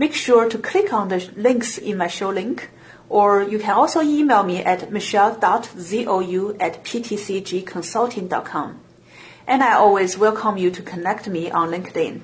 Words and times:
make 0.00 0.14
sure 0.14 0.48
to 0.48 0.56
click 0.56 0.94
on 0.94 1.08
the 1.08 1.30
links 1.36 1.76
in 1.76 1.98
my 1.98 2.06
show 2.06 2.30
link, 2.30 2.70
or 3.10 3.42
you 3.42 3.58
can 3.58 3.74
also 3.74 4.00
email 4.00 4.42
me 4.42 4.64
at 4.64 4.90
michelle.zhou 4.90 6.56
at 6.58 6.82
ptcgconsulting.com. 6.82 8.80
And 9.46 9.62
I 9.62 9.74
always 9.74 10.16
welcome 10.16 10.56
you 10.56 10.70
to 10.70 10.80
connect 10.80 11.28
me 11.28 11.50
on 11.50 11.68
LinkedIn. 11.70 12.22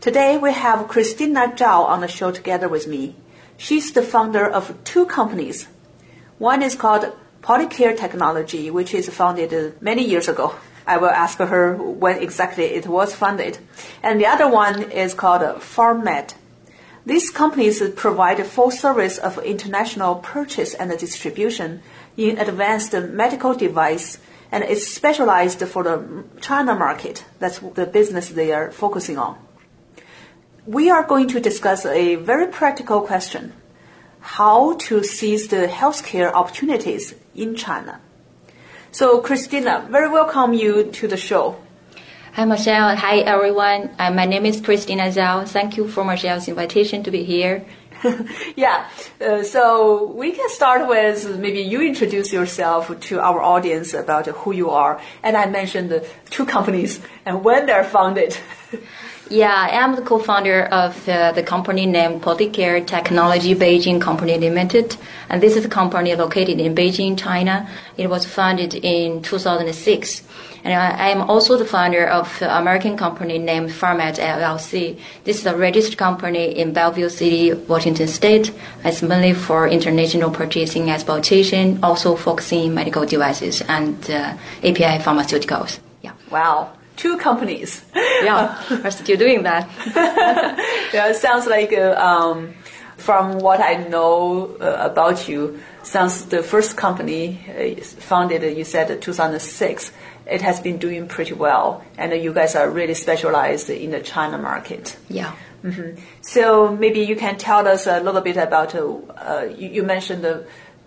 Today 0.00 0.36
we 0.36 0.52
have 0.52 0.88
Christina 0.88 1.52
Zhao 1.54 1.84
on 1.86 2.00
the 2.00 2.08
show 2.08 2.32
together 2.32 2.68
with 2.68 2.88
me. 2.88 3.14
She's 3.56 3.92
the 3.92 4.02
founder 4.02 4.44
of 4.44 4.82
two 4.82 5.06
companies. 5.06 5.68
One 6.38 6.60
is 6.60 6.74
called 6.74 7.12
Polycare 7.40 7.96
Technology, 7.96 8.68
which 8.72 8.94
is 8.94 9.08
founded 9.08 9.80
many 9.80 10.02
years 10.04 10.26
ago. 10.26 10.56
I 10.88 10.96
will 10.96 11.14
ask 11.24 11.38
her 11.38 11.76
when 11.76 12.20
exactly 12.20 12.64
it 12.64 12.88
was 12.88 13.14
founded. 13.14 13.58
And 14.02 14.20
the 14.20 14.26
other 14.26 14.48
one 14.48 14.90
is 14.90 15.14
called 15.14 15.62
Pharmed. 15.62 16.34
These 17.06 17.30
companies 17.30 17.82
provide 17.96 18.44
full 18.46 18.70
service 18.70 19.18
of 19.18 19.38
international 19.44 20.16
purchase 20.16 20.72
and 20.72 20.90
distribution 20.98 21.82
in 22.16 22.38
advanced 22.38 22.94
medical 22.94 23.54
device 23.54 24.18
and 24.50 24.64
it's 24.64 24.86
specialized 24.86 25.60
for 25.68 25.82
the 25.82 26.24
China 26.40 26.74
market. 26.74 27.24
That's 27.40 27.58
the 27.58 27.84
business 27.86 28.28
they 28.28 28.52
are 28.52 28.70
focusing 28.70 29.18
on. 29.18 29.36
We 30.66 30.90
are 30.90 31.02
going 31.02 31.28
to 31.28 31.40
discuss 31.40 31.84
a 31.84 32.14
very 32.14 32.46
practical 32.46 33.02
question. 33.02 33.52
How 34.20 34.76
to 34.88 35.02
seize 35.02 35.48
the 35.48 35.66
healthcare 35.66 36.32
opportunities 36.32 37.14
in 37.34 37.54
China. 37.54 38.00
So 38.92 39.20
Christina, 39.20 39.86
very 39.90 40.08
welcome 40.08 40.54
you 40.54 40.84
to 40.92 41.08
the 41.08 41.18
show. 41.18 41.56
Hi, 42.34 42.44
Michelle. 42.44 42.96
Hi, 42.96 43.18
everyone. 43.18 43.90
Uh, 43.96 44.10
my 44.10 44.24
name 44.26 44.44
is 44.44 44.60
Christina 44.60 45.04
Zhao. 45.04 45.46
Thank 45.46 45.76
you 45.76 45.86
for 45.86 46.02
Michelle's 46.04 46.48
invitation 46.48 47.04
to 47.04 47.12
be 47.12 47.22
here. 47.22 47.64
yeah, 48.56 48.88
uh, 49.20 49.44
so 49.44 50.06
we 50.06 50.32
can 50.32 50.50
start 50.50 50.88
with 50.88 51.38
maybe 51.38 51.60
you 51.60 51.80
introduce 51.80 52.32
yourself 52.32 52.90
to 53.02 53.20
our 53.20 53.40
audience 53.40 53.94
about 53.94 54.26
who 54.26 54.50
you 54.50 54.70
are. 54.70 55.00
And 55.22 55.36
I 55.36 55.46
mentioned 55.46 55.92
the 55.92 56.04
two 56.28 56.44
companies 56.44 57.00
and 57.24 57.44
when 57.44 57.66
they're 57.66 57.84
founded. 57.84 58.36
yeah, 59.30 59.54
I 59.54 59.68
am 59.68 59.94
the 59.94 60.02
co-founder 60.02 60.64
of 60.64 61.08
uh, 61.08 61.30
the 61.30 61.44
company 61.44 61.86
named 61.86 62.20
Polycare 62.22 62.84
Technology 62.84 63.54
Beijing 63.54 64.00
Company 64.00 64.38
Limited. 64.38 64.96
And 65.28 65.40
this 65.40 65.54
is 65.54 65.64
a 65.64 65.68
company 65.68 66.16
located 66.16 66.58
in 66.58 66.74
Beijing, 66.74 67.16
China. 67.16 67.70
It 67.96 68.10
was 68.10 68.26
founded 68.26 68.74
in 68.74 69.22
2006. 69.22 70.22
And 70.64 70.72
I 70.72 71.10
am 71.10 71.20
also 71.28 71.58
the 71.58 71.66
founder 71.66 72.06
of 72.06 72.40
an 72.40 72.48
American 72.48 72.96
company 72.96 73.38
named 73.38 73.70
Pharmed 73.70 74.16
LLC. 74.18 74.98
This 75.24 75.38
is 75.40 75.46
a 75.46 75.54
registered 75.54 75.98
company 75.98 76.58
in 76.58 76.72
Bellevue 76.72 77.10
City, 77.10 77.52
Washington 77.52 78.08
State. 78.08 78.50
It's 78.82 79.02
mainly 79.02 79.34
for 79.34 79.68
international 79.68 80.30
purchasing 80.30 80.90
exportation, 80.90 81.78
also 81.82 82.16
focusing 82.16 82.74
medical 82.74 83.04
devices 83.04 83.60
and 83.68 84.10
uh, 84.10 84.36
API 84.62 85.02
pharmaceuticals. 85.04 85.80
Yeah. 86.02 86.12
Wow 86.30 86.72
two 86.96 87.18
companies. 87.18 87.84
yeah, 87.94 88.56
we're 88.70 88.90
still 88.90 89.16
doing 89.16 89.42
that. 89.42 89.68
yeah, 90.94 91.08
it 91.08 91.16
sounds 91.16 91.46
like 91.46 91.72
uh, 91.72 91.92
um, 91.98 92.54
from 92.96 93.38
what 93.38 93.60
I 93.60 93.74
know 93.88 94.56
uh, 94.60 94.88
about 94.90 95.28
you, 95.28 95.60
sounds 95.82 96.26
the 96.26 96.42
first 96.42 96.76
company 96.76 97.40
uh, 97.48 97.82
founded. 97.82 98.56
You 98.56 98.64
said 98.64 99.02
2006 99.02 99.92
it 100.26 100.42
has 100.42 100.60
been 100.60 100.78
doing 100.78 101.08
pretty 101.08 101.34
well, 101.34 101.84
and 101.98 102.12
you 102.12 102.32
guys 102.32 102.54
are 102.54 102.70
really 102.70 102.94
specialized 102.94 103.68
in 103.70 103.90
the 103.90 104.00
China 104.00 104.38
market. 104.38 104.96
Yeah. 105.08 105.34
Mm-hmm. 105.62 106.00
So 106.20 106.74
maybe 106.76 107.00
you 107.00 107.16
can 107.16 107.36
tell 107.36 107.66
us 107.66 107.86
a 107.86 108.00
little 108.00 108.20
bit 108.20 108.36
about. 108.36 108.74
Uh, 108.74 108.96
uh, 109.16 109.54
you, 109.56 109.68
you, 109.68 109.82
mentioned 109.82 110.24
uh, 110.24 110.40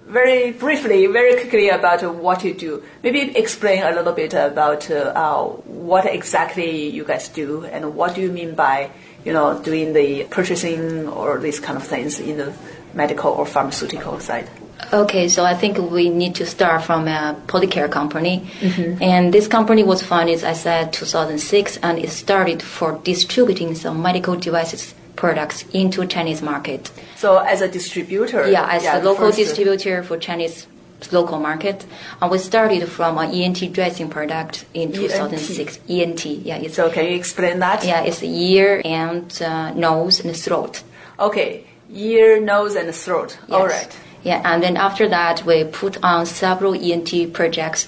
very 0.05 0.51
briefly, 0.51 1.07
very 1.07 1.33
quickly 1.33 1.69
about 1.69 2.03
what 2.15 2.43
you 2.43 2.53
do. 2.53 2.83
Maybe 3.03 3.35
explain 3.35 3.83
a 3.83 3.91
little 3.91 4.13
bit 4.13 4.33
about 4.33 4.89
uh, 4.89 5.43
what 5.43 6.05
exactly 6.05 6.89
you 6.89 7.03
guys 7.03 7.27
do, 7.27 7.65
and 7.65 7.95
what 7.95 8.15
do 8.15 8.21
you 8.21 8.31
mean 8.31 8.53
by 8.53 8.91
you 9.25 9.33
know 9.33 9.61
doing 9.61 9.93
the 9.93 10.25
purchasing 10.25 11.07
or 11.07 11.39
these 11.39 11.59
kind 11.59 11.77
of 11.77 11.85
things 11.85 12.19
in 12.19 12.37
the 12.37 12.53
medical 12.93 13.31
or 13.31 13.45
pharmaceutical 13.45 14.19
side. 14.19 14.49
Okay, 14.93 15.27
so 15.27 15.43
I 15.43 15.53
think 15.53 15.77
we 15.77 16.09
need 16.09 16.35
to 16.35 16.45
start 16.45 16.83
from 16.83 17.07
a 17.07 17.35
Polycare 17.47 17.91
company. 17.91 18.47
Mm-hmm. 18.59 19.01
And 19.03 19.33
this 19.33 19.47
company 19.47 19.83
was 19.83 20.01
founded, 20.03 20.35
as 20.35 20.43
I 20.43 20.53
said, 20.53 20.93
2006, 20.93 21.77
and 21.77 21.99
it 21.99 22.09
started 22.09 22.61
for 22.61 22.99
distributing 23.03 23.75
some 23.75 24.01
medical 24.01 24.35
devices 24.35 24.93
products 25.15 25.63
into 25.73 26.05
Chinese 26.05 26.41
market. 26.41 26.91
So 27.15 27.39
as 27.39 27.61
a 27.61 27.67
distributor? 27.67 28.49
Yeah, 28.49 28.67
as 28.69 28.83
yeah, 28.83 29.01
a 29.01 29.03
local 29.03 29.31
distributor 29.31 30.03
for 30.03 30.17
Chinese 30.17 30.67
local 31.11 31.39
market. 31.39 31.85
And 32.21 32.31
we 32.31 32.37
started 32.37 32.87
from 32.87 33.17
an 33.17 33.31
ENT 33.31 33.73
dressing 33.73 34.09
product 34.09 34.65
in 34.73 34.91
2006. 34.93 35.79
ENT, 35.89 35.89
ENT 35.89 36.25
yeah. 36.25 36.57
It's, 36.57 36.75
so 36.75 36.89
can 36.89 37.05
you 37.05 37.15
explain 37.15 37.59
that? 37.59 37.83
Yeah, 37.83 38.03
it's 38.03 38.23
ear 38.23 38.81
and 38.85 39.41
uh, 39.41 39.73
nose 39.73 40.23
and 40.23 40.35
throat. 40.35 40.83
Okay, 41.19 41.65
ear, 41.91 42.39
nose, 42.39 42.75
and 42.75 42.93
throat. 42.93 43.37
Yes. 43.47 43.51
All 43.51 43.67
right. 43.67 43.99
Yeah, 44.27 44.41
and 44.43 44.61
then 44.61 44.75
after 44.75 45.07
that, 45.07 45.45
we 45.45 45.63
put 45.63 46.03
on 46.03 46.25
several 46.25 46.73
ENT 46.73 47.31
projects 47.31 47.87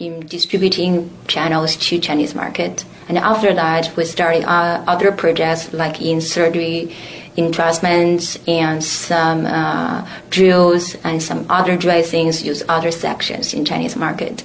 in 0.00 0.26
distributing 0.26 1.16
channels 1.28 1.76
to 1.76 2.00
Chinese 2.00 2.34
market. 2.34 2.84
And 3.08 3.16
after 3.16 3.54
that, 3.54 3.96
we 3.96 4.04
started 4.04 4.42
uh, 4.42 4.82
other 4.88 5.12
projects 5.12 5.72
like 5.72 6.02
in 6.02 6.20
surgery, 6.20 6.92
instruments, 7.36 8.36
and 8.48 8.82
some 8.82 9.46
uh, 9.46 10.04
drills 10.28 10.96
and 11.04 11.22
some 11.22 11.46
other 11.48 11.76
dressings 11.76 12.42
use 12.42 12.64
other 12.68 12.90
sections 12.90 13.54
in 13.54 13.64
Chinese 13.64 13.94
market. 13.94 14.42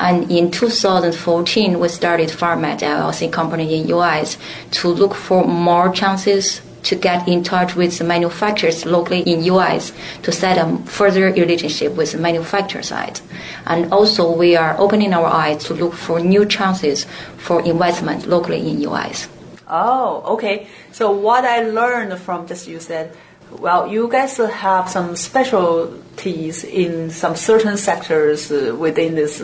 And 0.00 0.28
in 0.28 0.50
2014, 0.50 1.78
we 1.78 1.86
started 1.86 2.30
Pharmed 2.30 2.80
LLC 2.80 3.30
company 3.30 3.80
in 3.80 3.86
US 3.90 4.36
to 4.72 4.88
look 4.88 5.14
for 5.14 5.46
more 5.46 5.92
chances 5.92 6.62
to 6.84 6.96
get 6.96 7.26
in 7.28 7.42
touch 7.42 7.76
with 7.76 7.98
the 7.98 8.04
manufacturers 8.04 8.86
locally 8.86 9.20
in 9.20 9.44
US 9.44 9.92
to 10.22 10.32
set 10.32 10.58
a 10.58 10.76
further 10.84 11.26
relationship 11.32 11.94
with 11.94 12.12
the 12.12 12.18
manufacturer 12.18 12.82
side. 12.82 13.20
And 13.66 13.92
also 13.92 14.32
we 14.32 14.56
are 14.56 14.78
opening 14.78 15.12
our 15.12 15.26
eyes 15.26 15.64
to 15.64 15.74
look 15.74 15.94
for 15.94 16.20
new 16.20 16.46
chances 16.46 17.06
for 17.36 17.62
investment 17.62 18.26
locally 18.26 18.68
in 18.68 18.80
US. 18.82 19.28
Oh, 19.68 20.22
okay. 20.34 20.66
So 20.92 21.12
what 21.12 21.44
I 21.44 21.62
learned 21.62 22.18
from 22.18 22.46
just 22.46 22.66
you 22.66 22.80
said, 22.80 23.16
well, 23.50 23.86
you 23.86 24.08
guys 24.08 24.36
have 24.36 24.88
some 24.88 25.16
specialties 25.16 26.64
in 26.64 27.10
some 27.10 27.36
certain 27.36 27.76
sectors 27.76 28.50
uh, 28.50 28.74
within 28.78 29.14
this 29.14 29.42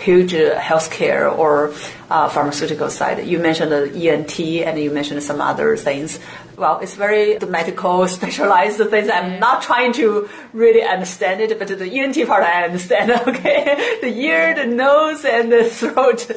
huge 0.00 0.34
uh, 0.34 0.58
healthcare 0.58 1.30
or 1.36 1.72
uh, 2.10 2.28
pharmaceutical 2.28 2.90
side. 2.90 3.26
You 3.26 3.38
mentioned 3.38 3.70
the 3.70 4.08
ENT 4.08 4.40
and 4.40 4.78
you 4.78 4.90
mentioned 4.90 5.22
some 5.22 5.40
other 5.40 5.76
things 5.76 6.18
well, 6.60 6.78
it's 6.80 6.94
very 6.94 7.38
medical 7.38 8.06
specialized 8.18 8.78
things. 8.90 9.08
I'm 9.08 9.40
not 9.40 9.62
trying 9.62 9.94
to 9.94 10.28
really 10.52 10.82
understand 10.82 11.40
it, 11.40 11.58
but 11.58 11.68
the 11.68 11.90
ENT 11.90 12.26
part 12.26 12.44
I 12.44 12.64
understand. 12.64 13.10
Okay, 13.30 13.98
the 14.00 14.08
ear, 14.08 14.54
the 14.54 14.66
nose, 14.66 15.24
and 15.24 15.52
the 15.52 15.64
throat. 15.64 16.28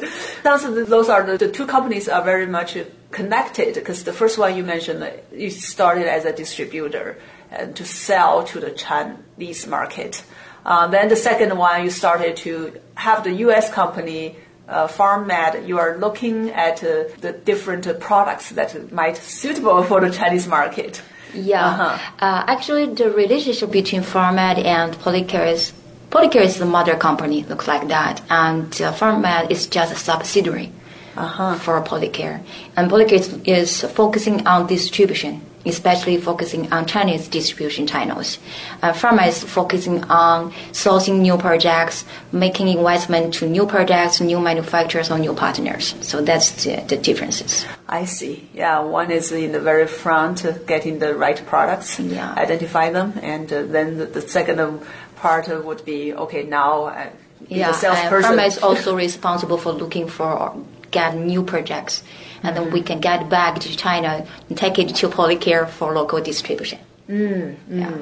Those 0.42 1.08
are 1.08 1.22
the, 1.24 1.36
the 1.38 1.50
two 1.50 1.66
companies 1.66 2.08
are 2.08 2.22
very 2.22 2.46
much 2.46 2.78
connected 3.10 3.74
because 3.74 4.04
the 4.04 4.12
first 4.12 4.38
one 4.38 4.56
you 4.56 4.62
mentioned 4.62 5.04
you 5.32 5.50
started 5.50 6.06
as 6.06 6.24
a 6.24 6.32
distributor 6.32 7.18
uh, 7.52 7.66
to 7.66 7.84
sell 7.84 8.44
to 8.44 8.60
the 8.60 8.70
Chinese 8.70 9.66
market. 9.66 10.24
Uh, 10.64 10.86
then 10.88 11.08
the 11.08 11.16
second 11.16 11.56
one, 11.56 11.84
you 11.84 11.90
started 11.90 12.36
to 12.38 12.80
have 12.94 13.22
the 13.24 13.32
U.S. 13.46 13.70
company 13.70 14.36
uh, 14.68 14.86
Pharmed, 14.86 15.66
you 15.66 15.78
are 15.78 15.98
looking 15.98 16.50
at 16.50 16.82
uh, 16.82 17.04
the 17.20 17.32
different 17.32 17.86
uh, 17.86 17.94
products 17.94 18.50
that 18.50 18.92
might 18.92 19.16
suitable 19.16 19.82
for 19.90 20.00
the 20.00 20.10
Chinese 20.10 20.48
market. 20.48 21.02
Yeah, 21.34 21.66
uh-huh. 21.66 21.98
Uh, 22.20 22.44
actually, 22.46 22.94
the 22.94 23.10
relationship 23.10 23.70
between 23.70 24.02
Pharmed 24.02 24.64
and 24.64 24.94
Polycare 24.94 25.52
is 25.52 25.72
Polycare 26.10 26.42
is 26.42 26.58
the 26.58 26.64
mother 26.64 26.94
company, 26.94 27.42
looks 27.44 27.66
like 27.66 27.88
that, 27.88 28.22
and 28.30 28.66
uh, 28.80 28.92
Pharmed 28.92 29.50
is 29.50 29.66
just 29.66 29.92
a 29.92 29.96
subsidiary 29.96 30.70
uh-huh. 31.16 31.56
for 31.56 31.82
Polycare, 31.82 32.40
and 32.76 32.90
Polycare 32.90 33.18
is, 33.18 33.38
is 33.44 33.82
focusing 33.92 34.46
on 34.46 34.68
distribution 34.68 35.44
especially 35.66 36.16
focusing 36.18 36.70
on 36.72 36.86
Chinese 36.86 37.28
distribution 37.28 37.86
channels. 37.86 38.38
Uh, 38.82 38.92
Pharma 38.92 39.26
is 39.28 39.42
focusing 39.42 40.04
on 40.04 40.52
sourcing 40.72 41.20
new 41.20 41.36
projects, 41.38 42.04
making 42.32 42.68
investment 42.68 43.34
to 43.34 43.48
new 43.48 43.66
projects, 43.66 44.20
new 44.20 44.40
manufacturers, 44.40 45.10
or 45.10 45.18
new 45.18 45.34
partners. 45.34 45.94
So 46.00 46.20
that's 46.22 46.64
the, 46.64 46.84
the 46.88 46.96
differences. 46.96 47.64
I 47.88 48.04
see. 48.04 48.48
Yeah, 48.52 48.80
one 48.80 49.10
is 49.10 49.32
in 49.32 49.52
the 49.52 49.60
very 49.60 49.86
front, 49.86 50.44
uh, 50.44 50.52
getting 50.66 50.98
the 50.98 51.14
right 51.14 51.44
products, 51.46 51.98
yeah. 51.98 52.34
identify 52.34 52.90
them, 52.90 53.18
and 53.22 53.52
uh, 53.52 53.62
then 53.62 53.98
the, 53.98 54.06
the, 54.06 54.20
second 54.22 54.80
part 55.16 55.48
would 55.64 55.84
be 55.84 56.12
okay 56.12 56.42
now. 56.42 56.84
Uh, 56.86 57.10
yeah, 57.48 57.68
the 57.68 57.74
salesperson. 57.74 58.32
Pharma 58.32 58.46
is 58.46 58.58
also 58.58 58.96
responsible 59.06 59.58
for 59.58 59.72
looking 59.72 60.08
for 60.08 60.56
get 60.90 61.16
new 61.16 61.42
projects 61.42 62.02
and 62.44 62.56
then 62.56 62.70
we 62.70 62.82
can 62.82 63.00
get 63.00 63.28
back 63.28 63.58
to 63.60 63.76
China 63.76 64.26
and 64.48 64.56
take 64.56 64.78
it 64.78 64.94
to 64.96 65.08
Polycare 65.08 65.68
for 65.68 65.92
local 65.92 66.20
distribution. 66.20 66.78
Mm, 67.08 67.56
yeah. 67.68 67.92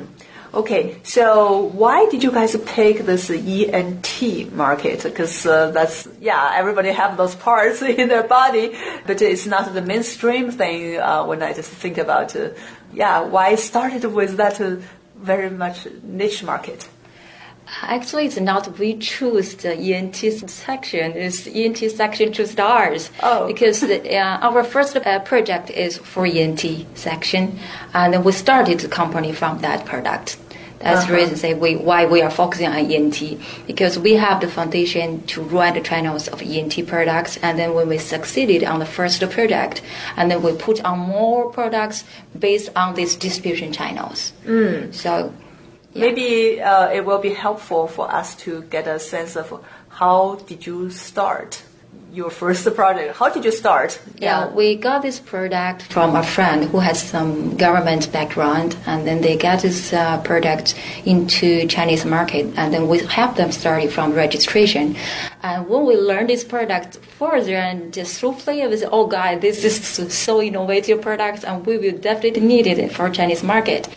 Okay, 0.54 0.96
so 1.02 1.70
why 1.72 2.06
did 2.10 2.22
you 2.22 2.30
guys 2.30 2.54
pick 2.66 2.98
this 3.06 3.30
ENT 3.30 4.52
market? 4.52 5.02
Because 5.02 5.46
uh, 5.46 5.70
that's 5.70 6.06
yeah, 6.20 6.52
everybody 6.54 6.90
have 6.90 7.16
those 7.16 7.34
parts 7.34 7.80
in 8.00 8.08
their 8.08 8.22
body, 8.24 8.76
but 9.06 9.22
it's 9.22 9.46
not 9.46 9.72
the 9.72 9.80
mainstream 9.80 10.50
thing. 10.50 10.98
Uh, 10.98 11.24
when 11.24 11.42
I 11.42 11.54
just 11.54 11.70
think 11.70 11.96
about, 11.96 12.36
uh, 12.36 12.50
yeah, 12.92 13.22
why 13.22 13.54
started 13.54 14.04
with 14.04 14.36
that 14.36 14.60
uh, 14.60 14.76
very 15.16 15.48
much 15.48 15.88
niche 16.02 16.42
market? 16.42 16.86
Actually, 17.82 18.26
it's 18.26 18.38
not 18.38 18.78
we 18.78 18.96
choose 18.98 19.54
the 19.54 19.72
ENT 19.72 20.16
section. 20.16 21.12
It's 21.12 21.46
ENT 21.46 21.78
section 21.90 22.32
choose 22.32 22.58
ours. 22.58 23.10
Oh. 23.22 23.46
Because 23.46 23.82
uh, 23.82 24.38
our 24.42 24.62
first 24.62 24.96
uh, 24.96 25.18
project 25.20 25.70
is 25.70 25.96
for 25.96 26.26
ENT 26.26 26.64
section, 26.94 27.58
and 27.94 28.12
then 28.12 28.24
we 28.24 28.32
started 28.32 28.80
the 28.80 28.88
company 28.88 29.32
from 29.32 29.60
that 29.60 29.86
product. 29.86 30.36
That's 30.82 31.04
uh-huh. 31.04 31.12
the 31.12 31.16
reason 31.16 31.36
say 31.36 31.54
we, 31.54 31.76
why 31.76 32.06
we 32.06 32.22
are 32.22 32.30
focusing 32.30 32.66
on 32.66 32.90
ENT 32.90 33.38
because 33.66 33.98
we 33.98 34.14
have 34.14 34.40
the 34.40 34.48
foundation 34.48 35.22
to 35.28 35.40
run 35.40 35.74
the 35.74 35.80
channels 35.80 36.26
of 36.28 36.42
ENT 36.42 36.86
products, 36.88 37.36
and 37.38 37.58
then 37.58 37.74
when 37.74 37.88
we 37.88 37.98
succeeded 37.98 38.64
on 38.64 38.80
the 38.80 38.86
first 38.86 39.22
project, 39.30 39.82
and 40.16 40.30
then 40.30 40.42
we 40.42 40.52
put 40.56 40.82
on 40.84 40.98
more 40.98 41.50
products 41.50 42.04
based 42.36 42.70
on 42.74 42.94
these 42.94 43.14
distribution 43.14 43.72
channels. 43.72 44.32
Mm. 44.44 44.92
So 44.92 45.32
Maybe 45.94 46.60
uh, 46.60 46.88
it 46.90 47.04
will 47.04 47.18
be 47.18 47.34
helpful 47.34 47.86
for 47.86 48.10
us 48.10 48.34
to 48.36 48.62
get 48.62 48.86
a 48.86 48.98
sense 48.98 49.36
of 49.36 49.64
how 49.88 50.36
did 50.46 50.66
you 50.66 50.90
start 50.90 51.62
your 52.12 52.30
first 52.30 52.64
project? 52.74 53.16
How 53.16 53.28
did 53.28 53.44
you 53.44 53.52
start? 53.52 54.00
Yeah, 54.18 54.48
we 54.50 54.76
got 54.76 55.02
this 55.02 55.18
product 55.18 55.82
from 55.82 56.16
a 56.16 56.22
friend 56.22 56.64
who 56.64 56.78
has 56.78 57.02
some 57.02 57.56
government 57.56 58.10
background, 58.12 58.76
and 58.86 59.06
then 59.06 59.20
they 59.20 59.36
got 59.36 59.60
this 59.60 59.92
uh, 59.92 60.20
product 60.22 60.74
into 61.04 61.66
Chinese 61.66 62.04
market, 62.04 62.52
and 62.56 62.72
then 62.72 62.88
we 62.88 62.98
help 63.00 63.36
them 63.36 63.52
start 63.52 63.90
from 63.90 64.12
registration. 64.12 64.96
And 65.42 65.68
when 65.68 65.84
we 65.84 65.96
learn 65.96 66.26
this 66.26 66.44
product 66.44 66.96
further 67.18 67.56
and 67.56 67.92
just 67.92 68.18
through 68.18 68.32
play, 68.34 68.66
we 68.66 68.76
say, 68.78 68.86
"Oh, 68.90 69.06
God, 69.06 69.40
this 69.40 69.64
is 69.64 70.14
so 70.14 70.40
innovative 70.40 71.02
product, 71.02 71.44
and 71.44 71.66
we 71.66 71.76
will 71.78 71.98
definitely 71.98 72.40
need 72.40 72.66
it 72.66 72.92
for 72.92 73.10
Chinese 73.10 73.42
market." 73.42 73.88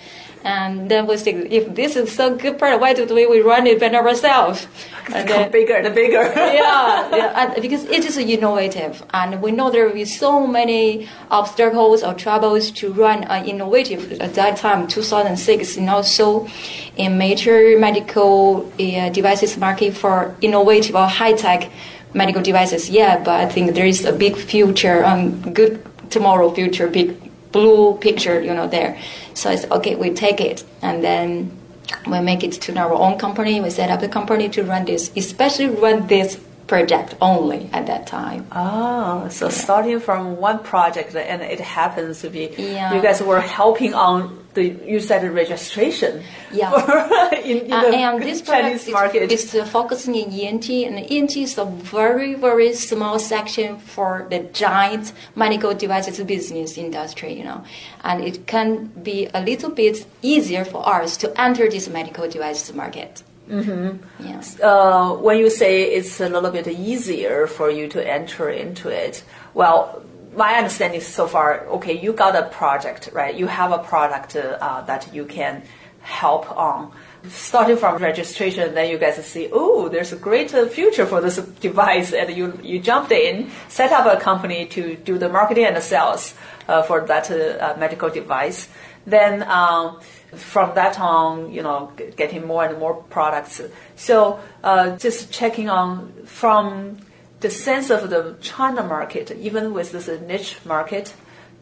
And 0.46 0.92
then 0.92 1.08
we 1.08 1.18
think, 1.18 1.52
if 1.52 1.74
this 1.74 1.96
is 1.96 2.12
so 2.12 2.36
good 2.36 2.60
product, 2.60 2.80
why 2.80 2.94
do 2.94 3.04
we, 3.08 3.26
we 3.26 3.42
run 3.42 3.66
it 3.66 3.80
by 3.80 3.90
ourselves? 3.90 4.68
And 5.12 5.28
then, 5.28 5.52
bigger, 5.52 5.82
the 5.82 5.90
bigger. 5.90 6.22
yeah, 6.36 7.10
yeah 7.10 7.52
and 7.54 7.62
because 7.64 7.84
it 7.86 8.06
is 8.06 8.16
innovative, 8.16 9.04
and 9.12 9.42
we 9.42 9.52
know 9.52 9.72
there 9.72 9.88
will 9.88 9.96
be 9.96 10.06
so 10.06 10.46
many 10.46 11.08
obstacles 11.32 12.04
or 12.04 12.14
troubles 12.14 12.70
to 12.72 12.94
run 12.94 13.24
an 13.24 13.46
innovative 13.46 14.22
at 14.22 14.36
that 14.36 14.58
time, 14.58 14.88
2006. 14.88 15.78
You 15.78 15.82
know, 15.82 16.04
so 16.04 16.48
in 16.96 17.18
major 17.18 17.80
medical 17.80 18.72
uh, 18.80 19.10
devices 19.10 19.58
market 19.58 19.98
for 19.98 20.36
innovative 20.42 20.96
or 20.96 21.08
high 21.08 21.34
tech 21.34 21.72
medical 22.14 22.44
devices, 22.44 22.88
yeah, 22.88 23.18
but 23.18 23.42
I 23.42 23.50
think 23.50 23.74
there 23.74 23.88
is 23.88 24.06
a 24.06 24.14
big 24.14 24.36
future, 24.38 25.04
um, 25.04 25.42
good 25.54 25.84
tomorrow 26.12 26.52
future, 26.52 26.88
big 26.88 27.25
blue 27.56 27.96
picture, 28.08 28.42
you 28.42 28.54
know, 28.54 28.68
there. 28.68 29.00
So 29.34 29.50
I 29.50 29.56
said, 29.56 29.72
okay, 29.72 29.96
we 29.96 30.10
take 30.12 30.42
it 30.42 30.66
and 30.82 31.02
then 31.02 31.58
we 32.06 32.20
make 32.20 32.44
it 32.44 32.52
to 32.64 32.78
our 32.78 32.94
own 32.94 33.18
company. 33.18 33.62
We 33.62 33.70
set 33.70 33.90
up 33.90 34.02
a 34.02 34.10
company 34.10 34.50
to 34.50 34.64
run 34.64 34.84
this, 34.84 35.10
especially 35.16 35.70
run 35.70 36.08
this 36.08 36.38
project 36.68 37.16
only 37.22 37.70
at 37.72 37.86
that 37.88 38.08
time. 38.08 38.46
Oh, 38.52 39.30
so 39.30 39.46
yeah. 39.46 39.52
starting 39.52 40.00
from 40.02 40.36
one 40.38 40.60
project 40.60 41.16
and 41.16 41.42
it 41.42 41.62
happens 41.62 42.22
to 42.22 42.30
be 42.30 42.54
yeah. 42.58 42.94
you 42.94 43.02
guys 43.02 43.22
were 43.22 43.40
helping 43.40 43.94
on 43.94 44.45
the 44.56 44.76
you 44.86 45.00
said 45.00 45.24
registration. 45.32 46.24
Yeah, 46.52 46.72
for, 46.72 47.36
in, 47.44 47.66
in 47.66 47.74
uh, 47.74 47.86
and 47.86 48.24
this 48.24 48.42
Chinese 48.42 48.90
market 48.90 49.32
is 49.32 49.54
uh, 49.54 49.66
focusing 49.66 50.16
in 50.16 50.32
ENT, 50.32 50.70
and 50.70 50.98
ENT 51.12 51.38
is 51.38 51.58
a 51.58 51.66
very 51.66 52.34
very 52.34 52.74
small 52.74 53.20
section 53.20 53.78
for 53.78 54.26
the 54.30 54.40
giant 54.54 55.14
medical 55.36 55.74
devices 55.74 56.20
business 56.24 56.78
industry. 56.78 57.34
You 57.34 57.44
know, 57.44 57.64
and 58.04 58.24
it 58.24 58.48
can 58.48 58.88
be 59.04 59.30
a 59.34 59.42
little 59.42 59.70
bit 59.70 60.06
easier 60.22 60.66
for 60.66 60.88
us 60.88 61.18
to 61.18 61.40
enter 61.40 61.70
this 61.70 61.88
medical 61.88 62.28
devices 62.28 62.74
market. 62.74 63.24
Mm-hmm. 63.50 64.26
Yeah. 64.26 64.68
Uh, 64.68 65.14
when 65.18 65.38
you 65.38 65.50
say 65.50 65.84
it's 65.84 66.20
a 66.20 66.30
little 66.30 66.50
bit 66.50 66.68
easier 66.68 67.46
for 67.46 67.70
you 67.70 67.88
to 67.90 68.02
enter 68.02 68.50
into 68.50 68.90
it, 68.90 69.24
well, 69.54 70.02
my 70.36 70.56
understanding 70.56 71.02
so 71.02 71.28
far, 71.28 71.66
okay, 71.68 71.98
you 71.98 72.14
got 72.14 72.36
a 72.36 72.44
project, 72.50 73.10
right? 73.14 73.36
You 73.36 73.48
have 73.48 73.72
a 73.72 73.80
product 73.80 74.36
uh, 74.36 74.82
that 74.88 75.14
you 75.14 75.26
can 75.26 75.64
help 76.02 76.52
on. 76.56 76.92
Starting 77.30 77.76
from 77.76 77.98
registration, 77.98 78.76
then 78.76 78.90
you 78.92 79.00
guys 79.00 79.16
see, 79.26 79.50
oh, 79.52 79.90
there's 79.90 80.14
a 80.14 80.16
great 80.16 80.54
uh, 80.54 80.68
future 80.68 81.08
for 81.08 81.22
this 81.22 81.38
device, 81.38 82.14
and 82.14 82.36
you 82.38 82.60
you 82.62 82.80
jumped 82.80 83.12
in, 83.12 83.50
set 83.68 83.92
up 83.92 84.06
a 84.06 84.22
company 84.22 84.68
to 84.68 84.96
do 84.96 85.18
the 85.18 85.28
marketing 85.28 85.66
and 85.66 85.76
the 85.76 85.82
sales 85.82 86.36
uh, 86.68 86.84
for 86.84 87.02
that 87.02 87.32
uh, 87.32 87.76
medical 87.80 88.10
device. 88.10 88.70
Then 89.08 89.42
um, 89.44 90.00
from 90.36 90.76
that 90.76 91.00
on, 91.00 91.52
you 91.52 91.64
know, 91.64 91.92
getting 92.16 92.46
more 92.46 92.66
and 92.66 92.78
more 92.78 92.96
products. 93.10 93.62
So 93.96 94.40
uh, 94.64 94.98
just 94.98 95.32
checking 95.32 95.70
on 95.70 96.14
from 96.26 96.98
the 97.46 97.52
sense 97.52 97.92
of 97.92 98.10
the 98.10 98.36
China 98.42 98.82
market, 98.82 99.30
even 99.40 99.72
with 99.72 99.92
this 99.92 100.08
niche 100.22 100.58
market, 100.66 101.14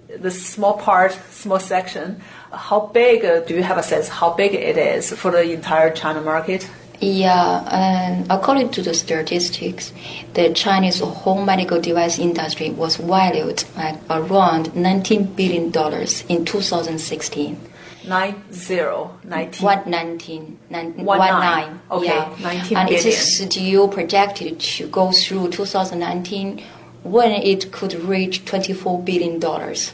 this 0.07 0.37
small 0.53 0.75
part, 0.77 1.11
small 1.29 1.59
section, 1.59 2.21
how 2.53 2.79
big 3.01 3.25
uh, 3.25 3.41
do 3.41 3.53
you 3.53 3.63
have 3.63 3.77
a 3.77 3.83
sense 3.83 4.07
how 4.07 4.29
big 4.31 4.53
it 4.53 4.77
is 4.77 5.11
for 5.11 5.29
the 5.29 5.43
entire 5.51 5.91
China 5.91 6.21
market? 6.21 6.69
Yeah, 7.01 7.67
and 7.69 8.31
according 8.31 8.69
to 8.75 8.81
the 8.81 8.93
statistics, 8.93 9.91
the 10.35 10.53
Chinese 10.53 11.01
home 11.01 11.45
medical 11.45 11.81
device 11.81 12.17
industry 12.17 12.69
was 12.69 12.95
valued 12.95 13.65
at 13.75 13.99
around 14.09 14.67
$19 14.67 15.35
billion 15.35 15.65
in 16.29 16.45
2016 16.45 17.72
nine 18.07 18.43
zero 18.51 19.17
nineteen 19.23 19.65
one 19.65 19.89
nineteen 19.89 20.59
nine, 20.69 20.93
one, 20.95 21.19
one 21.19 21.29
nine. 21.29 21.67
nine. 21.67 21.81
Okay, 21.91 22.05
yeah. 22.05 22.35
19 22.41 22.77
and 22.77 22.89
billion. 22.89 22.93
it 22.93 23.05
is 23.05 23.37
still 23.37 23.87
projected 23.87 24.59
to 24.59 24.87
go 24.87 25.11
through 25.11 25.49
2019 25.51 26.63
when 27.03 27.31
it 27.31 27.71
could 27.71 27.93
reach 27.93 28.45
24 28.45 29.03
billion 29.03 29.39
dollars. 29.39 29.93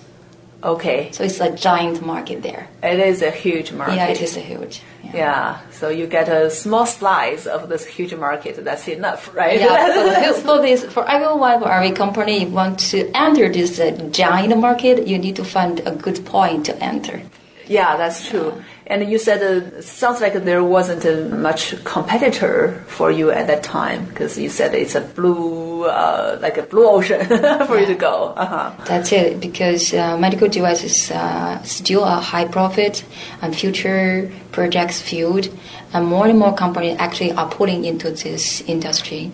Okay. 0.61 1.09
So 1.13 1.23
it's 1.23 1.39
a 1.39 1.55
giant 1.55 2.05
market 2.05 2.43
there. 2.43 2.67
It 2.83 2.99
is 2.99 3.21
a 3.21 3.31
huge 3.31 3.71
market. 3.71 3.95
Yeah, 3.95 4.07
it 4.07 4.21
is 4.21 4.35
a 4.35 4.41
huge. 4.41 4.81
Yeah. 5.03 5.11
yeah. 5.15 5.59
So 5.71 5.87
you 5.89 6.05
get 6.05 6.27
a 6.27 6.49
small 6.49 6.85
slice 6.85 7.45
of 7.45 7.69
this 7.69 7.85
huge 7.85 8.13
market. 8.13 8.63
That's 8.63 8.87
enough, 8.87 9.33
right? 9.33 9.59
Yeah. 9.59 10.33
for, 10.33 10.41
for 10.41 10.61
this, 10.61 10.83
for 10.83 11.09
everyone, 11.09 11.61
for 11.61 11.71
every 11.71 11.91
company, 11.91 12.43
you 12.43 12.47
want 12.47 12.79
to 12.91 13.09
enter 13.15 13.47
this 13.47 13.79
uh, 13.79 13.91
giant 14.11 14.57
market, 14.57 15.07
you 15.07 15.17
need 15.17 15.37
to 15.37 15.45
find 15.45 15.79
a 15.85 15.95
good 15.95 16.25
point 16.25 16.65
to 16.65 16.83
enter. 16.83 17.21
Yeah, 17.69 17.97
that's 17.97 18.27
true. 18.27 18.63
And 18.87 19.07
you 19.11 19.19
said 19.19 19.43
uh, 19.43 19.79
sounds 19.83 20.21
like 20.21 20.33
there 20.33 20.63
wasn't 20.63 21.05
uh, 21.05 21.35
much 21.35 21.81
competitor 21.83 22.83
for 22.87 23.11
you 23.11 23.29
at 23.29 23.45
that 23.45 23.61
time 23.61 24.05
because 24.05 24.39
you 24.39 24.49
said 24.49 24.73
it's 24.73 24.95
a 24.95 25.01
blue, 25.01 25.83
uh, 25.85 26.39
like 26.41 26.57
a 26.57 26.63
blue 26.63 26.87
ocean 26.89 27.23
for 27.67 27.77
you 27.77 27.85
to 27.85 27.93
go. 27.93 28.33
Uh-huh. 28.35 28.71
That's 28.85 29.11
it, 29.11 29.39
because 29.39 29.93
uh, 29.93 30.17
medical 30.17 30.47
devices 30.47 31.11
uh, 31.11 31.61
still 31.61 32.03
a 32.03 32.15
high 32.15 32.45
profit 32.45 33.05
and 33.43 33.55
future 33.55 34.31
projects 34.51 34.99
field, 34.99 35.47
and 35.93 36.07
more 36.07 36.25
and 36.25 36.39
more 36.39 36.55
companies 36.55 36.97
actually 36.97 37.33
are 37.33 37.49
pulling 37.51 37.85
into 37.85 38.09
this 38.09 38.61
industry. 38.61 39.31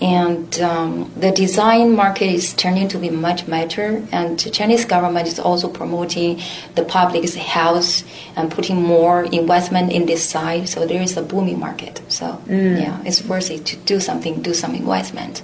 And 0.00 0.58
um, 0.60 1.12
the 1.14 1.30
design 1.30 1.94
market 1.94 2.30
is 2.30 2.54
turning 2.54 2.88
to 2.88 2.98
be 2.98 3.10
much 3.10 3.46
better, 3.46 4.02
and 4.12 4.38
the 4.40 4.50
Chinese 4.50 4.86
government 4.86 5.28
is 5.28 5.38
also 5.38 5.68
promoting 5.68 6.40
the 6.74 6.84
public's 6.84 7.34
health 7.34 8.02
and 8.34 8.50
putting 8.50 8.82
more 8.82 9.24
investment 9.24 9.92
in 9.92 10.06
this 10.06 10.26
side. 10.26 10.70
So 10.70 10.86
there 10.86 11.02
is 11.02 11.18
a 11.18 11.22
booming 11.22 11.58
market. 11.58 12.00
So 12.08 12.40
yeah, 12.80 13.02
it's 13.04 13.22
worth 13.24 13.50
it 13.50 13.66
to 13.66 13.76
do 13.76 14.00
something, 14.00 14.40
do 14.40 14.54
some 14.54 14.74
investment. 14.74 15.42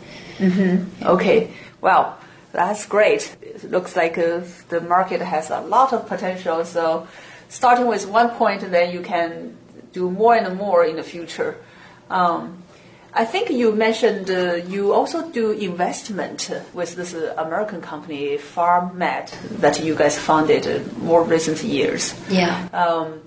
Okay, 1.02 1.50
well, 1.82 2.18
that's 2.52 2.86
great. 2.86 3.36
It 3.42 3.70
looks 3.70 3.94
like 3.94 4.16
uh, 4.16 4.40
the 4.70 4.80
market 4.80 5.20
has 5.20 5.50
a 5.50 5.60
lot 5.60 5.92
of 5.92 6.08
potential. 6.08 6.64
So, 6.64 7.06
starting 7.50 7.86
with 7.86 8.06
one 8.08 8.30
point, 8.30 8.62
then 8.70 8.92
you 8.92 9.02
can 9.02 9.56
do 9.92 10.10
more 10.10 10.34
and 10.34 10.56
more 10.56 10.84
in 10.84 10.96
the 10.96 11.02
future. 11.02 11.56
Um, 12.08 12.62
I 13.16 13.24
think 13.24 13.48
you 13.48 13.72
mentioned 13.72 14.30
uh, 14.30 14.56
you 14.68 14.92
also 14.92 15.30
do 15.30 15.50
investment 15.52 16.50
with 16.74 16.96
this 16.96 17.14
uh, 17.14 17.34
American 17.38 17.80
company, 17.80 18.36
Pharmed, 18.36 19.30
that 19.60 19.82
you 19.82 19.94
guys 19.94 20.18
founded 20.18 20.66
uh, 20.66 20.86
more 20.98 21.22
recent 21.24 21.62
years. 21.62 22.14
Yeah. 22.28 22.68
Um, 22.74 23.22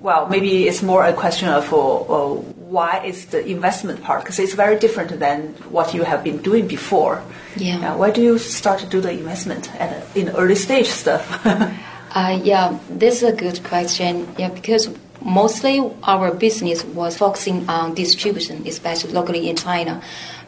well, 0.00 0.26
maybe 0.26 0.66
it's 0.66 0.82
more 0.82 1.04
a 1.04 1.12
question 1.12 1.48
of 1.48 1.70
uh, 1.70 1.76
uh, 1.76 2.34
why 2.76 3.04
is 3.04 3.26
the 3.26 3.46
investment 3.46 4.02
part 4.02 4.22
because 4.22 4.38
it's 4.38 4.54
very 4.54 4.78
different 4.78 5.18
than 5.18 5.48
what 5.70 5.92
you 5.92 6.02
have 6.02 6.24
been 6.24 6.38
doing 6.38 6.66
before. 6.66 7.22
Yeah. 7.56 7.92
Uh, 7.92 7.96
why 7.98 8.10
do 8.12 8.22
you 8.22 8.38
start 8.38 8.80
to 8.80 8.86
do 8.86 9.02
the 9.02 9.10
investment 9.10 9.74
at, 9.74 10.16
in 10.16 10.30
early 10.30 10.54
stage 10.56 10.88
stuff? 10.88 11.44
Uh, 12.16 12.40
yeah, 12.42 12.78
this 12.88 13.16
is 13.16 13.24
a 13.24 13.36
good 13.36 13.62
question. 13.62 14.26
Yeah, 14.38 14.48
because 14.48 14.88
mostly 15.26 15.92
our 16.04 16.32
business 16.32 16.84
was 16.84 17.18
focusing 17.18 17.68
on 17.68 17.94
distribution, 17.94 18.66
especially 18.66 19.12
locally 19.12 19.50
in 19.50 19.56
China. 19.56 20.00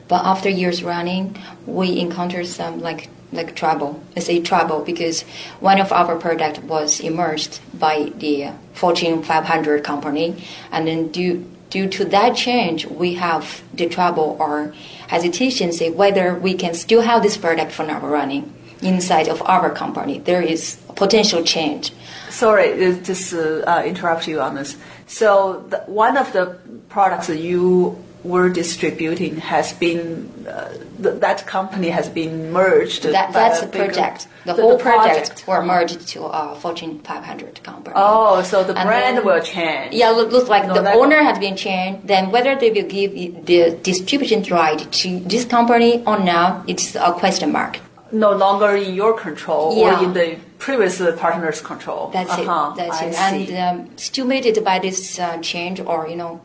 But 0.07 0.25
after 0.25 0.49
years 0.49 0.83
running, 0.83 1.37
we 1.67 1.99
encountered 1.99 2.47
some 2.47 2.81
like 2.81 3.11
like 3.31 3.55
trouble. 3.55 4.03
I 4.17 4.21
say 4.21 4.41
trouble 4.41 4.81
because 4.81 5.23
one 5.61 5.79
of 5.79 5.93
our 5.93 6.17
product 6.17 6.63
was 6.63 7.01
emerged 7.01 7.61
by 7.79 8.11
the 8.17 8.53
Fortune 8.73 9.23
500 9.23 9.85
company, 9.85 10.43
and 10.73 10.87
then 10.87 11.09
due 11.09 11.45
due 11.69 11.89
to 11.89 12.05
that 12.07 12.35
change, 12.35 12.87
we 12.87 13.15
have 13.15 13.63
the 13.75 13.87
trouble 13.87 14.37
or 14.41 14.73
hesitation 15.09 15.73
say 15.73 15.91
whether 15.91 16.35
we 16.35 16.55
can 16.55 16.73
still 16.73 17.03
have 17.03 17.23
this 17.23 17.37
product 17.37 17.73
for 17.73 17.85
now 17.85 18.01
running 18.01 18.55
inside 18.81 19.29
of 19.29 19.43
our 19.43 19.71
company. 19.71 20.19
There 20.19 20.41
is 20.41 20.79
potential 20.95 21.43
change. 21.45 21.93
Sorry, 22.31 22.73
uh, 22.87 22.93
just 23.03 23.33
uh, 23.35 23.39
uh, 23.67 23.83
interrupt 23.85 24.27
you 24.29 24.41
on 24.41 24.55
this. 24.55 24.77
So 25.07 25.65
the, 25.69 25.79
one 25.87 26.17
of 26.17 26.33
the 26.33 26.59
products 26.89 27.27
that 27.29 27.39
you 27.41 28.03
were 28.25 28.49
distributing 28.49 29.37
has 29.37 29.73
been 29.75 30.29
uh, 30.47 30.69
th- 31.03 31.21
that 31.21 31.47
company 31.47 31.89
has 31.89 32.09
been 32.09 32.53
merged. 32.53 33.05
That, 33.05 33.33
that's 33.33 33.63
a 33.63 33.67
the 33.67 33.79
project. 33.79 34.27
The, 34.45 34.55
the- 34.55 34.63
whole 34.63 34.77
the 34.77 34.83
project, 34.83 35.45
were 35.47 35.63
merged 35.65 36.07
to 36.09 36.25
a 36.25 36.55
Fortune 36.57 36.99
500 37.01 37.63
company. 37.63 37.95
Oh, 37.97 38.43
so 38.43 38.65
the 38.65 38.77
And 38.77 38.89
brand 38.89 39.19
then- 39.19 39.25
will 39.25 39.41
change. 39.41 39.95
Yeah, 39.95 40.11
look, 40.11 40.33
looks 40.33 40.49
like 40.51 40.67
No, 40.67 40.75
the 40.75 40.93
owner 40.93 41.23
has 41.23 41.39
been 41.39 41.57
changed. 41.57 42.07
Then 42.09 42.31
whether 42.31 42.57
they 42.57 42.71
will 42.71 42.89
give 42.89 43.13
the 43.47 43.79
distribution 43.83 44.43
right 44.51 44.81
to 44.91 45.21
this 45.21 45.45
company 45.45 46.03
or 46.05 46.19
not, 46.19 46.69
it's 46.69 46.97
a 46.97 47.13
question 47.13 47.53
mark. 47.53 47.79
no 48.11 48.33
longer 48.33 48.75
in 48.75 48.95
your 48.95 49.13
control 49.19 49.77
Yeah. 49.77 50.01
or 50.01 50.05
in 50.05 50.13
the 50.15 50.37
previous 50.59 51.01
partner's 51.17 51.61
control. 51.61 52.11
That's 52.13 52.31
Uh-huh, 52.31 52.73
it. 52.73 52.77
That's 52.77 53.03
I 53.03 53.05
it. 53.07 53.15
see. 53.47 53.55
And 53.57 53.81
um, 53.81 53.99
stimulated 53.99 54.65
by 54.65 54.79
this 54.79 55.19
uh, 55.19 55.39
change, 55.39 55.81
or 55.81 56.09
you 56.09 56.17
know, 56.17 56.41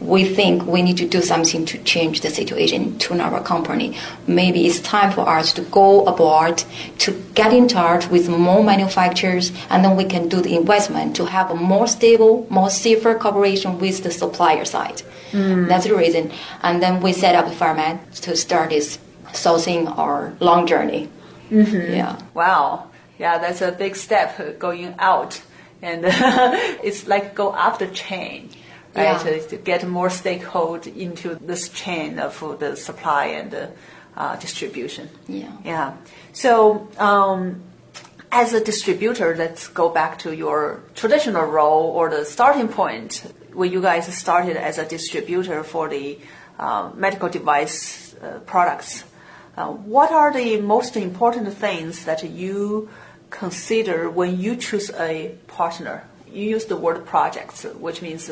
we 0.00 0.24
think 0.24 0.66
we 0.66 0.82
need 0.82 0.98
to 0.98 1.08
do 1.08 1.22
something 1.22 1.64
to 1.66 1.78
change 1.84 2.20
the 2.20 2.28
situation 2.30 2.98
to 2.98 3.18
our 3.20 3.40
company. 3.42 3.96
Maybe 4.26 4.66
it's 4.66 4.80
time 4.80 5.10
for 5.12 5.26
us 5.26 5.52
to 5.54 5.62
go 5.62 6.04
abroad 6.04 6.62
to 6.98 7.12
get 7.34 7.52
in 7.52 7.66
touch 7.68 8.08
with 8.10 8.28
more 8.28 8.62
manufacturers, 8.62 9.52
and 9.70 9.82
then 9.84 9.96
we 9.96 10.04
can 10.04 10.28
do 10.28 10.40
the 10.42 10.54
investment 10.56 11.16
to 11.16 11.24
have 11.26 11.50
a 11.50 11.54
more 11.54 11.86
stable, 11.86 12.46
more 12.50 12.68
safer 12.70 13.14
cooperation 13.14 13.78
with 13.78 14.02
the 14.02 14.10
supplier 14.10 14.64
side. 14.66 15.00
Hmm. 15.32 15.66
That's 15.66 15.86
the 15.86 15.96
reason. 15.96 16.30
And 16.62 16.82
then 16.82 17.00
we 17.00 17.12
set 17.12 17.34
up 17.34 17.46
Pharmed 17.54 17.98
to 18.22 18.36
start 18.36 18.70
this 18.70 18.98
sourcing 19.32 19.96
our 19.98 20.34
long 20.40 20.66
journey. 20.66 21.08
Mm-hmm. 21.50 21.94
Yeah. 21.94 22.18
Wow. 22.34 22.90
Yeah, 23.18 23.38
that's 23.38 23.60
a 23.60 23.72
big 23.72 23.96
step 23.96 24.58
going 24.58 24.94
out. 24.98 25.40
And 25.82 26.02
it's 26.82 27.06
like 27.06 27.34
go 27.34 27.50
up 27.50 27.78
the 27.78 27.88
chain, 27.88 28.50
right? 28.94 29.24
Yeah. 29.24 29.38
To 29.48 29.56
get 29.56 29.86
more 29.86 30.08
stakehold 30.08 30.86
into 30.86 31.34
this 31.36 31.68
chain 31.68 32.18
of 32.18 32.58
the 32.58 32.76
supply 32.76 33.26
and 33.26 33.50
the 33.50 33.70
uh, 34.16 34.36
distribution. 34.36 35.08
Yeah. 35.28 35.52
Yeah. 35.64 35.96
So, 36.32 36.88
um, 36.98 37.62
as 38.30 38.52
a 38.52 38.62
distributor, 38.62 39.36
let's 39.36 39.68
go 39.68 39.88
back 39.88 40.18
to 40.20 40.34
your 40.34 40.82
traditional 40.96 41.44
role 41.44 41.90
or 41.90 42.10
the 42.10 42.24
starting 42.24 42.66
point 42.66 43.32
when 43.52 43.70
you 43.70 43.80
guys 43.80 44.12
started 44.12 44.56
as 44.56 44.78
a 44.78 44.84
distributor 44.84 45.62
for 45.62 45.88
the 45.88 46.18
uh, 46.58 46.90
medical 46.94 47.28
device 47.28 48.14
uh, 48.16 48.40
products. 48.40 49.04
Uh, 49.56 49.68
what 49.68 50.10
are 50.10 50.32
the 50.32 50.60
most 50.60 50.96
important 50.96 51.52
things 51.54 52.04
that 52.06 52.24
you 52.24 52.88
consider 53.34 54.08
when 54.08 54.38
you 54.38 54.56
choose 54.56 54.90
a 54.90 55.34
partner? 55.46 56.04
You 56.30 56.44
use 56.56 56.66
the 56.66 56.76
word 56.76 57.04
projects, 57.04 57.64
which 57.64 58.00
means 58.00 58.30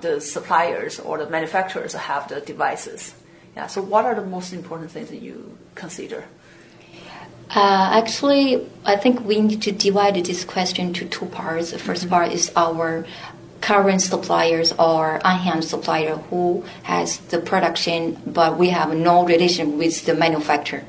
the 0.00 0.20
suppliers 0.20 1.00
or 1.00 1.18
the 1.18 1.28
manufacturers 1.28 1.92
have 1.94 2.28
the 2.28 2.40
devices. 2.40 3.14
Yeah. 3.56 3.66
So, 3.66 3.82
what 3.82 4.04
are 4.04 4.14
the 4.14 4.26
most 4.26 4.52
important 4.52 4.90
things 4.90 5.10
that 5.10 5.22
you 5.22 5.56
consider? 5.74 6.24
Uh, 7.50 8.00
actually, 8.00 8.66
I 8.84 8.96
think 8.96 9.24
we 9.24 9.40
need 9.40 9.62
to 9.62 9.72
divide 9.72 10.16
this 10.24 10.44
question 10.44 10.92
to 10.94 11.04
two 11.06 11.26
parts. 11.26 11.70
The 11.70 11.76
1st 11.76 12.08
part 12.08 12.32
is 12.32 12.50
our 12.56 13.06
current 13.60 14.02
suppliers 14.02 14.72
or 14.72 15.20
unhand 15.24 15.64
supplier 15.64 16.16
who 16.30 16.64
has 16.82 17.18
the 17.32 17.38
production, 17.38 18.20
but 18.26 18.58
we 18.58 18.70
have 18.70 18.94
no 18.94 19.24
relation 19.24 19.78
with 19.78 20.04
the 20.04 20.14
manufacturer. 20.14 20.84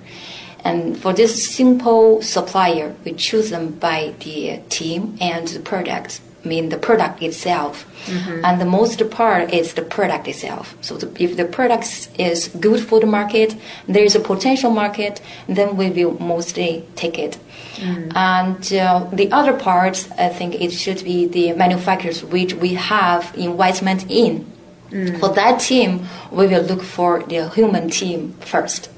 And 0.65 0.97
for 0.97 1.13
this 1.13 1.55
simple 1.55 2.21
supplier, 2.23 2.95
we 3.05 3.13
choose 3.13 3.51
them 3.51 3.73
by 3.73 4.15
the 4.19 4.59
team 4.69 5.15
and 5.21 5.47
the 5.47 5.59
product. 5.59 6.21
I 6.43 6.47
mean 6.47 6.69
the 6.69 6.77
product 6.77 7.23
itself, 7.23 7.85
mm-hmm. 8.05 8.45
and 8.45 8.61
the 8.61 8.65
most 8.65 9.09
part 9.09 9.51
is 9.51 9.73
the 9.73 9.81
product 9.81 10.27
itself. 10.27 10.75
So 10.81 10.95
the, 10.95 11.09
if 11.21 11.37
the 11.37 11.45
product 11.45 12.09
is 12.19 12.49
good 12.49 12.81
for 12.81 12.99
the 12.99 13.07
market, 13.07 13.55
there 13.87 14.03
is 14.03 14.15
a 14.15 14.19
potential 14.19 14.69
market, 14.69 15.21
then 15.47 15.75
we 15.75 15.89
will 15.89 16.19
mostly 16.19 16.83
take 16.95 17.17
it. 17.17 17.39
Mm-hmm. 17.77 18.15
And 18.15 18.73
uh, 18.73 19.09
the 19.11 19.31
other 19.31 19.53
part, 19.53 20.07
I 20.19 20.29
think 20.29 20.61
it 20.61 20.71
should 20.71 21.03
be 21.03 21.25
the 21.25 21.53
manufacturers 21.53 22.23
which 22.23 22.53
we 22.53 22.75
have 22.75 23.33
investment 23.35 24.05
in. 24.09 24.45
Mm. 24.91 25.19
For 25.19 25.29
that 25.29 25.59
team, 25.59 26.07
we 26.31 26.45
will 26.45 26.61
look 26.61 26.83
for 26.83 27.23
the 27.23 27.49
human 27.49 27.89
team 27.89 28.33
first. 28.39 28.89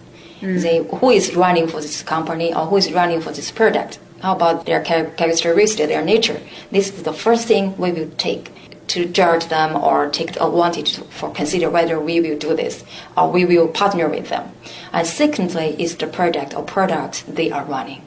Say 0.42 0.84
who 1.00 1.10
is 1.10 1.36
running 1.36 1.68
for 1.68 1.82
this 1.82 2.04
company 2.04 2.54
or 2.54 2.66
who 2.68 2.78
is 2.78 2.92
running 2.94 3.22
for 3.22 3.32
this 3.32 3.50
product. 3.52 4.00
How 4.22 4.36
about 4.36 4.66
their 4.66 4.84
char- 4.84 5.06
characteristic, 5.18 5.88
their 5.88 6.04
nature? 6.04 6.40
This 6.72 6.90
is 6.90 7.04
the 7.04 7.14
first 7.14 7.48
thing 7.48 7.76
we 7.78 7.92
will 7.92 8.10
take 8.18 8.52
to 8.88 9.06
judge 9.06 9.48
them 9.48 9.76
or 9.76 10.10
take 10.10 10.40
advantage 10.40 10.98
for 11.10 11.30
consider 11.32 11.70
whether 11.70 12.00
we 12.00 12.22
will 12.22 12.38
do 12.38 12.56
this 12.56 12.84
or 13.18 13.30
we 13.32 13.46
will 13.46 13.68
partner 13.68 14.08
with 14.08 14.30
them. 14.30 14.52
And 14.94 15.06
secondly 15.08 15.76
is 15.82 15.98
the 15.98 16.08
product 16.08 16.56
or 16.56 16.64
products 16.64 17.24
they 17.24 17.52
are 17.52 17.66
running. 17.66 18.02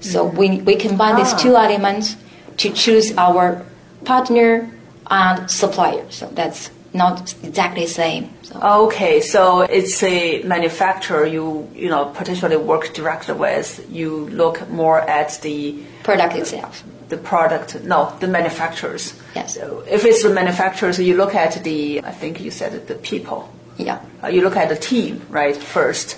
So 0.00 0.24
we, 0.24 0.60
we 0.60 0.76
combine 0.76 1.16
these 1.16 1.32
Ah. 1.32 1.38
two 1.38 1.56
elements 1.56 2.16
to 2.58 2.70
choose 2.70 3.16
our 3.16 3.64
partner 4.04 4.70
and 5.10 5.50
supplier. 5.50 6.04
So 6.10 6.26
that's 6.32 6.70
not 6.94 7.34
exactly 7.42 7.84
the 7.84 7.90
same. 7.90 8.30
So. 8.42 8.60
Okay, 8.86 9.20
so 9.20 9.62
it's 9.62 10.02
a 10.02 10.42
manufacturer 10.44 11.26
you 11.26 11.68
you 11.74 11.88
know 11.88 12.06
potentially 12.14 12.56
work 12.56 12.94
directly 12.94 13.34
with. 13.34 13.84
You 13.90 14.28
look 14.30 14.68
more 14.70 15.00
at 15.00 15.40
the 15.42 15.82
product 16.04 16.36
itself. 16.36 16.84
the 17.08 17.16
product. 17.16 17.82
No, 17.82 18.16
the 18.20 18.28
manufacturers. 18.28 19.12
Yes. 19.34 19.54
So 19.54 19.84
if 19.88 20.04
it's 20.04 20.22
the 20.22 20.30
manufacturers, 20.30 20.98
you 20.98 21.16
look 21.16 21.34
at 21.34 21.62
the. 21.64 22.00
I 22.04 22.12
think 22.12 22.40
you 22.40 22.50
said 22.50 22.74
it, 22.74 22.86
the 22.86 22.94
people. 22.94 23.48
Yeah. 23.76 24.00
Uh, 24.22 24.28
you 24.28 24.42
look 24.42 24.56
at 24.56 24.68
the 24.68 24.76
team 24.76 25.20
right 25.30 25.56
first. 25.56 26.16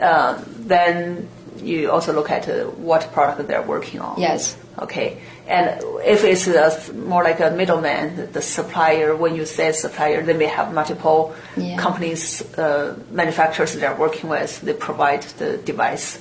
Uh, 0.00 0.40
then 0.46 1.28
you 1.58 1.90
also 1.90 2.12
look 2.12 2.30
at 2.30 2.48
uh, 2.48 2.64
what 2.78 3.12
product 3.12 3.48
they're 3.48 3.62
working 3.62 4.00
on. 4.00 4.20
Yes. 4.20 4.56
Okay. 4.78 5.18
And 5.52 5.66
if 6.04 6.24
it's 6.24 6.46
a, 6.48 6.92
more 6.94 7.22
like 7.22 7.40
a 7.40 7.50
middleman, 7.50 8.32
the 8.32 8.40
supplier, 8.40 9.14
when 9.14 9.36
you 9.36 9.44
say 9.44 9.70
supplier, 9.72 10.22
they 10.22 10.32
may 10.32 10.46
have 10.58 10.72
multiple 10.72 11.34
Yeah. 11.56 11.76
companies, 11.76 12.40
uh, 12.58 12.96
manufacturers 13.10 13.74
they're 13.74 13.94
working 14.06 14.30
with, 14.30 14.60
they 14.62 14.72
provide 14.72 15.22
the 15.38 15.58
device. 15.58 16.18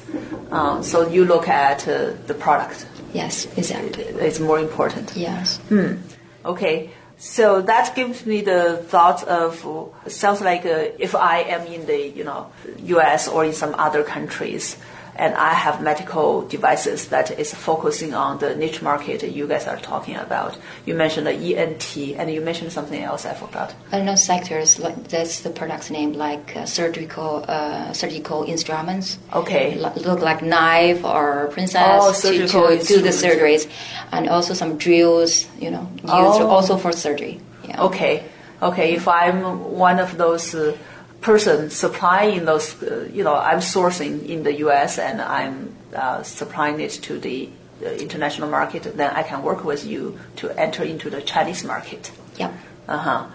Um, 0.51 0.83
so 0.83 1.07
you 1.07 1.23
look 1.23 1.47
at 1.47 1.88
uh, 1.88 2.11
the 2.27 2.33
product. 2.33 2.85
Yes, 3.13 3.47
exactly. 3.55 4.03
It's 4.27 4.39
more 4.39 4.59
important. 4.59 5.13
Yes. 5.15 5.59
Okay, 6.43 6.89
so 7.17 7.61
that 7.61 7.95
gives 7.95 8.25
me 8.25 8.41
the 8.41 8.83
thought 8.89 9.23
of 9.27 9.63
sounds 10.07 10.41
like 10.41 10.65
uh, 10.65 10.89
if 11.00 11.13
I 11.15 11.38
am 11.55 11.67
in 11.67 11.85
the 11.85 12.00
you 12.17 12.23
know 12.23 12.47
U.S. 12.97 13.27
or 13.27 13.45
in 13.45 13.53
some 13.53 13.75
other 13.77 14.03
countries, 14.03 14.75
and 15.15 15.36
I 15.36 15.53
have 15.53 15.82
medical 15.82 16.41
devices 16.48 17.10
that 17.10 17.32
is 17.39 17.53
focusing 17.53 18.13
on 18.13 18.39
the 18.39 18.56
niche 18.56 18.82
market 18.82 19.24
you 19.24 19.48
guys 19.48 19.68
are 19.68 19.77
talking 19.77 20.15
about. 20.15 20.58
You 20.86 20.94
mentioned 20.96 21.27
the 21.27 21.34
ENT, 21.34 21.98
and 22.18 22.32
you 22.32 22.41
mentioned 22.41 22.72
something 22.72 23.01
else. 23.01 23.25
I 23.25 23.34
forgot. 23.34 23.74
I 23.91 23.98
don't 23.98 24.06
know 24.06 24.15
sectors 24.15 24.80
like 24.80 25.08
that's 25.10 25.41
the 25.41 25.50
product's 25.50 25.89
name, 25.89 26.13
like 26.13 26.56
uh, 26.56 26.65
surgical 26.65 27.44
uh, 27.48 27.94
surgical 27.94 28.44
instruments. 28.44 29.18
Okay. 29.34 29.80
L- 29.80 29.94
look 29.98 30.22
like 30.22 30.41
knife 30.41 31.03
or 31.03 31.48
princess 31.51 31.82
Oh, 32.01 32.13
to, 32.32 32.48
to 32.48 32.84
do 32.88 33.01
the 33.01 33.10
surgeries, 33.10 33.68
and 34.12 34.30
also 34.30 34.53
some 34.53 34.77
drills. 34.77 35.48
You 35.60 35.72
know, 35.72 35.88
used 35.98 36.41
Oh. 36.41 36.48
also 36.48 36.77
for 36.77 36.91
surgery. 36.91 37.39
Yeah. 37.68 37.84
Okay, 37.84 38.24
okay. 38.62 38.94
If 38.96 39.08
I'm 39.08 39.77
one 39.77 40.00
of 40.00 40.18
those 40.18 40.56
uh, 40.56 40.75
person 41.21 41.69
supplying 41.69 42.45
those, 42.45 42.81
uh, 42.81 43.07
you 43.13 43.23
know, 43.23 43.35
I'm 43.35 43.59
sourcing 43.59 44.25
in 44.27 44.43
the 44.43 44.53
U.S. 44.65 44.97
and 44.97 45.21
I'm 45.21 45.75
uh, 45.95 46.23
supplying 46.23 46.79
it 46.79 46.91
to 47.03 47.19
the 47.19 47.49
uh, 47.83 47.89
international 47.89 48.49
market, 48.49 48.83
then 48.95 49.11
I 49.15 49.23
can 49.23 49.43
work 49.43 49.63
with 49.63 49.85
you 49.85 50.19
to 50.37 50.49
enter 50.51 50.83
into 50.83 51.09
the 51.09 51.21
Chinese 51.21 51.63
market. 51.63 52.11
Yeah. 52.37 52.53
Uh 52.87 52.97
huh. 52.97 53.27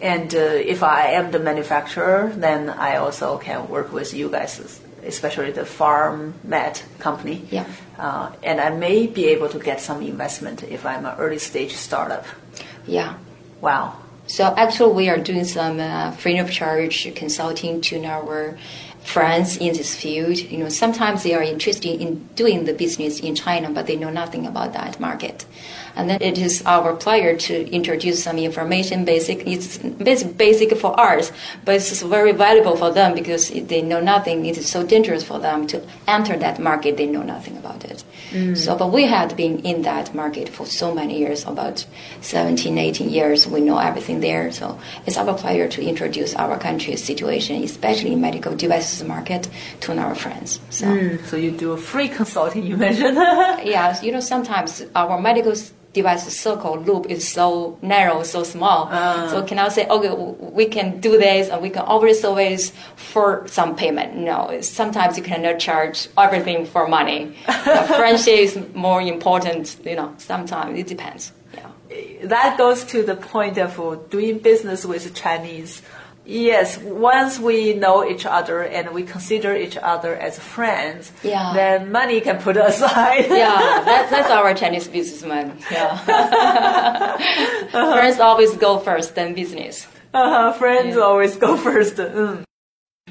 And 0.00 0.32
uh, 0.34 0.38
if 0.38 0.82
I 0.82 1.08
am 1.08 1.32
the 1.32 1.40
manufacturer, 1.40 2.32
then 2.36 2.70
I 2.70 2.96
also 2.96 3.38
can 3.38 3.68
work 3.68 3.92
with 3.92 4.14
you 4.14 4.28
guys, 4.28 4.80
especially 5.04 5.50
the 5.50 5.64
farm 5.64 6.34
med 6.44 6.80
company. 7.00 7.42
Yeah. 7.50 7.66
Uh, 7.98 8.30
and 8.44 8.60
I 8.60 8.70
may 8.70 9.08
be 9.08 9.26
able 9.26 9.48
to 9.48 9.58
get 9.58 9.80
some 9.80 10.00
investment 10.02 10.62
if 10.62 10.86
I'm 10.86 11.04
an 11.04 11.18
early 11.18 11.38
stage 11.38 11.74
startup. 11.74 12.24
Yeah. 12.86 13.18
Wow. 13.60 13.96
So 14.28 14.44
actually, 14.58 14.92
we 14.92 15.08
are 15.08 15.16
doing 15.16 15.44
some 15.44 15.80
uh, 15.80 16.12
free 16.12 16.38
of 16.38 16.50
charge 16.50 17.12
consulting 17.14 17.80
to 17.80 18.04
our 18.04 18.58
friends 19.02 19.56
in 19.56 19.72
this 19.72 19.96
field. 19.96 20.36
You 20.36 20.58
know, 20.58 20.68
sometimes 20.68 21.22
they 21.22 21.34
are 21.34 21.42
interested 21.42 21.98
in 21.98 22.28
doing 22.34 22.66
the 22.66 22.74
business 22.74 23.20
in 23.20 23.34
China, 23.34 23.70
but 23.70 23.86
they 23.86 23.96
know 23.96 24.10
nothing 24.10 24.46
about 24.46 24.74
that 24.74 25.00
market. 25.00 25.46
And 25.96 26.08
then 26.10 26.22
it 26.22 26.38
is 26.38 26.62
our 26.66 26.94
pleasure 26.94 27.36
to 27.36 27.70
introduce 27.70 28.22
some 28.22 28.38
information. 28.38 29.04
Basic, 29.04 29.46
it's 29.46 29.78
basic, 29.78 30.36
basic 30.36 30.76
for 30.78 30.98
us, 30.98 31.32
but 31.64 31.76
it's 31.76 32.02
very 32.02 32.32
valuable 32.32 32.76
for 32.76 32.90
them 32.90 33.14
because 33.14 33.50
they 33.50 33.82
know 33.82 34.00
nothing. 34.00 34.46
It 34.46 34.58
is 34.58 34.68
so 34.68 34.86
dangerous 34.86 35.24
for 35.24 35.38
them 35.38 35.66
to 35.68 35.82
enter 36.06 36.36
that 36.36 36.58
market. 36.58 36.96
They 36.96 37.06
know 37.06 37.22
nothing 37.22 37.56
about 37.56 37.84
it. 37.84 38.04
Mm. 38.30 38.56
So, 38.56 38.76
but 38.76 38.92
we 38.92 39.04
had 39.04 39.36
been 39.36 39.60
in 39.60 39.82
that 39.82 40.14
market 40.14 40.48
for 40.48 40.66
so 40.66 40.94
many 40.94 41.18
years, 41.18 41.44
about 41.44 41.86
17, 42.20 42.76
18 42.76 43.08
years. 43.08 43.46
We 43.46 43.60
know 43.60 43.78
everything 43.78 44.20
there. 44.20 44.52
So 44.52 44.78
it's 45.06 45.16
our 45.16 45.34
pleasure 45.34 45.68
to 45.68 45.82
introduce 45.82 46.34
our 46.34 46.58
country's 46.58 47.02
situation, 47.02 47.62
especially 47.62 48.12
in 48.12 48.20
medical 48.20 48.54
devices 48.54 49.06
market, 49.06 49.48
to 49.80 49.98
our 49.98 50.14
friends. 50.14 50.60
So 50.70 50.86
mm. 50.86 51.18
So 51.28 51.36
you 51.36 51.50
do 51.50 51.72
a 51.72 51.76
free 51.76 52.08
consulting, 52.08 52.66
you 52.66 52.76
mentioned. 52.76 53.16
yeah, 53.64 54.00
you 54.02 54.12
know, 54.12 54.20
sometimes 54.20 54.84
our 54.94 55.20
medical 55.20 55.54
device 55.92 56.24
circle 56.32 56.78
loop 56.78 57.06
is 57.06 57.26
so 57.26 57.78
narrow, 57.82 58.22
so 58.22 58.42
small. 58.42 58.88
So 59.30 59.42
cannot 59.42 59.72
say, 59.72 59.86
okay, 59.88 60.12
we 60.38 60.66
can 60.66 61.00
do 61.00 61.18
this 61.18 61.48
and 61.48 61.62
we 61.62 61.70
can 61.70 61.82
offer 61.82 62.12
service 62.14 62.72
for 62.96 63.46
some 63.48 63.74
payment. 63.74 64.16
No, 64.16 64.60
sometimes 64.60 65.16
you 65.16 65.24
cannot 65.24 65.58
charge 65.58 66.08
everything 66.16 66.66
for 66.66 66.86
money. 66.86 67.34
Friendship 67.46 68.38
is 68.38 68.58
more 68.74 69.00
important. 69.00 69.76
You 69.84 69.96
know, 69.96 70.14
sometimes 70.18 70.78
it 70.78 70.86
depends. 70.86 71.32
Yeah. 71.54 71.70
that 72.24 72.58
goes 72.58 72.84
to 72.84 73.02
the 73.02 73.16
point 73.16 73.58
of 73.58 73.80
uh, 73.80 73.96
doing 74.10 74.38
business 74.38 74.84
with 74.84 75.14
Chinese. 75.14 75.82
Yes, 76.30 76.76
once 76.76 77.38
we 77.38 77.72
know 77.72 78.04
each 78.04 78.26
other 78.26 78.60
and 78.62 78.90
we 78.92 79.02
consider 79.02 79.56
each 79.56 79.78
other 79.78 80.14
as 80.14 80.38
friends, 80.38 81.10
Yeah. 81.22 81.52
then 81.54 81.90
money 81.90 82.20
can 82.20 82.36
put 82.38 82.58
aside. 82.58 83.30
Yeah, 83.30 83.82
that's, 83.82 84.10
that's 84.10 84.30
our 84.30 84.52
Chinese 84.52 84.88
businessman. 84.88 85.56
Yeah. 85.70 85.96
Friends 87.70 88.20
always 88.20 88.54
go 88.58 88.78
first, 88.78 89.14
then 89.14 89.32
business. 89.32 89.86
Uh, 90.12 90.52
friends 90.52 90.96
Yeah. 90.96 91.02
always 91.02 91.36
go 91.36 91.56
first. 91.56 91.96
Mm. 91.96 92.44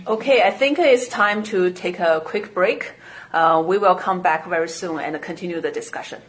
Okay, 0.06 0.44
I 0.44 0.52
think 0.52 0.78
it's 0.78 1.08
time 1.08 1.42
to 1.46 1.72
take 1.72 1.98
a 2.00 2.22
quick 2.24 2.54
break. 2.54 2.94
Uh, 3.34 3.64
we 3.66 3.80
will 3.80 3.96
come 3.96 4.22
back 4.22 4.46
very 4.48 4.70
soon 4.70 5.00
and 5.00 5.20
continue 5.22 5.60
the 5.60 5.72
discussion. 5.72 6.22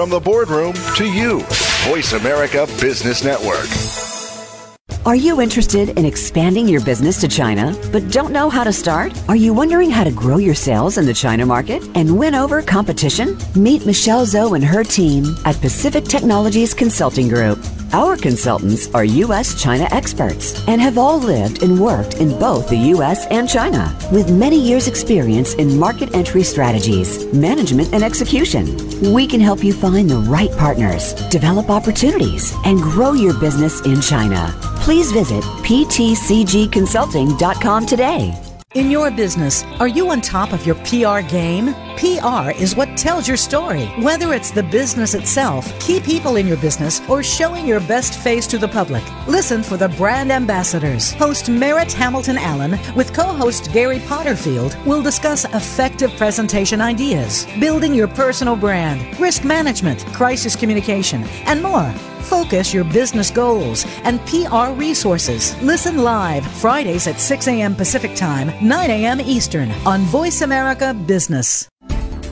From 0.00 0.08
the 0.08 0.18
boardroom 0.18 0.72
to 0.96 1.04
you, 1.04 1.40
Voice 1.84 2.14
America 2.14 2.66
Business 2.80 3.22
Network. 3.22 3.68
Are 5.04 5.14
you 5.14 5.42
interested 5.42 5.90
in 5.90 6.06
expanding 6.06 6.66
your 6.66 6.82
business 6.82 7.20
to 7.20 7.28
China 7.28 7.78
but 7.92 8.10
don't 8.10 8.32
know 8.32 8.48
how 8.48 8.64
to 8.64 8.72
start? 8.72 9.12
Are 9.28 9.36
you 9.36 9.52
wondering 9.52 9.90
how 9.90 10.04
to 10.04 10.10
grow 10.10 10.38
your 10.38 10.54
sales 10.54 10.96
in 10.96 11.04
the 11.04 11.12
China 11.12 11.44
market 11.44 11.82
and 11.94 12.18
win 12.18 12.34
over 12.34 12.62
competition? 12.62 13.36
Meet 13.54 13.84
Michelle 13.84 14.24
Zhou 14.24 14.54
and 14.54 14.64
her 14.64 14.84
team 14.84 15.36
at 15.44 15.60
Pacific 15.60 16.04
Technologies 16.04 16.72
Consulting 16.72 17.28
Group. 17.28 17.58
Our 17.92 18.16
consultants 18.16 18.88
are 18.94 19.04
U.S. 19.04 19.60
China 19.60 19.88
experts 19.90 20.64
and 20.68 20.80
have 20.80 20.96
all 20.96 21.18
lived 21.18 21.64
and 21.64 21.80
worked 21.80 22.20
in 22.20 22.38
both 22.38 22.68
the 22.68 22.76
U.S. 22.94 23.26
and 23.32 23.48
China 23.48 23.92
with 24.12 24.30
many 24.30 24.60
years' 24.60 24.86
experience 24.86 25.54
in 25.54 25.76
market 25.76 26.14
entry 26.14 26.44
strategies, 26.44 27.26
management, 27.34 27.92
and 27.92 28.04
execution. 28.04 28.76
We 29.12 29.26
can 29.26 29.40
help 29.40 29.64
you 29.64 29.72
find 29.72 30.08
the 30.08 30.18
right 30.18 30.52
partners, 30.52 31.14
develop 31.30 31.68
opportunities, 31.68 32.54
and 32.64 32.80
grow 32.80 33.14
your 33.14 33.34
business 33.40 33.80
in 33.80 34.00
China. 34.00 34.54
Please 34.76 35.10
visit 35.10 35.42
ptcgconsulting.com 35.42 37.86
today. 37.86 38.40
In 38.74 38.88
your 38.88 39.10
business, 39.10 39.64
are 39.80 39.88
you 39.88 40.10
on 40.10 40.20
top 40.20 40.52
of 40.52 40.64
your 40.64 40.76
PR 40.76 41.22
game? 41.28 41.74
PR 42.00 42.50
is 42.52 42.74
what 42.74 42.96
tells 42.96 43.28
your 43.28 43.36
story. 43.36 43.84
Whether 44.00 44.32
it's 44.32 44.50
the 44.50 44.62
business 44.62 45.12
itself, 45.12 45.78
key 45.80 46.00
people 46.00 46.36
in 46.36 46.46
your 46.46 46.56
business, 46.56 47.02
or 47.10 47.22
showing 47.22 47.66
your 47.66 47.80
best 47.80 48.18
face 48.20 48.46
to 48.46 48.56
the 48.56 48.66
public. 48.66 49.04
Listen 49.28 49.62
for 49.62 49.76
the 49.76 49.90
brand 49.90 50.32
ambassadors. 50.32 51.12
Host 51.12 51.50
Merritt 51.50 51.92
Hamilton 51.92 52.38
Allen 52.38 52.78
with 52.96 53.12
co-host 53.12 53.70
Gary 53.70 53.98
Potterfield 53.98 54.82
will 54.86 55.02
discuss 55.02 55.44
effective 55.44 56.10
presentation 56.16 56.80
ideas, 56.80 57.46
building 57.60 57.94
your 57.94 58.08
personal 58.08 58.56
brand, 58.56 59.20
risk 59.20 59.44
management, 59.44 60.02
crisis 60.14 60.56
communication, 60.56 61.22
and 61.44 61.62
more. 61.62 61.92
Focus 62.30 62.72
your 62.72 62.84
business 62.84 63.30
goals 63.30 63.84
and 64.04 64.24
PR 64.24 64.72
resources. 64.72 65.54
Listen 65.60 65.98
live 65.98 66.46
Fridays 66.46 67.06
at 67.06 67.20
6 67.20 67.46
a.m. 67.48 67.74
Pacific 67.74 68.14
Time, 68.16 68.52
9 68.66 68.90
a.m. 68.90 69.20
Eastern 69.20 69.70
on 69.84 70.00
Voice 70.04 70.40
America 70.40 70.94
Business. 70.94 71.68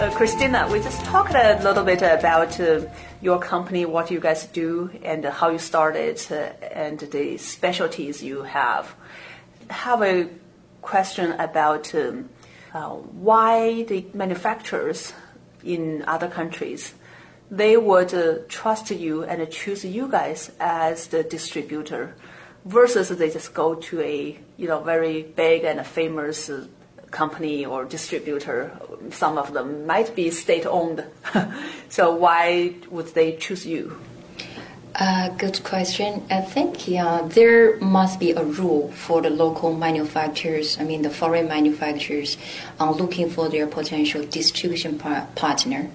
uh, 0.00 0.10
Christina, 0.12 0.66
we 0.72 0.80
just 0.80 1.04
talked 1.04 1.34
a 1.34 1.60
little 1.62 1.84
bit 1.84 2.00
about 2.00 2.58
uh, 2.58 2.80
your 3.20 3.38
company, 3.38 3.84
what 3.84 4.10
you 4.10 4.18
guys 4.18 4.46
do, 4.46 4.90
and 5.02 5.24
how 5.26 5.50
you 5.50 5.58
started, 5.58 6.18
uh, 6.30 6.34
and 6.72 6.98
the 7.00 7.36
specialties 7.36 8.22
you 8.22 8.42
have. 8.42 8.94
Have 9.68 10.02
a 10.02 10.28
question 10.80 11.32
about 11.32 11.94
um, 11.94 12.30
uh, 12.72 12.88
why 12.88 13.82
the 13.84 14.06
manufacturers 14.14 15.12
in 15.62 16.02
other 16.06 16.28
countries 16.28 16.94
they 17.50 17.76
would 17.76 18.14
uh, 18.14 18.38
trust 18.48 18.90
you 18.90 19.24
and 19.24 19.50
choose 19.50 19.84
you 19.84 20.08
guys 20.08 20.52
as 20.60 21.08
the 21.08 21.24
distributor 21.24 22.14
versus 22.64 23.08
they 23.08 23.28
just 23.28 23.52
go 23.52 23.74
to 23.74 24.00
a 24.00 24.38
you 24.56 24.68
know 24.68 24.80
very 24.80 25.22
big 25.22 25.64
and 25.64 25.84
famous 25.84 26.48
uh, 26.48 26.64
company 27.10 27.66
or 27.66 27.84
distributor. 27.84 28.72
Some 29.10 29.38
of 29.38 29.52
them 29.52 29.86
might 29.86 30.14
be 30.14 30.30
state 30.30 30.66
owned. 30.66 31.04
so 31.88 32.14
why 32.14 32.74
would 32.90 33.08
they 33.14 33.36
choose 33.36 33.66
you? 33.66 33.96
Uh, 34.94 35.28
good 35.30 35.62
question. 35.62 36.22
I 36.30 36.40
think 36.40 36.88
yeah, 36.88 37.22
there 37.24 37.78
must 37.78 38.18
be 38.18 38.32
a 38.32 38.42
rule 38.42 38.90
for 38.92 39.22
the 39.22 39.30
local 39.30 39.72
manufacturers, 39.72 40.78
I 40.80 40.84
mean 40.84 41.02
the 41.02 41.10
foreign 41.10 41.46
manufacturers, 41.46 42.36
uh, 42.80 42.90
looking 42.90 43.30
for 43.30 43.48
their 43.48 43.66
potential 43.68 44.24
distribution 44.24 44.98
par- 44.98 45.28
partner. 45.36 45.88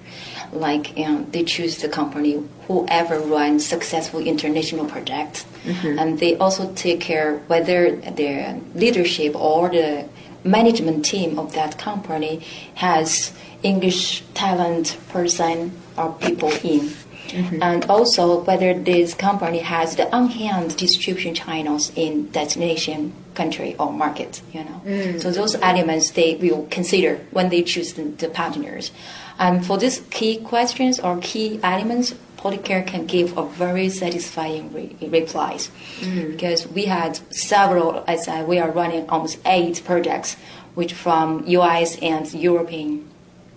Like 0.54 0.98
you 0.98 1.06
know, 1.06 1.26
they 1.30 1.44
choose 1.44 1.78
the 1.80 1.90
company 1.90 2.42
whoever 2.68 3.20
runs 3.20 3.66
successful 3.66 4.22
international 4.22 4.86
projects, 4.86 5.46
mm-hmm. 5.66 6.00
and 6.00 6.18
they 6.18 6.38
also 6.38 6.72
take 6.74 7.02
care 7.02 7.38
whether 7.48 7.98
their 7.98 8.62
leadership 8.76 9.36
or 9.36 9.70
the 9.70 10.08
management 10.46 11.04
team 11.04 11.38
of 11.38 11.54
that 11.54 11.78
company 11.78 12.42
has 12.76 13.34
English 13.64 14.24
talent 14.34 14.98
person 15.10 15.72
or 15.98 16.14
people 16.14 16.52
in. 16.64 16.94
Mm-hmm. 17.30 17.64
And 17.64 17.86
also 17.86 18.42
whether 18.44 18.74
this 18.74 19.16
company 19.16 19.60
has 19.60 19.96
the 19.96 20.14
on-hand 20.16 20.78
distribution 20.78 21.34
channels 21.34 21.92
in 21.96 22.30
destination 22.30 23.14
country 23.34 23.76
or 23.78 23.92
market, 23.92 24.42
you 24.54 24.64
know. 24.64 24.82
Mm. 24.86 25.22
So 25.22 25.32
those 25.32 25.56
elements 25.56 26.12
they 26.12 26.36
will 26.36 26.68
consider 26.70 27.18
when 27.32 27.50
they 27.50 27.64
choose 27.64 27.94
the, 27.94 28.04
the 28.04 28.30
partners. 28.30 28.92
And 29.40 29.66
for 29.66 29.78
these 29.78 30.00
key 30.12 30.38
questions 30.38 31.00
or 31.00 31.18
key 31.18 31.60
elements, 31.64 32.14
Polycare 32.46 32.86
can 32.86 33.08
give 33.08 33.36
a 33.40 33.44
very 33.48 33.90
satisfying 33.90 34.72
re- 34.72 34.96
replies 35.02 35.72
mm. 36.02 36.32
because 36.32 36.68
we 36.68 36.86
had 36.86 37.20
several. 37.34 38.04
As 38.08 38.28
I, 38.28 38.44
we 38.44 38.60
are 38.60 38.70
running 38.70 39.10
almost 39.10 39.40
eight 39.48 39.82
projects, 39.84 40.38
which 40.76 40.94
from 40.94 41.44
U.S. 41.48 41.98
and 42.04 42.32
European 42.36 43.10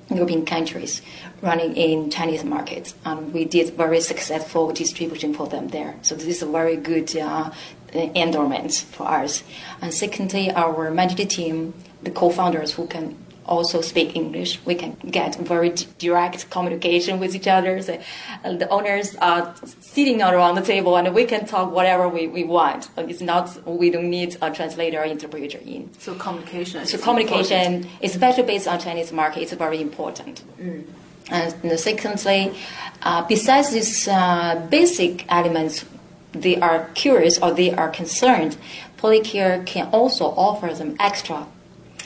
European 0.08 0.46
countries 0.46 1.02
running 1.42 1.76
in 1.76 2.08
Chinese 2.08 2.44
markets. 2.44 2.94
And 3.04 3.30
we 3.34 3.44
did 3.44 3.74
very 3.74 4.00
successful 4.00 4.72
distribution 4.72 5.34
for 5.34 5.46
them 5.46 5.68
there. 5.68 5.94
So 6.00 6.14
this 6.14 6.24
is 6.24 6.42
a 6.42 6.46
very 6.46 6.76
good 6.76 7.14
uh, 7.14 7.50
endowment 7.92 8.72
for 8.72 9.06
us. 9.06 9.42
And 9.82 9.92
secondly, 9.92 10.50
our 10.50 10.90
management 10.90 11.30
team, 11.30 11.74
the 12.02 12.10
co-founders 12.10 12.72
who 12.72 12.86
can 12.86 13.16
also 13.48 13.80
speak 13.80 14.14
English. 14.14 14.60
We 14.64 14.74
can 14.74 14.96
get 15.10 15.36
very 15.36 15.70
direct 15.98 16.50
communication 16.50 17.18
with 17.18 17.34
each 17.34 17.48
other. 17.48 17.80
So, 17.82 17.98
uh, 18.44 18.52
the 18.52 18.68
owners 18.68 19.16
are 19.16 19.54
sitting 19.80 20.22
around 20.22 20.54
the 20.54 20.62
table 20.62 20.96
and 20.96 21.14
we 21.14 21.24
can 21.24 21.46
talk 21.46 21.72
whatever 21.72 22.08
we, 22.08 22.26
we 22.28 22.44
want. 22.44 22.90
It's 22.96 23.20
not, 23.20 23.66
we 23.66 23.90
don't 23.90 24.10
need 24.10 24.36
a 24.42 24.50
translator 24.50 25.00
or 25.00 25.04
interpreter 25.04 25.58
in. 25.58 25.90
So 25.98 26.14
communication. 26.14 26.86
So 26.86 26.98
communication, 26.98 27.74
important. 27.74 27.92
especially 28.02 28.44
based 28.44 28.68
on 28.68 28.78
Chinese 28.78 29.12
market, 29.12 29.42
is 29.42 29.52
very 29.52 29.80
important. 29.80 30.42
Mm. 30.60 30.84
And 31.30 31.78
secondly, 31.78 32.54
uh, 33.02 33.26
besides 33.26 33.70
these 33.70 34.08
uh, 34.08 34.66
basic 34.70 35.30
elements, 35.30 35.84
they 36.32 36.56
are 36.56 36.88
curious 36.94 37.38
or 37.38 37.52
they 37.52 37.72
are 37.72 37.88
concerned, 37.88 38.56
Polycare 38.98 39.64
can 39.66 39.88
also 39.88 40.26
offer 40.26 40.72
them 40.74 40.96
extra. 40.98 41.46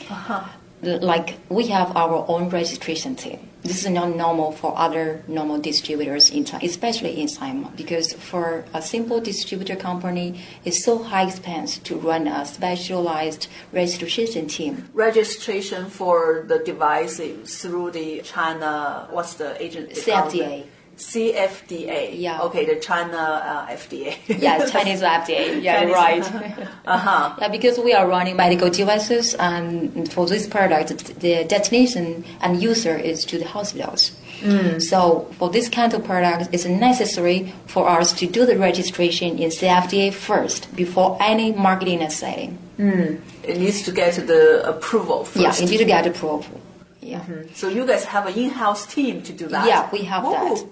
Uh-huh 0.09 0.43
like 0.83 1.37
we 1.49 1.67
have 1.67 1.95
our 1.95 2.25
own 2.27 2.49
registration 2.49 3.15
team. 3.15 3.49
This 3.63 3.85
is 3.85 3.89
not 3.89 4.13
normal 4.15 4.51
for 4.51 4.77
other 4.77 5.23
normal 5.27 5.57
distributors 5.57 6.29
in 6.29 6.43
China, 6.43 6.65
especially 6.65 7.21
in 7.21 7.29
China, 7.29 7.71
because 7.77 8.11
for 8.11 8.65
a 8.73 8.81
simple 8.81 9.21
distributor 9.21 9.77
company, 9.77 10.41
it's 10.65 10.83
so 10.83 11.01
high 11.01 11.27
expense 11.27 11.77
to 11.79 11.95
run 11.95 12.27
a 12.27 12.45
specialized 12.45 13.47
registration 13.71 14.47
team. 14.47 14.89
Registration 14.93 15.89
for 15.89 16.43
the 16.45 16.59
device 16.59 17.21
through 17.61 17.91
the 17.91 18.21
China, 18.21 19.07
what's 19.11 19.35
the 19.35 19.61
agency? 19.63 20.11
CFDA. 20.11 20.65
CFDA. 20.97 22.11
Yeah. 22.13 22.41
Okay, 22.41 22.65
the 22.65 22.79
China 22.79 23.17
uh, 23.17 23.67
FDA. 23.67 24.17
yeah, 24.27 24.65
Chinese 24.69 25.01
FDA. 25.01 25.61
Yeah, 25.61 25.89
Chinese. 25.89 26.31
right. 26.31 26.67
uh-huh. 26.85 27.35
Yeah, 27.39 27.47
because 27.47 27.79
we 27.79 27.93
are 27.93 28.07
running 28.07 28.35
medical 28.35 28.69
devices, 28.69 29.33
and 29.35 30.11
for 30.11 30.27
this 30.27 30.47
product, 30.47 31.19
the 31.19 31.43
destination 31.45 32.23
and 32.41 32.61
user 32.61 32.95
is 32.95 33.25
to 33.25 33.37
the 33.37 33.45
hospitals. 33.45 34.11
Mm. 34.41 34.81
So 34.81 35.31
for 35.39 35.49
this 35.49 35.69
kind 35.69 35.93
of 35.93 36.03
product, 36.03 36.49
it's 36.51 36.65
necessary 36.65 37.53
for 37.67 37.87
us 37.87 38.13
to 38.13 38.27
do 38.27 38.45
the 38.45 38.57
registration 38.57 39.39
in 39.39 39.49
CFDA 39.49 40.13
first 40.13 40.75
before 40.75 41.17
any 41.21 41.53
marketing 41.53 42.01
and 42.01 42.11
selling. 42.11 42.57
Mm. 42.77 43.21
It 43.43 43.57
needs 43.57 43.83
to 43.83 43.91
get 43.91 44.15
the 44.27 44.67
approval 44.67 45.23
first. 45.23 45.37
Yeah, 45.37 45.65
it 45.65 45.69
needs 45.69 45.81
to 45.81 45.85
get 45.85 46.05
approval. 46.07 46.61
Yeah. 47.03 47.19
Mm-hmm. 47.19 47.53
So 47.53 47.67
you 47.67 47.85
guys 47.85 48.05
have 48.05 48.27
an 48.27 48.33
in-house 48.33 48.85
team 48.87 49.21
to 49.23 49.33
do 49.33 49.47
that. 49.47 49.67
Yeah, 49.67 49.89
we 49.91 50.03
have 50.03 50.25
Ooh. 50.25 50.31
that. 50.31 50.65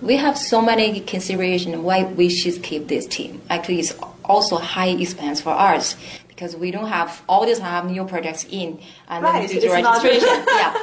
We 0.00 0.16
have 0.16 0.36
so 0.36 0.60
many 0.60 1.00
considerations 1.00 1.76
why 1.76 2.04
we 2.04 2.28
should 2.28 2.62
keep 2.62 2.88
this 2.88 3.06
team. 3.06 3.40
Actually, 3.50 3.80
it's 3.80 3.94
also 4.24 4.56
high 4.56 4.88
expense 4.88 5.40
for 5.40 5.50
us 5.50 5.96
because 6.28 6.54
we 6.54 6.70
don't 6.70 6.88
have 6.88 7.22
all 7.28 7.46
the 7.46 7.54
time 7.54 7.88
new 7.88 8.04
projects 8.04 8.44
in 8.50 8.78
and 9.08 9.24
right. 9.24 9.48
then 9.48 9.60
do 9.60 9.60
the 9.60 9.72
registration. 9.72 10.44
yeah, 10.48 10.76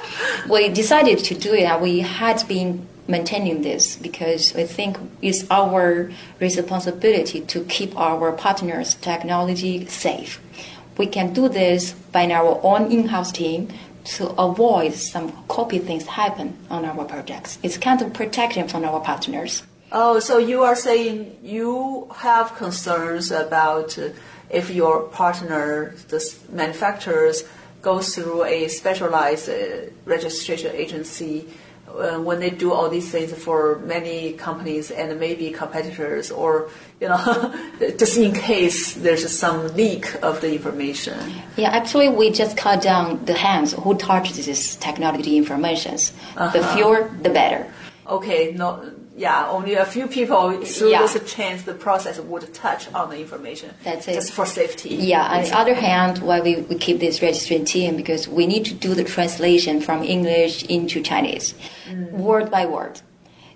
we 0.50 0.70
decided 0.70 1.20
to 1.20 1.36
do 1.36 1.54
it, 1.54 1.64
and 1.64 1.82
we 1.82 2.00
had 2.00 2.44
been 2.48 2.88
maintaining 3.08 3.62
this 3.62 3.96
because 3.98 4.54
we 4.56 4.64
think 4.64 4.98
it's 5.22 5.46
our 5.52 6.12
responsibility 6.40 7.42
to 7.42 7.64
keep 7.66 7.96
our 7.98 8.32
partners' 8.32 8.96
technology 8.96 9.86
safe. 9.86 10.42
We 10.98 11.08
can 11.08 11.34
do 11.34 11.50
this 11.50 11.94
by 12.12 12.30
our 12.32 12.60
own 12.64 12.92
in-house 12.92 13.32
team 13.32 13.70
to 14.04 14.30
avoid 14.32 14.94
some 14.94 15.32
copy 15.48 15.80
things 15.80 16.06
happen 16.06 16.58
on 16.70 16.86
our 16.86 17.06
projects. 17.06 17.58
It's 17.64 17.78
kind 17.78 18.02
of 18.02 18.14
protection 18.14 18.68
from 18.68 18.84
our 18.84 19.00
partners. 19.00 19.64
Oh, 19.92 20.20
so 20.20 20.38
you 20.38 20.64
are 20.64 20.76
saying 20.76 21.38
you 21.44 22.10
have 22.16 22.56
concerns 22.56 23.32
about 23.32 23.98
uh, 23.98 24.10
if 24.50 24.70
your 24.70 25.04
partner, 25.04 25.96
the 26.10 26.36
manufacturers, 26.52 27.44
goes 27.82 28.16
through 28.16 28.44
a 28.46 28.68
specialized 28.70 29.50
uh, 29.50 29.90
registration 30.06 30.72
agency 30.76 31.48
uh, 31.88 32.18
when 32.20 32.40
they 32.40 32.50
do 32.50 32.72
all 32.74 32.90
these 32.90 33.12
things 33.12 33.34
for 33.34 33.80
many 33.80 34.34
companies 34.34 34.90
and 34.90 35.20
maybe 35.20 35.52
competitors, 35.52 36.32
or 36.32 36.70
you 37.00 37.08
know, 37.08 37.54
just 37.98 38.18
in 38.18 38.34
case 38.34 38.96
there's 38.96 39.30
some 39.32 39.68
leak 39.76 40.16
of 40.24 40.42
the 40.42 40.54
information. 40.54 41.18
Yeah, 41.58 41.70
actually, 41.70 42.10
we 42.10 42.32
just 42.32 42.58
cut 42.58 42.82
down 42.82 43.24
the 43.26 43.34
hands 43.34 43.74
who 43.74 43.96
touch 43.96 44.32
this 44.34 44.76
technology 44.78 45.38
information. 45.38 45.96
Uh-huh. 45.96 46.50
The 46.50 46.64
fewer, 46.76 47.12
the 47.22 47.30
better. 47.30 47.72
okay, 48.08 48.54
no, 48.54 48.92
yeah, 49.16 49.48
only 49.50 49.76
a 49.76 49.86
few 49.86 50.08
people 50.08 50.64
through 50.66 50.90
Yeah. 50.90 51.02
this 51.02 51.32
chains, 51.32 51.64
the 51.64 51.74
process 51.74 52.20
would 52.20 52.52
touch 52.54 52.92
on 52.94 53.10
the 53.12 53.20
information. 53.20 53.70
That's 53.84 54.08
it. 54.08 54.16
Just 54.16 54.32
for 54.34 54.46
safety. 54.46 54.90
Yeah, 54.90 55.24
on 55.24 55.44
the 55.44 55.58
other 55.58 55.76
hand, 55.76 56.20
why 56.20 56.40
we, 56.42 56.56
we 56.58 56.76
keep 56.76 57.00
this 57.00 57.22
registration 57.22 57.66
team 57.66 57.96
because 57.96 58.28
we 58.28 58.48
need 58.48 58.66
to 58.66 58.74
do 58.74 58.96
the 58.96 59.04
translation 59.04 59.82
from 59.82 60.04
English 60.04 60.64
into 60.64 61.02
Chinese, 61.02 61.54
mm. 61.88 62.12
word 62.12 62.50
by 62.50 62.66
word. 62.66 63.02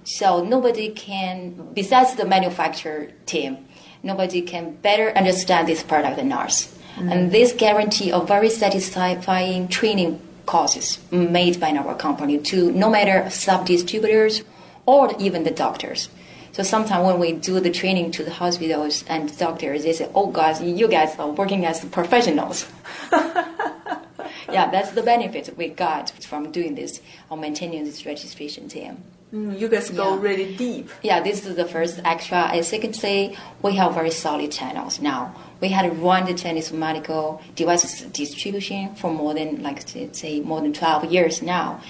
So 0.04 0.44
nobody 0.44 0.90
can, 0.90 1.70
besides 1.74 2.16
the 2.16 2.26
manufacturer 2.26 3.08
team, 3.26 3.66
nobody 4.04 4.42
can 4.42 4.76
better 4.76 5.12
understand 5.18 5.68
this 5.68 5.82
product 5.82 6.18
than 6.18 6.32
us. 6.32 6.74
Mm. 6.98 7.12
And 7.12 7.32
this 7.32 7.52
guarantee 7.52 8.12
of 8.12 8.28
very 8.28 8.50
satisfying 8.50 9.68
training 9.70 10.22
courses 10.46 11.00
made 11.12 11.60
by 11.60 11.72
our 11.72 11.96
company 11.96 12.38
to 12.38 12.72
no 12.72 12.90
matter 12.90 13.30
sub-distributors 13.30 14.44
or 14.88 15.14
even 15.20 15.44
the 15.44 15.52
doctors. 15.52 16.10
So 16.54 16.64
sometimes 16.64 17.06
when 17.06 17.20
we 17.20 17.34
do 17.34 17.60
the 17.60 17.70
training 17.70 18.10
to 18.14 18.24
the 18.24 18.32
hospitals 18.32 19.04
and 19.08 19.38
doctors, 19.38 19.84
they 19.84 19.94
say, 19.94 20.10
"Oh, 20.16 20.32
guys, 20.32 20.60
you 20.60 20.88
guys 20.88 21.16
are 21.20 21.30
working 21.30 21.68
as 21.68 21.86
professionals." 21.86 22.66
yeah, 23.12 24.72
that's 24.72 24.92
the 24.92 25.04
benefit 25.04 25.56
we 25.56 25.68
got 25.68 26.10
from 26.10 26.52
doing 26.52 26.74
this 26.74 27.02
or 27.30 27.38
maintaining 27.38 27.84
this 27.84 28.08
registration 28.08 28.68
team. 28.70 29.04
Mm, 29.34 29.60
You 29.60 29.68
guys 29.68 29.90
go 29.90 30.16
Yeah. 30.16 30.22
really 30.22 30.56
deep. 30.56 30.90
Yeah, 31.04 31.20
this 31.22 31.46
is 31.46 31.56
the 31.56 31.66
first 31.66 32.00
extra. 32.06 32.50
And 32.54 32.64
secondly, 32.66 33.36
we 33.62 33.74
have 33.76 33.94
very 33.94 34.12
solid 34.12 34.52
channels 34.52 35.02
now. 35.02 35.34
We 35.60 35.68
had 35.70 36.02
run 36.02 36.26
the 36.26 36.34
Chinese 36.34 36.72
medical 36.72 37.42
devices 37.56 38.06
distribution 38.14 38.96
for 38.96 39.12
more 39.12 39.34
than, 39.34 39.62
like, 39.64 39.80
say- 40.14 40.40
more 40.40 40.62
than 40.62 40.72
12 40.72 41.12
years 41.12 41.42
now. 41.42 41.82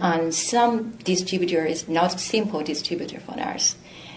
And 0.00 0.32
some 0.34 0.94
distributor 1.04 1.66
is 1.66 1.86
not 1.88 2.18
simple 2.18 2.62
distributor 2.62 3.20
for 3.20 3.38
us. 3.38 3.74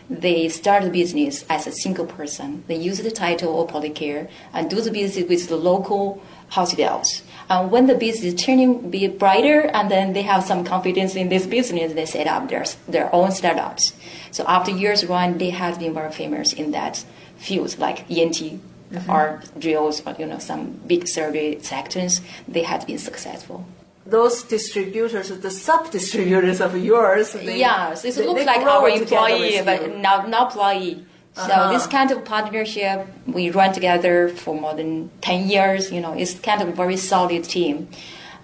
They 0.09 0.47
start 0.49 0.83
the 0.83 0.89
business 0.89 1.43
as 1.49 1.67
a 1.67 1.71
single 1.71 2.05
person. 2.05 2.63
They 2.67 2.75
use 2.75 2.99
the 2.99 3.11
title 3.11 3.61
of 3.61 3.69
Polycare 3.71 4.27
and 4.53 4.69
do 4.69 4.79
the 4.81 4.89
business 4.91 5.27
with 5.27 5.49
the 5.49 5.55
local 5.57 6.21
hospitals. 6.49 7.21
And 7.49 7.71
when 7.71 7.87
the 7.87 7.95
business 7.95 8.33
is 8.33 8.41
turning 8.43 8.91
be 8.91 9.07
brighter, 9.07 9.61
and 9.73 9.89
then 9.89 10.13
they 10.13 10.21
have 10.21 10.43
some 10.43 10.63
confidence 10.63 11.15
in 11.15 11.29
this 11.29 11.47
business, 11.47 11.93
they 11.93 12.05
set 12.05 12.27
up 12.27 12.47
their 12.49 12.65
their 12.87 13.13
own 13.13 13.31
startups. 13.31 13.93
So 14.31 14.43
after 14.47 14.71
years 14.71 15.05
run, 15.05 15.37
they 15.39 15.49
have 15.49 15.79
been 15.79 15.93
very 15.93 16.11
famous 16.11 16.53
in 16.53 16.71
that 16.71 17.03
field, 17.37 17.77
like 17.79 18.09
ENT 18.11 18.61
or 19.07 19.39
mm-hmm. 19.41 19.59
drills, 19.59 20.05
or 20.05 20.15
you 20.19 20.27
know 20.27 20.39
some 20.39 20.79
big 20.85 21.07
survey 21.07 21.59
sectors. 21.59 22.21
They 22.47 22.63
have 22.63 22.85
been 22.85 22.99
successful. 22.99 23.65
Those 24.05 24.43
distributors, 24.43 25.29
the 25.29 25.51
sub-distributors 25.51 26.61
of 26.61 26.75
yours, 26.75 27.33
they, 27.33 27.59
yeah, 27.59 27.93
it 27.93 28.01
they- 28.01 28.25
looks 28.25 28.39
they 28.41 28.45
like 28.45 28.65
our 28.65 28.89
employee, 28.89 29.61
but 29.65 29.97
not 29.97 30.29
not 30.29 30.51
employee. 30.53 31.05
So 31.35 31.43
Uh-huh. 31.43 31.71
this 31.71 31.87
kind 31.87 32.11
of 32.11 32.25
partnership 32.25 33.07
we 33.27 33.49
run 33.49 33.71
together 33.71 34.29
for 34.29 34.53
more 34.59 34.73
than 34.73 35.09
ten 35.21 35.47
years. 35.49 35.91
You 35.91 36.01
know, 36.01 36.13
it's 36.13 36.33
kind 36.39 36.61
of 36.61 36.67
a 36.67 36.71
very 36.73 36.97
solid 36.97 37.43
team, 37.45 37.87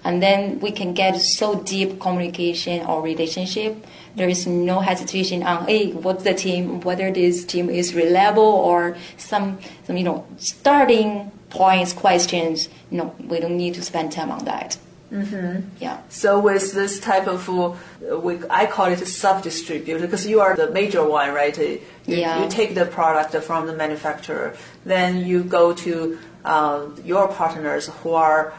and 0.03 0.21
then 0.23 0.59
we 0.61 0.71
can 0.71 0.93
get 0.93 1.19
so 1.19 1.55
deep 1.55 1.99
communication 1.99 2.85
or 2.85 3.01
relationship. 3.01 3.85
There 4.15 4.29
is 4.29 4.47
no 4.47 4.79
hesitation 4.79 5.43
on 5.43 5.65
hey, 5.67 5.91
what's 5.91 6.23
the 6.23 6.33
team, 6.33 6.79
whether 6.81 7.11
this 7.11 7.43
team 7.43 7.69
is 7.69 7.93
reliable 7.93 8.43
or 8.43 8.95
some, 9.17 9.57
some 9.85 9.97
you 9.97 10.03
know 10.05 10.25
starting 10.37 11.31
points 11.49 11.91
questions. 11.91 12.69
No, 12.91 13.13
we 13.27 13.39
don't 13.41 13.57
need 13.57 13.73
to 13.73 13.81
spend 13.81 14.11
time 14.13 14.31
on 14.31 14.45
that. 14.45 14.77
Mm-hmm. 15.15 15.69
Yeah. 15.79 15.97
So 16.09 16.39
with 16.39 16.73
this 16.73 16.99
type 16.99 17.27
of, 17.27 17.47
uh, 17.49 18.19
we, 18.19 18.39
I 18.49 18.65
call 18.65 18.87
it 18.87 19.01
a 19.01 19.05
sub-distributor 19.05 19.99
because 19.99 20.27
you 20.27 20.41
are 20.41 20.55
the 20.55 20.69
major 20.71 21.03
one, 21.07 21.33
right? 21.33 21.57
You, 21.57 21.81
Yeah. 22.05 22.43
you 22.43 22.49
take 22.49 22.75
the 22.75 22.85
product 22.85 23.33
from 23.47 23.65
the 23.67 23.73
manufacturer, 23.73 24.55
then 24.85 25.25
you 25.25 25.43
go 25.43 25.73
to 25.85 26.19
uh, 26.43 26.87
your 27.03 27.27
partners 27.29 27.89
who 28.03 28.11
are 28.13 28.53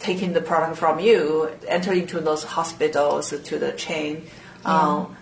taking 0.00 0.32
the 0.32 0.40
product 0.40 0.76
from 0.78 0.98
you, 0.98 1.48
enter 1.68 1.92
into 1.92 2.20
those 2.20 2.42
hospitals 2.42 3.30
to 3.30 3.58
the 3.58 3.72
chain. 3.72 4.26
Um, 4.64 5.16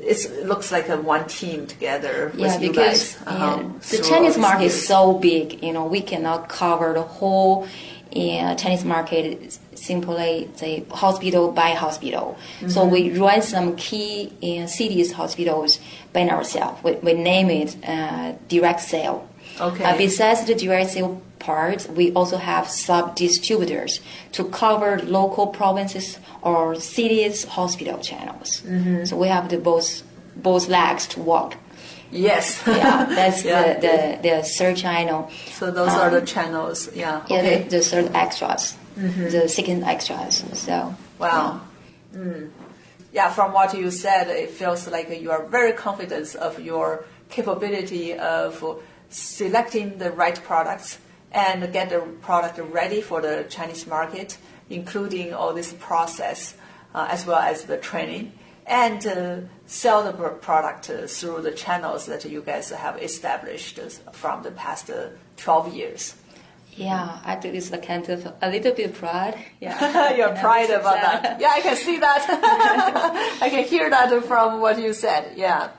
it's, 0.00 0.24
it 0.26 0.46
looks 0.46 0.70
like 0.72 0.88
a 0.88 0.96
one 0.96 1.26
team 1.26 1.66
together 1.66 2.30
with 2.34 2.40
Yeah, 2.40 2.58
you 2.58 2.68
because 2.70 3.14
guys. 3.14 3.26
uh-huh, 3.26 3.56
yeah, 3.62 3.98
the 3.98 4.02
Chinese 4.02 4.38
market 4.38 4.64
is 4.66 4.86
so 4.86 5.14
big. 5.18 5.62
You 5.62 5.72
know, 5.72 5.84
we 5.86 6.00
cannot 6.00 6.48
cover 6.48 6.92
the 6.94 7.02
whole 7.02 7.66
uh, 8.14 8.54
Chinese 8.54 8.84
market 8.84 9.58
simply 9.78 10.48
say 10.56 10.84
hospital 10.90 11.52
by 11.52 11.70
hospital. 11.70 12.36
So 12.68 12.82
Mm-hmm. 12.82 12.90
we 12.92 13.18
run 13.18 13.42
some 13.42 13.76
key 13.76 14.32
uh, 14.42 14.66
cities 14.66 15.12
hospitals 15.12 15.78
by 16.12 16.28
ourselves. 16.28 16.82
We, 16.82 16.92
we 17.06 17.12
name 17.14 17.50
it 17.50 17.76
uh, 17.88 18.32
direct 18.48 18.80
sale. 18.80 19.28
Okay. 19.60 19.84
Uh, 19.84 19.96
besides 19.96 20.44
the 20.44 20.54
direct 20.54 20.90
sale 20.90 21.20
part, 21.38 21.88
we 21.90 22.12
also 22.12 22.36
have 22.36 22.68
sub 22.68 23.14
distributors 23.16 24.00
to 24.32 24.44
cover 24.44 24.98
local 25.04 25.46
provinces 25.48 26.18
or 26.42 26.74
cities 26.78 27.44
hospital 27.44 27.98
channels. 27.98 28.60
Mm-hmm. 28.62 29.04
So 29.06 29.16
we 29.16 29.28
have 29.28 29.48
the 29.48 29.58
both 29.58 30.02
both 30.36 30.68
legs 30.68 31.06
to 31.08 31.20
walk. 31.20 31.56
Yes. 32.10 32.62
Yeah, 32.66 33.04
that's 33.04 33.44
Yeah. 33.50 33.74
the, 33.74 33.80
the, 34.22 34.28
the 34.28 34.42
third 34.42 34.76
channel. 34.76 35.30
So 35.52 35.70
those 35.70 35.90
are 35.92 36.10
the 36.10 36.22
channels. 36.24 36.88
Yeah. 36.94 37.22
Yeah, 37.28 37.36
Okay. 37.38 37.62
the, 37.64 37.68
the 37.78 37.80
third 37.82 38.10
extras, 38.14 38.76
the 38.98 39.48
second 39.48 39.84
extras. 39.84 40.44
So 40.54 40.94
Wow. 41.18 41.60
Mm. 42.14 42.50
Yeah, 43.12 43.30
from 43.30 43.52
what 43.52 43.76
you 43.76 43.90
said, 43.90 44.28
it 44.28 44.50
feels 44.50 44.86
like 44.88 45.08
you 45.20 45.30
are 45.30 45.46
very 45.46 45.72
confident 45.72 46.34
of 46.36 46.60
your 46.60 47.04
capability 47.30 48.14
of 48.14 48.82
selecting 49.08 49.98
the 49.98 50.10
right 50.12 50.40
products 50.44 50.98
and 51.32 51.72
get 51.72 51.90
the 51.90 52.00
product 52.20 52.58
ready 52.58 53.00
for 53.00 53.20
the 53.20 53.46
Chinese 53.48 53.86
market, 53.86 54.38
including 54.68 55.32
all 55.32 55.54
this 55.54 55.72
process 55.74 56.54
uh, 56.94 57.06
as 57.10 57.26
well 57.26 57.38
as 57.38 57.64
the 57.64 57.76
training, 57.76 58.32
and 58.66 59.06
uh, 59.06 59.36
sell 59.66 60.04
the 60.04 60.12
product 60.12 60.90
uh, 60.90 61.06
through 61.06 61.40
the 61.42 61.52
channels 61.52 62.06
that 62.06 62.24
you 62.24 62.42
guys 62.42 62.70
have 62.70 63.02
established 63.02 63.78
from 64.12 64.42
the 64.42 64.50
past 64.50 64.90
uh, 64.90 65.08
12 65.36 65.74
years. 65.74 66.14
Yeah, 66.78 67.18
I 67.24 67.34
think 67.34 67.56
it's 67.56 67.72
a 67.72 67.78
kind 67.78 68.08
of 68.08 68.32
a 68.40 68.48
little 68.48 68.72
bit 68.72 68.94
proud. 68.94 69.34
Yeah, 69.60 70.14
You're 70.16 70.28
Yeah, 70.28 70.40
pride 70.40 70.68
this 70.68 70.78
about 70.78 70.94
that. 70.94 71.40
Yeah, 71.40 71.50
I 71.50 71.60
can 71.60 71.76
see 71.76 71.98
that. 71.98 72.24
I 73.42 73.50
can 73.50 73.64
hear 73.64 73.90
that 73.90 74.24
from 74.24 74.60
what 74.60 74.78
you 74.78 74.92
said. 74.92 75.32
Yeah. 75.36 75.70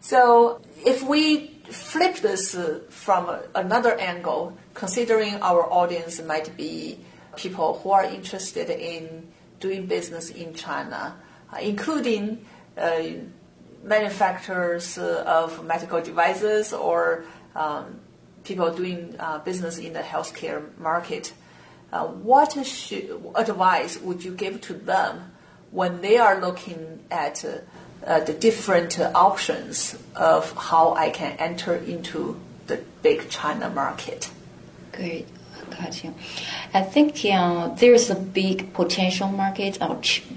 So 0.00 0.60
if 0.84 1.02
we 1.04 1.48
flip 1.70 2.16
this 2.16 2.56
uh, 2.56 2.80
from 2.88 3.38
another 3.54 3.94
angle, 4.00 4.58
considering 4.74 5.34
our 5.40 5.70
audience 5.72 6.20
might 6.20 6.56
be 6.56 6.98
people 7.36 7.78
who 7.78 7.92
are 7.92 8.04
interested 8.04 8.70
in 8.70 9.28
doing 9.60 9.86
business 9.86 10.30
in 10.30 10.52
China, 10.54 11.14
uh, 11.52 11.58
including 11.60 12.44
uh, 12.76 13.02
manufacturers 13.84 14.98
uh, 14.98 15.22
of 15.26 15.64
medical 15.64 16.00
devices 16.00 16.72
or 16.72 17.24
um, 17.54 18.00
people 18.44 18.74
doing 18.74 19.16
uh, 19.18 19.38
business 19.38 19.78
in 19.78 19.92
the 19.92 20.00
healthcare 20.00 20.76
market, 20.78 21.32
uh, 21.92 22.06
what 22.06 22.52
should, 22.64 23.20
advice 23.34 23.98
would 24.00 24.24
you 24.24 24.32
give 24.32 24.60
to 24.62 24.74
them 24.74 25.32
when 25.70 26.00
they 26.00 26.18
are 26.18 26.40
looking 26.40 27.00
at 27.10 27.44
uh, 27.44 28.20
the 28.20 28.32
different 28.32 28.98
options 28.98 29.96
of 30.16 30.52
how 30.52 30.94
I 30.94 31.10
can 31.10 31.36
enter 31.38 31.74
into 31.74 32.40
the 32.66 32.82
big 33.02 33.28
China 33.28 33.70
market? 33.70 34.30
Great. 34.92 35.26
You. 36.04 36.14
I 36.72 36.82
think 36.82 37.24
uh, 37.24 37.68
there's 37.74 38.10
a 38.10 38.14
big 38.14 38.72
potential 38.74 39.28
market. 39.28 39.78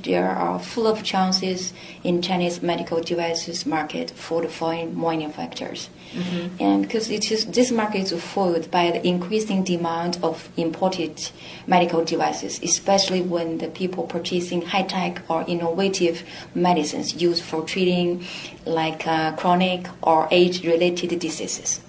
There 0.03 0.29
are 0.29 0.59
full 0.59 0.87
of 0.87 1.03
chances 1.03 1.73
in 2.03 2.21
Chinese 2.21 2.61
medical 2.61 3.01
devices 3.01 3.65
market 3.65 4.11
for 4.11 4.41
the 4.41 4.49
foreign 4.49 4.99
manufacturers, 4.99 5.89
and 6.59 6.83
because 6.83 7.09
it 7.09 7.31
is 7.31 7.45
this 7.45 7.71
market 7.71 8.11
is 8.11 8.23
fueled 8.23 8.69
by 8.71 8.91
the 8.91 9.05
increasing 9.05 9.63
demand 9.63 10.17
of 10.23 10.49
imported 10.57 11.29
medical 11.67 12.03
devices, 12.03 12.59
especially 12.63 13.21
when 13.21 13.57
the 13.59 13.67
people 13.67 14.03
purchasing 14.03 14.61
high 14.61 14.83
tech 14.83 15.21
or 15.29 15.43
innovative 15.47 16.23
medicines 16.55 17.21
used 17.21 17.43
for 17.43 17.63
treating 17.63 18.23
like 18.65 19.05
uh, 19.07 19.31
chronic 19.35 19.87
or 20.01 20.27
age 20.31 20.63
related 20.65 21.19
diseases. 21.19 21.81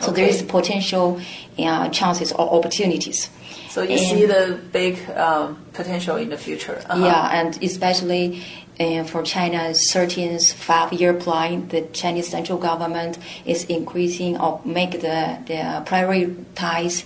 So 0.00 0.10
there 0.10 0.26
is 0.28 0.42
potential 0.42 1.20
uh, 1.58 1.88
chances 1.90 2.32
or 2.32 2.52
opportunities. 2.52 3.30
So 3.68 3.82
you 3.82 3.90
And- 3.90 4.00
see 4.00 4.26
the 4.26 4.58
big 4.72 4.98
um, 5.10 5.56
potential 5.72 6.16
in 6.16 6.28
the 6.30 6.36
future. 6.36 6.82
Uh-huh. 6.88 7.04
Yeah, 7.04 7.28
and 7.40 7.60
especially 7.62 8.42
uh, 8.80 9.04
for 9.04 9.22
China's 9.22 9.78
13th 9.92 10.52
five-year 10.54 11.14
plan, 11.14 11.68
the 11.68 11.82
Chinese 11.92 12.28
central 12.28 12.58
government 12.58 13.18
is 13.46 13.64
increasing 13.64 14.36
or 14.38 14.60
make 14.64 14.92
the, 15.00 15.38
the 15.46 15.82
prioritize 15.86 17.04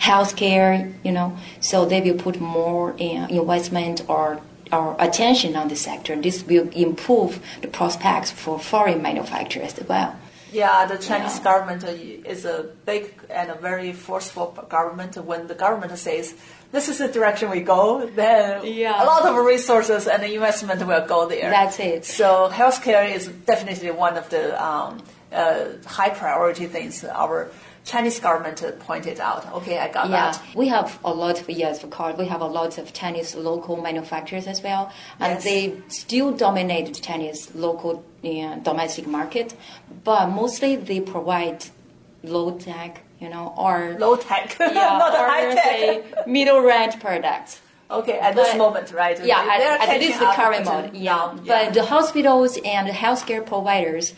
healthcare. 0.00 0.92
You 1.04 1.12
know, 1.12 1.36
so 1.60 1.84
they 1.86 2.00
will 2.00 2.18
put 2.18 2.40
more 2.40 2.92
uh, 2.92 3.26
investment 3.28 4.02
or 4.08 4.40
our 4.70 4.96
attention 4.98 5.56
on 5.56 5.68
the 5.68 5.76
sector. 5.76 6.14
This 6.16 6.44
will 6.44 6.68
improve 6.70 7.40
the 7.62 7.68
prospects 7.68 8.30
for 8.30 8.58
foreign 8.58 9.02
manufacturers 9.02 9.78
as 9.78 9.88
well. 9.88 10.14
Yeah, 10.52 10.86
the 10.86 10.96
Chinese 10.98 11.36
Yeah. 11.38 11.44
government 11.44 11.84
is 11.84 12.44
a 12.44 12.64
big 12.86 13.12
and 13.30 13.50
a 13.50 13.54
very 13.54 13.92
forceful 13.92 14.46
government. 14.68 15.16
When 15.16 15.46
the 15.46 15.54
government 15.54 15.96
says 15.98 16.34
this 16.72 16.88
is 16.88 16.98
the 16.98 17.08
direction 17.08 17.50
we 17.50 17.60
go, 17.60 18.06
then 18.06 18.64
Yeah. 18.64 19.02
a 19.02 19.06
lot 19.06 19.24
of 19.26 19.36
resources 19.36 20.06
and 20.06 20.22
investment 20.22 20.86
will 20.86 21.06
go 21.06 21.26
there. 21.26 21.50
That's 21.50 21.78
it. 21.78 22.04
So 22.04 22.50
healthcare 22.52 23.06
is 23.14 23.28
definitely 23.46 23.90
one 23.90 24.16
of 24.16 24.28
the 24.30 24.42
um, 24.62 25.02
uh, 25.32 25.64
high 25.86 26.10
priority 26.10 26.66
things 26.66 27.04
our 27.04 27.48
Chinese 27.92 28.20
government 28.20 28.58
pointed 28.88 29.18
out. 29.28 29.42
Okay, 29.58 29.76
I 29.78 29.88
got 29.96 30.10
Yeah, 30.10 30.32
that. 30.32 30.42
we 30.60 30.66
have 30.76 30.88
a 31.04 31.12
lot 31.22 31.36
of 31.40 31.48
yes, 31.48 31.82
of 31.84 31.90
course, 31.90 32.14
we 32.22 32.26
have 32.34 32.42
a 32.42 32.50
lot 32.58 32.72
of 32.80 32.92
Chinese 32.92 33.30
local 33.50 33.76
manufacturers 33.88 34.46
as 34.46 34.58
well, 34.62 34.84
and 35.18 35.32
Yes. 35.34 35.44
they 35.48 35.60
still 35.88 36.30
dominate 36.46 36.86
the 36.94 37.00
Chinese 37.08 37.40
local 37.54 37.92
uh, 38.24 38.54
domestic 38.70 39.06
market, 39.06 39.48
but 40.04 40.24
mostly 40.42 40.76
they 40.76 41.00
provide 41.00 41.60
low 42.22 42.48
tech, 42.58 42.92
you 43.22 43.28
know, 43.34 43.54
or 43.56 43.96
Low 43.98 44.16
tech, 44.16 44.56
yeah, 44.60 44.98
not 45.02 45.12
or 45.18 45.26
high 45.32 45.54
tech. 45.54 46.26
middle 46.26 46.60
range 46.60 46.94
products. 47.00 47.52
Okay, 47.90 48.18
at 48.18 48.34
this 48.34 48.54
moment, 48.54 48.92
right? 48.92 49.18
Yeah, 49.24 49.40
at, 49.54 49.88
at 49.88 49.98
least 50.04 50.18
the 50.20 50.30
current 50.40 50.66
mode. 50.66 50.94
Yeah. 50.94 51.32
yeah. 51.42 51.64
but 51.64 51.74
the 51.78 51.84
hospitals 51.86 52.58
and 52.62 52.86
the 52.86 52.92
healthcare 53.04 53.42
providers, 53.46 54.12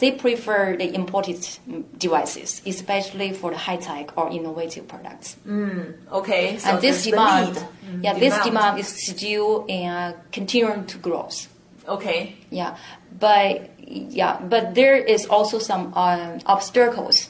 they 0.00 0.10
prefer 0.12 0.76
the 0.76 0.92
imported 0.94 1.36
mm, 1.36 1.84
devices, 1.98 2.62
especially 2.66 3.32
for 3.32 3.50
the 3.52 3.58
high 3.58 3.76
tech 3.76 4.16
or 4.16 4.30
innovative 4.30 4.88
products. 4.88 5.36
Okay, 6.10 6.58
so 6.58 6.70
and 6.70 6.80
this 6.80 7.04
demand, 7.04 7.54
need. 7.54 8.04
yeah, 8.04 8.14
this 8.18 8.36
demand 8.42 8.78
is 8.78 8.88
still 8.88 9.66
uh, 9.70 10.12
continuing 10.32 10.86
to 10.86 10.98
grow. 10.98 11.28
Okay, 11.86 12.36
Yeah, 12.50 12.76
but 13.18 13.70
yeah, 13.78 14.40
but 14.40 14.74
there 14.74 14.96
is 14.96 15.26
also 15.26 15.58
some 15.58 15.92
um, 15.94 16.38
obstacles 16.46 17.28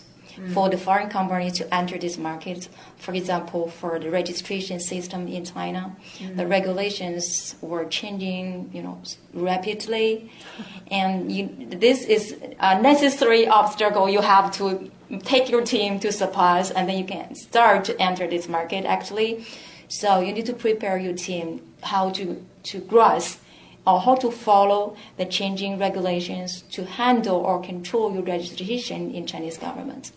for 0.48 0.68
the 0.68 0.78
foreign 0.78 1.08
companies 1.08 1.54
to 1.54 1.74
enter 1.74 1.98
this 1.98 2.18
market. 2.18 2.68
For 2.96 3.12
example, 3.14 3.68
for 3.68 3.98
the 3.98 4.10
registration 4.10 4.80
system 4.80 5.28
in 5.28 5.44
China, 5.44 5.96
the 6.18 6.24
mm-hmm. 6.24 6.48
regulations 6.48 7.54
were 7.60 7.84
changing, 7.84 8.70
you 8.72 8.82
know, 8.82 9.00
rapidly, 9.34 10.30
and 10.90 11.30
you, 11.30 11.48
this 11.70 12.04
is 12.04 12.36
a 12.60 12.80
necessary 12.80 13.46
obstacle. 13.46 14.08
You 14.08 14.20
have 14.20 14.52
to 14.56 14.90
take 15.24 15.48
your 15.48 15.62
team 15.62 16.00
to 16.00 16.12
surpass, 16.12 16.70
and 16.70 16.88
then 16.88 16.98
you 16.98 17.04
can 17.04 17.34
start 17.34 17.84
to 17.84 18.00
enter 18.00 18.26
this 18.26 18.48
market. 18.48 18.84
Actually, 18.84 19.44
so 19.88 20.20
you 20.20 20.32
need 20.32 20.46
to 20.46 20.54
prepare 20.54 20.98
your 20.98 21.14
team 21.14 21.62
how 21.82 22.10
to 22.10 22.44
to 22.62 22.80
grasp 22.80 23.40
or 23.86 24.00
how 24.00 24.14
to 24.14 24.30
follow 24.30 24.96
the 25.16 25.24
changing 25.24 25.78
regulations 25.78 26.62
to 26.70 26.84
handle 26.84 27.38
or 27.38 27.62
control 27.62 28.12
your 28.12 28.22
registration 28.22 29.10
in 29.12 29.26
Chinese 29.26 29.56
government. 29.56 30.12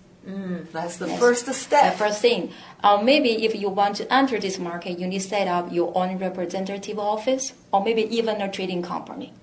That's 0.71 0.97
the 0.97 1.07
Yes. 1.07 1.19
first 1.19 1.45
The 1.45 1.53
step. 1.53 1.95
first 1.95 2.21
thing, 2.21 2.51
uh, 2.83 2.97
maybe 3.03 3.45
if 3.45 3.55
you 3.55 3.69
want 3.69 3.95
to 3.97 4.13
enter 4.13 4.39
this 4.39 4.57
market, 4.59 4.97
you 4.99 5.07
need 5.07 5.19
to 5.19 5.27
set 5.27 5.47
up 5.47 5.71
your 5.71 5.91
own 5.95 6.17
representative 6.17 6.97
office 6.99 7.53
or 7.71 7.83
maybe 7.83 8.03
even 8.15 8.41
a 8.41 8.49
trading 8.49 8.81
company 8.81 9.33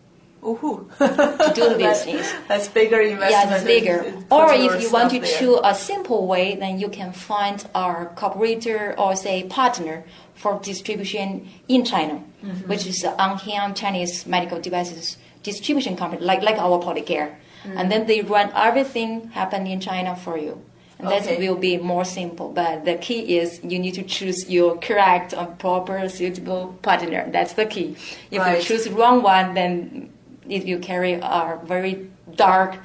Ooh. 0.43 0.89
to 0.99 1.53
do 1.55 1.69
the 1.69 1.77
That's- 1.77 2.05
business. 2.07 2.33
That's 2.49 2.69
bigger 2.69 3.01
investment. 3.01 3.51
Yeah, 3.51 3.55
it's 3.57 3.65
bigger. 3.65 3.99
Or 4.31 4.53
if 4.55 4.83
you 4.83 4.91
want 4.91 5.11
to 5.11 5.21
there. 5.21 5.39
choose 5.39 5.61
a 5.63 5.75
simple 5.75 6.27
way, 6.27 6.57
then 6.57 6.79
you 6.81 6.89
can 6.89 7.13
find 7.13 7.63
our 7.75 8.07
cooperator 8.17 8.99
or 8.99 9.15
say 9.17 9.45
partner 9.45 10.05
for 10.35 10.59
distribution 10.63 11.49
in 11.69 11.85
China, 11.85 12.23
Mm-hmm. 12.43 12.69
which 12.71 12.87
is 12.87 12.97
the 13.03 13.09
Anhian 13.19 13.77
Chinese 13.77 14.25
medical 14.27 14.59
devices 14.59 15.19
distribution 15.43 15.95
company, 15.95 16.23
like 16.25 16.41
like 16.41 16.57
our 16.57 16.79
Polycare. 16.81 17.29
Mm-hmm. 17.37 17.77
And 17.77 17.93
then 17.93 18.07
they 18.07 18.23
run 18.23 18.51
everything 18.57 19.29
happen 19.33 19.67
in 19.67 19.79
China 19.81 20.17
for 20.17 20.39
you. 20.39 20.63
And 21.03 21.25
that 21.25 21.39
will 21.39 21.57
be 21.57 21.77
more 21.77 22.05
simple. 22.05 22.51
But 22.51 22.85
the 22.85 22.97
key 22.97 23.39
is 23.39 23.61
you 23.63 23.79
need 23.79 23.95
to 23.95 24.03
choose 24.03 24.49
your 24.51 24.77
correct 24.79 25.33
and 25.33 25.59
proper 25.59 26.09
suitable 26.09 26.77
partner. 26.83 27.29
That's 27.31 27.55
the 27.55 27.67
key. 27.67 27.97
If 28.31 28.41
Right. 28.41 28.59
you 28.59 28.63
choose 28.63 28.89
wrong 28.89 29.23
one, 29.23 29.55
then 29.55 30.11
it 30.49 30.65
will 30.65 30.81
carry 30.81 31.15
a 31.15 31.59
very 31.65 32.09
dark 32.35 32.79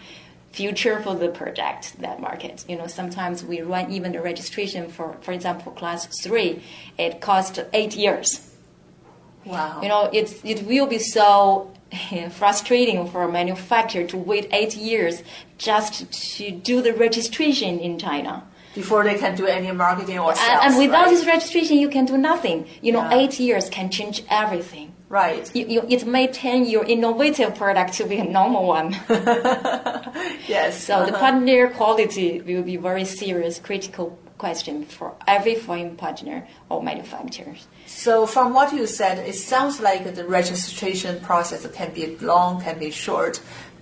future 0.52 1.02
for 1.02 1.16
the 1.16 1.28
project, 1.28 2.00
that 2.00 2.22
market. 2.22 2.64
You 2.68 2.78
know, 2.78 2.88
sometimes 2.88 3.44
we 3.44 3.62
run 3.62 3.92
even 3.92 4.14
the 4.14 4.22
registration 4.22 4.88
for, 4.90 5.18
for 5.22 5.34
example, 5.34 5.72
class 5.74 6.08
three, 6.24 6.62
it 6.98 7.20
costs 7.20 7.60
eight 7.74 7.96
years. 7.96 8.52
Wow. 9.44 9.82
You 9.82 9.90
know, 9.90 10.10
it's, 10.14 10.44
it 10.44 10.64
will 10.66 10.88
be 10.88 10.98
so 11.00 11.72
frustrating 12.32 13.08
for 13.08 13.24
a 13.24 13.32
manufacturer 13.32 14.06
to 14.06 14.18
wait 14.18 14.48
eight 14.52 14.76
years 14.76 15.24
just 15.58 16.12
to 16.38 16.52
do 16.52 16.82
the 16.82 16.94
registration 16.94 17.80
in 17.80 17.98
China. 18.00 18.44
Before 18.74 19.06
they 19.06 19.18
can 19.18 19.36
do 19.36 19.48
any 19.48 19.72
marketing 19.72 20.20
or 20.20 20.36
sales. 20.36 20.48
And, 20.50 20.74
and 20.74 20.78
without 20.78 21.06
right? 21.06 21.16
this 21.16 21.26
registration, 21.26 21.78
you 21.78 21.88
can 21.88 22.06
do 22.06 22.18
nothing. 22.18 22.68
You 22.82 22.92
know, 22.92 23.04
Yeah. 23.04 23.20
eight 23.20 23.40
years 23.40 23.70
can 23.70 23.90
change 23.90 24.24
everything. 24.30 24.92
Right. 25.08 25.50
You, 25.56 25.66
you, 25.68 25.86
it 25.88 26.06
may 26.06 26.28
turn 26.28 26.66
your 26.66 26.84
innovative 26.84 27.56
product 27.56 27.94
to 27.94 28.06
be 28.06 28.18
a 28.18 28.26
normal 28.26 28.66
one. 28.66 28.96
Yes. 30.48 30.84
So 30.84 31.06
the 31.06 31.12
uh-huh. 31.12 31.20
partner 31.20 31.70
quality 31.70 32.42
will 32.42 32.64
be 32.64 32.78
very 32.78 33.06
serious, 33.06 33.60
critical 33.60 34.18
question 34.38 34.86
for 34.86 35.16
every 35.28 35.56
foreign 35.56 35.96
partner 35.96 36.48
or 36.70 36.82
manufacturers. 36.84 37.68
So 37.96 38.28
from 38.28 38.54
what 38.54 38.74
you 38.74 38.88
said, 38.88 39.26
it 39.26 39.36
sounds 39.36 39.80
like 39.80 40.14
the 40.16 40.26
registration 40.26 41.22
process 41.22 41.66
can 41.68 41.94
be 41.94 42.18
long, 42.18 42.62
can 42.62 42.78
be 42.78 42.92
short. 42.92 43.40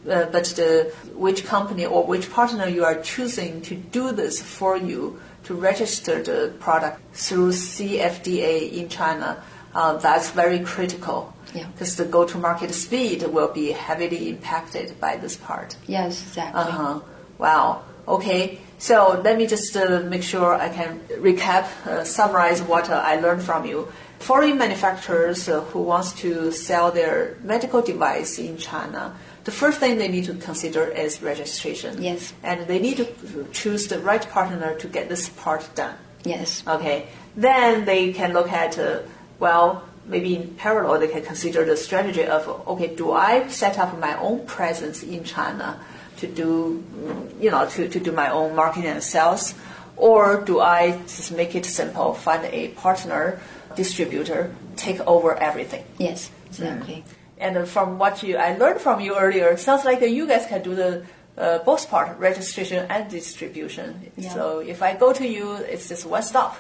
Uh, 0.08 0.26
but 0.26 0.46
the 0.56 0.94
which 1.16 1.46
company 1.46 1.86
or 1.88 2.06
which 2.06 2.30
partner 2.30 2.68
you 2.68 2.86
are 2.86 3.02
choosing 3.02 3.62
to 3.62 3.74
do 3.74 4.12
this 4.12 4.40
for 4.40 4.78
you 4.78 5.20
to 5.46 5.56
register 5.56 6.22
the 6.22 6.54
product 6.60 7.02
through 7.14 7.50
CFDA 7.54 8.72
in 8.74 8.88
China, 8.88 9.42
uh, 9.74 9.98
that's 9.98 10.30
very 10.30 10.60
critical. 10.60 11.34
Yeah. 11.56 11.68
Because 11.74 11.96
the 11.96 12.06
go-to-market 12.06 12.72
speed 12.72 13.24
will 13.24 13.52
be 13.52 13.72
heavily 13.72 14.30
impacted 14.30 15.00
by 15.00 15.18
this 15.18 15.38
part. 15.38 15.76
Yes, 15.88 16.22
exactly. 16.22 16.62
Uh 16.62 16.66
huh. 16.66 17.00
Wow. 17.40 17.84
Okay. 18.08 18.60
So 18.78 19.22
let 19.24 19.38
me 19.38 19.48
just 19.48 19.76
uh, 19.78 20.02
make 20.02 20.24
sure 20.24 20.54
I 20.54 20.68
can 20.70 21.00
recap, 21.18 21.66
uh, 21.88 22.04
summarize 22.04 22.62
what 22.62 22.90
uh, 22.90 23.02
I 23.04 23.16
learned 23.20 23.42
from 23.42 23.66
you. 23.66 23.88
Foreign 24.24 24.58
manufacturers 24.58 25.50
uh, 25.50 25.60
who 25.76 25.82
wants 25.82 26.14
to 26.14 26.50
sell 26.54 26.92
their 26.92 27.36
medical 27.44 27.82
device 27.82 28.40
in 28.40 28.56
China, 28.56 29.14
the 29.44 29.52
first 29.52 29.82
thing 29.82 29.98
they 29.98 30.08
need 30.08 30.24
to 30.24 30.34
consider 30.36 30.86
is 30.88 31.22
registration. 31.22 32.02
Yes. 32.02 32.32
And 32.42 32.66
they 32.66 32.80
need 32.80 32.96
to 33.04 33.08
choose 33.52 33.88
the 33.88 34.00
right 34.00 34.26
partner 34.30 34.76
to 34.76 34.88
get 34.88 35.10
this 35.10 35.28
part 35.28 35.68
done. 35.76 35.98
Yes. 36.24 36.64
Okay. 36.66 37.08
Then 37.36 37.84
they 37.84 38.14
can 38.14 38.32
look 38.32 38.50
at, 38.50 38.80
uh, 38.80 39.00
well, 39.40 39.84
maybe 40.06 40.38
in 40.38 40.56
parallel, 40.56 41.02
they 41.02 41.10
can 41.10 41.26
consider 41.26 41.66
the 41.66 41.76
strategy 41.76 42.24
of, 42.24 42.48
okay, 42.66 42.96
do 42.96 43.12
I 43.12 43.50
set 43.50 43.78
up 43.78 44.00
my 44.00 44.18
own 44.22 44.46
presence 44.46 45.04
in 45.04 45.26
China 45.26 45.84
to 46.20 46.28
do, 46.28 46.82
mm, 46.96 47.44
you 47.44 47.52
know, 47.52 47.68
to, 47.68 47.90
to 47.90 48.00
do 48.00 48.14
my 48.14 48.32
own 48.32 48.56
marketing 48.56 48.90
and 48.90 49.04
sales? 49.04 49.54
Or 49.96 50.42
do 50.42 50.60
I 50.60 50.98
just 51.04 51.32
make 51.32 51.56
it 51.56 51.66
simple, 51.66 52.14
find 52.14 52.44
a 52.46 52.70
partner, 52.70 53.40
distributor, 53.76 54.54
take 54.76 55.00
over 55.02 55.36
everything? 55.36 55.86
Yes, 55.98 56.32
exactly. 56.48 57.04
And 57.38 57.58
uh, 57.58 57.66
from 57.66 58.00
what 58.00 58.24
you, 58.24 58.38
I 58.38 58.58
learned 58.58 58.82
from 58.82 59.02
you 59.02 59.16
earlier, 59.16 59.56
sounds 59.58 59.86
like 59.86 60.02
you 60.02 60.28
guys 60.28 60.46
can 60.46 60.64
do 60.64 60.76
the 60.76 61.06
uh, 61.38 61.60
both 61.60 61.90
part, 61.90 62.18
registration 62.20 62.86
and 62.90 63.10
distribution. 63.10 64.12
Yeah. 64.18 64.34
So 64.34 64.60
if 64.60 64.82
I 64.82 64.96
go 64.96 65.14
to 65.14 65.28
you, 65.28 65.54
it's 65.54 65.90
just 65.90 66.06
one 66.06 66.24
stop. 66.24 66.58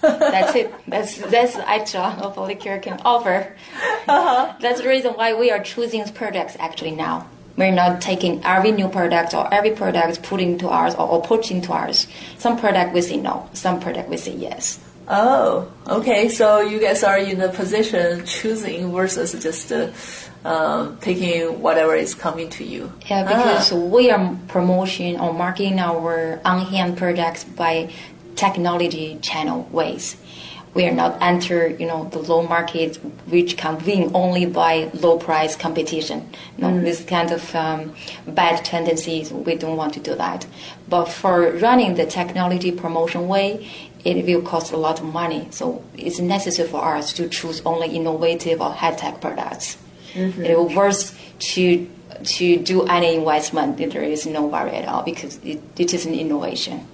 That's 0.00 0.54
it. 0.54 0.72
That's 0.88 1.18
that's 1.18 1.54
the 1.56 1.70
extra 1.70 2.16
of 2.20 2.36
Polycare 2.36 2.80
can 2.80 3.00
offer. 3.04 3.54
Uh-huh. 4.08 4.54
That's 4.60 4.80
the 4.80 4.88
reason 4.88 5.12
why 5.12 5.34
we 5.34 5.50
are 5.50 5.62
choosing 5.62 6.04
products 6.12 6.56
actually 6.58 6.92
now. 6.92 7.26
We're 7.56 7.72
not 7.72 8.00
taking 8.00 8.44
every 8.44 8.72
new 8.72 8.88
product 8.88 9.34
or 9.34 9.52
every 9.52 9.70
product 9.70 10.22
putting 10.22 10.58
to 10.58 10.68
ours 10.68 10.94
or, 10.94 11.08
or 11.08 11.22
putting 11.22 11.60
to 11.62 11.72
ours. 11.72 12.06
Some 12.38 12.58
product 12.58 12.92
we 12.92 13.00
say 13.00 13.16
no, 13.16 13.48
some 13.52 13.80
product 13.80 14.08
we 14.08 14.16
say 14.16 14.34
yes. 14.34 14.80
Oh, 15.06 15.70
okay. 15.86 16.28
So 16.28 16.60
you 16.60 16.80
guys 16.80 17.04
are 17.04 17.18
in 17.18 17.40
a 17.40 17.48
position 17.48 18.24
choosing 18.24 18.90
versus 18.90 19.32
just 19.42 19.70
uh, 19.70 19.90
um, 20.44 20.96
taking 20.98 21.60
whatever 21.60 21.94
is 21.94 22.14
coming 22.14 22.48
to 22.50 22.64
you. 22.64 22.90
Yeah, 23.06 23.24
because 23.24 23.72
we 23.72 24.10
are 24.10 24.36
promoting 24.48 25.20
or 25.20 25.32
marketing 25.32 25.78
our 25.78 26.40
on-hand 26.44 26.96
products 26.96 27.44
by 27.44 27.92
technology 28.34 29.18
channel 29.20 29.68
ways. 29.70 30.16
We 30.74 30.86
are 30.86 30.92
not 30.92 31.16
enter 31.22 31.68
you 31.68 31.86
know 31.86 32.08
the 32.10 32.18
low 32.18 32.42
market 32.46 32.96
which 33.26 33.56
can 33.56 33.82
win 33.84 34.10
only 34.14 34.46
by 34.46 34.90
low 34.94 35.18
price 35.18 35.56
competition. 35.56 36.28
You 36.56 36.62
know, 36.62 36.70
mm. 36.70 36.82
this 36.82 37.04
kind 37.04 37.30
of 37.30 37.54
um, 37.54 37.94
bad 38.26 38.64
tendencies 38.64 39.32
we 39.32 39.54
don't 39.54 39.76
want 39.76 39.94
to 39.94 40.00
do 40.00 40.14
that. 40.16 40.46
But 40.88 41.06
for 41.06 41.52
running 41.52 41.94
the 41.94 42.06
technology 42.06 42.72
promotion 42.72 43.28
way 43.28 43.70
it 44.04 44.26
will 44.26 44.42
cost 44.42 44.70
a 44.70 44.76
lot 44.76 45.00
of 45.00 45.06
money. 45.06 45.48
So 45.50 45.82
it's 45.96 46.18
necessary 46.18 46.68
for 46.68 46.84
us 46.94 47.14
to 47.14 47.26
choose 47.26 47.62
only 47.64 47.88
innovative 47.96 48.60
or 48.60 48.70
high 48.70 48.94
tech 48.94 49.22
products. 49.22 49.78
Mm-hmm. 50.14 50.44
it 50.44 50.56
will 50.56 50.68
worth 50.68 51.18
to 51.40 51.90
to 52.22 52.56
do 52.58 52.84
any 52.84 53.16
investment 53.16 53.76
there 53.76 54.02
is 54.02 54.26
no 54.26 54.46
worry 54.46 54.70
at 54.70 54.86
all 54.86 55.02
because 55.02 55.38
it, 55.42 55.60
it 55.76 55.92
is 55.92 56.06
an 56.06 56.14
innovation 56.14 56.86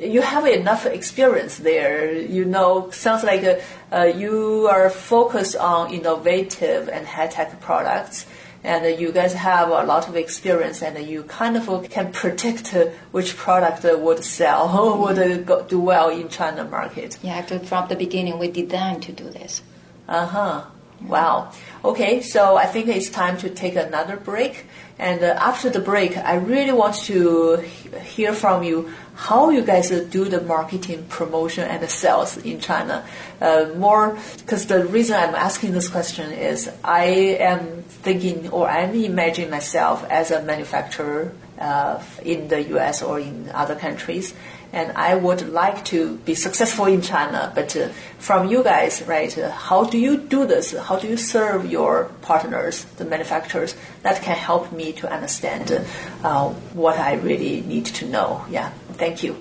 you 0.00 0.22
have 0.22 0.46
enough 0.46 0.86
experience 0.86 1.58
there. 1.58 2.12
You 2.12 2.44
know, 2.44 2.90
sounds 2.90 3.24
like 3.24 3.62
uh, 3.92 4.04
you 4.04 4.68
are 4.70 4.90
focused 4.90 5.56
on 5.56 5.92
innovative 5.92 6.88
and 6.88 7.06
high 7.06 7.28
tech 7.28 7.60
products. 7.60 8.26
And 8.62 9.00
you 9.00 9.10
guys 9.10 9.32
have 9.32 9.70
a 9.70 9.84
lot 9.84 10.06
of 10.06 10.16
experience, 10.16 10.82
and 10.82 11.08
you 11.08 11.22
kind 11.22 11.56
of 11.56 11.88
can 11.88 12.12
predict 12.12 12.74
which 13.10 13.34
product 13.34 13.84
would 13.84 14.22
sell, 14.22 14.68
or 14.68 14.98
would 15.14 15.46
go, 15.46 15.62
do 15.62 15.80
well 15.80 16.10
in 16.10 16.28
China 16.28 16.64
market. 16.64 17.16
Yeah, 17.22 17.36
actually, 17.36 17.64
from 17.64 17.88
the 17.88 17.96
beginning, 17.96 18.38
we 18.38 18.50
designed 18.50 19.02
to 19.04 19.12
do 19.12 19.30
this. 19.30 19.62
Uh 20.06 20.26
huh. 20.26 20.64
Wow. 21.06 21.52
Okay, 21.82 22.20
so 22.20 22.56
I 22.56 22.66
think 22.66 22.88
it's 22.88 23.08
time 23.08 23.38
to 23.38 23.48
take 23.48 23.76
another 23.76 24.18
break. 24.18 24.66
And 25.00 25.24
uh, 25.24 25.34
after 25.40 25.70
the 25.70 25.80
break, 25.80 26.14
I 26.18 26.34
really 26.34 26.72
want 26.72 26.94
to 27.08 27.56
hear 28.04 28.34
from 28.34 28.62
you 28.62 28.92
how 29.14 29.48
you 29.48 29.62
guys 29.62 29.88
do 29.88 30.26
the 30.26 30.42
marketing, 30.42 31.06
promotion, 31.08 31.64
and 31.64 31.82
the 31.82 31.88
sales 31.88 32.36
in 32.36 32.60
China. 32.60 33.06
Uh, 33.40 33.70
more 33.76 34.18
because 34.36 34.66
the 34.66 34.84
reason 34.84 35.16
I'm 35.16 35.34
asking 35.34 35.72
this 35.72 35.88
question 35.88 36.30
is 36.32 36.70
I 36.84 37.04
am 37.40 37.82
thinking 38.04 38.50
or 38.50 38.68
I'm 38.68 38.94
imagining 38.94 39.50
myself 39.50 40.04
as 40.10 40.30
a 40.30 40.42
manufacturer 40.42 41.32
uh, 41.60 42.02
in 42.22 42.48
the 42.48 42.62
U.S. 42.74 43.02
or 43.02 43.20
in 43.20 43.50
other 43.54 43.76
countries 43.76 44.34
and 44.72 44.92
I 44.92 45.14
would 45.14 45.48
like 45.48 45.84
to 45.86 46.16
be 46.18 46.34
successful 46.34 46.86
in 46.86 47.02
China. 47.02 47.52
But 47.54 47.76
uh, 47.76 47.88
from 48.18 48.48
you 48.48 48.62
guys, 48.62 49.02
right? 49.06 49.36
Uh, 49.36 49.50
how 49.50 49.84
do 49.84 49.98
you 49.98 50.16
do 50.16 50.46
this? 50.46 50.76
How 50.76 50.96
do 50.96 51.08
you 51.08 51.16
serve 51.16 51.70
your 51.70 52.10
partners, 52.22 52.84
the 52.96 53.04
manufacturers? 53.04 53.74
That 54.02 54.22
can 54.22 54.36
help 54.36 54.72
me 54.72 54.92
to 54.94 55.10
understand 55.10 55.84
uh, 56.22 56.50
what 56.74 56.98
I 56.98 57.14
really 57.14 57.62
need 57.62 57.86
to 57.86 58.06
know. 58.06 58.44
Yeah. 58.48 58.70
Thank 58.92 59.22
you. 59.22 59.34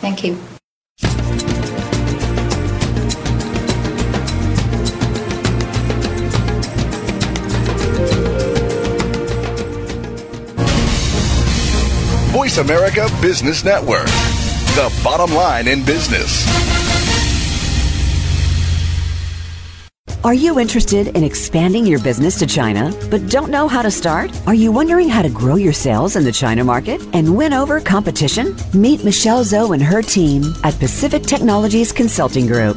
Thank 0.00 0.24
you. 0.24 0.38
Voice 12.54 12.64
America 12.64 13.08
Business 13.20 13.64
Network 13.64 14.06
the 14.76 15.00
bottom 15.02 15.34
line 15.34 15.66
in 15.66 15.84
business. 15.84 16.46
Are 20.22 20.34
you 20.34 20.58
interested 20.58 21.08
in 21.08 21.24
expanding 21.24 21.84
your 21.84 22.00
business 22.00 22.38
to 22.38 22.46
China, 22.46 22.92
but 23.10 23.28
don't 23.28 23.50
know 23.50 23.66
how 23.66 23.82
to 23.82 23.90
start? 23.90 24.30
Are 24.46 24.54
you 24.54 24.70
wondering 24.72 25.08
how 25.08 25.22
to 25.22 25.28
grow 25.28 25.56
your 25.56 25.72
sales 25.72 26.16
in 26.16 26.24
the 26.24 26.32
China 26.32 26.64
market 26.64 27.02
and 27.12 27.36
win 27.36 27.52
over 27.52 27.80
competition? 27.80 28.56
Meet 28.72 29.04
Michelle 29.04 29.44
Zhou 29.44 29.74
and 29.74 29.82
her 29.82 30.02
team 30.02 30.54
at 30.62 30.78
Pacific 30.78 31.24
Technologies 31.24 31.92
Consulting 31.92 32.46
Group. 32.46 32.76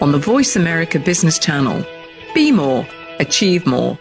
on 0.00 0.12
the 0.12 0.18
Voice 0.18 0.56
America 0.56 0.98
Business 0.98 1.38
Channel. 1.38 1.84
Be 2.34 2.52
more, 2.52 2.86
achieve 3.18 3.66
more. 3.66 3.98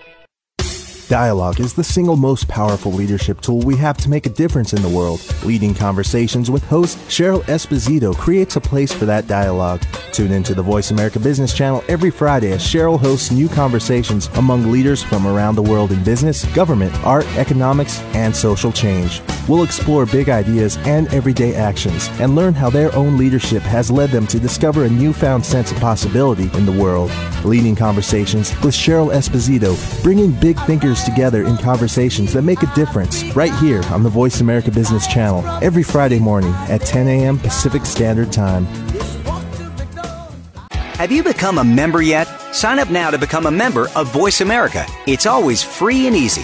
Dialogue 1.08 1.62
is 1.62 1.74
the 1.74 1.86
single 1.86 2.18
most 2.18 2.50
powerful 2.50 2.91
leadership 2.91 3.39
tool 3.39 3.60
we 3.60 3.78
have 3.78 3.95
to 3.95 4.10
make 4.10 4.26
a 4.26 4.30
difference 4.30 4.74
in 4.74 4.82
the 4.82 4.89
world. 4.89 5.22
Leading 5.45 5.74
Conversations 5.74 6.52
with 6.52 6.64
host 6.66 6.98
Cheryl 7.08 7.41
Esposito 7.43 8.14
creates 8.14 8.58
a 8.58 8.62
place 8.62 8.91
for 8.91 9.06
that 9.06 9.26
dialogue. 9.26 9.82
Tune 10.12 10.34
into 10.34 10.54
the 10.54 10.62
Voice 10.62 10.91
America 10.91 11.18
Business 11.18 11.54
Channel 11.54 11.82
every 11.88 12.12
Friday 12.12 12.52
as 12.52 12.62
Cheryl 12.62 13.00
hosts 13.00 13.32
new 13.32 13.48
conversations 13.48 14.28
among 14.36 14.70
leaders 14.70 15.02
from 15.02 15.26
around 15.26 15.56
the 15.56 15.64
world 15.64 15.93
in 15.93 16.04
business, 16.04 16.43
government, 16.54 16.93
art, 17.06 17.26
economics, 17.38 18.02
and 18.14 18.36
social 18.36 18.74
change. 18.74 19.22
We'll 19.48 19.64
explore 19.64 20.06
big 20.06 20.30
ideas 20.30 20.78
and 20.80 21.08
everyday 21.14 21.56
actions 21.56 22.10
and 22.20 22.36
learn 22.36 22.54
how 22.54 22.70
their 22.70 22.93
own 22.95 23.18
leadership 23.18 23.64
has 23.64 23.89
led 23.89 24.10
them 24.10 24.28
to 24.28 24.39
discover 24.39 24.84
a 24.84 24.89
newfound 24.89 25.45
sense 25.45 25.72
of 25.72 25.80
possibility 25.80 26.50
in 26.58 26.66
the 26.66 26.72
world. 26.72 27.12
Leading 27.45 27.76
Conversations 27.76 28.52
with 28.62 28.74
Cheryl 28.74 29.14
Esposito, 29.14 29.76
bringing 30.04 30.32
big 30.32 30.60
thinkers 30.62 31.04
together 31.04 31.45
in 31.45 31.58
conversations 31.58 32.34
that 32.34 32.41
make 32.41 32.62
a 32.62 32.74
difference 32.76 33.24
right 33.36 33.54
here 33.56 33.84
on 33.86 34.04
the 34.04 34.10
Voice 34.10 34.41
America 34.41 34.72
Business 34.72 35.08
Channel 35.08 35.45
every 35.64 35.84
Friday 35.84 36.20
morning 36.20 36.54
at 36.70 36.82
10 36.82 37.08
a.m. 37.08 37.39
Pacific 37.39 37.86
Standard 37.86 38.34
Time. 38.34 38.66
Have 40.98 41.12
you 41.12 41.24
become 41.24 41.60
a 41.60 41.64
member 41.64 42.02
yet? 42.02 42.26
Sign 42.54 42.80
up 42.80 42.89
now 42.89 43.12
to 43.12 43.18
become 43.18 43.45
a 43.45 43.52
member 43.52 43.88
of 43.95 44.12
Voice 44.12 44.41
America. 44.41 44.86
It's 45.06 45.28
always 45.28 45.64
free 45.64 46.08
and 46.08 46.16
easy. 46.16 46.43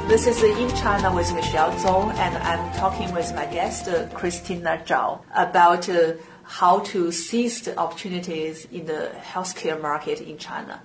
This 0.11 0.27
is 0.27 0.43
In 0.43 0.67
China 0.75 1.15
with 1.15 1.33
Michelle 1.33 1.71
Zhou, 1.71 2.13
and 2.15 2.35
I'm 2.39 2.73
talking 2.73 3.13
with 3.13 3.33
my 3.33 3.45
guest, 3.45 3.87
uh, 3.87 4.09
Christina 4.09 4.83
Zhao, 4.85 5.21
about 5.33 5.87
uh, 5.87 6.15
how 6.43 6.79
to 6.79 7.13
seize 7.13 7.61
the 7.61 7.79
opportunities 7.79 8.65
in 8.73 8.87
the 8.87 9.13
healthcare 9.21 9.81
market 9.81 10.19
in 10.19 10.37
China. 10.37 10.81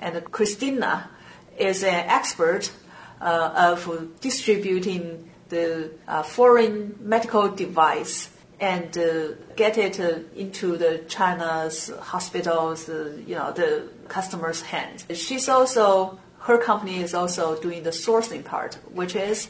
And 0.00 0.24
Christina 0.32 1.10
is 1.58 1.84
an 1.84 2.06
expert 2.08 2.72
uh, 3.20 3.52
of 3.54 4.18
distributing 4.22 5.30
the 5.50 5.90
uh, 6.08 6.22
foreign 6.22 6.96
medical 7.00 7.50
device 7.50 8.30
and 8.60 8.92
get 9.56 9.76
it 9.76 10.00
into 10.34 10.78
the 10.78 11.04
China's 11.06 11.92
hospitals, 12.00 12.88
you 12.88 13.34
know, 13.34 13.52
the 13.52 13.90
customers' 14.08 14.62
hands. 14.62 15.04
She's 15.12 15.50
also 15.50 16.18
her 16.40 16.58
company 16.58 17.00
is 17.00 17.14
also 17.14 17.60
doing 17.60 17.82
the 17.82 17.90
sourcing 17.90 18.44
part, 18.44 18.78
which 18.92 19.14
is 19.14 19.48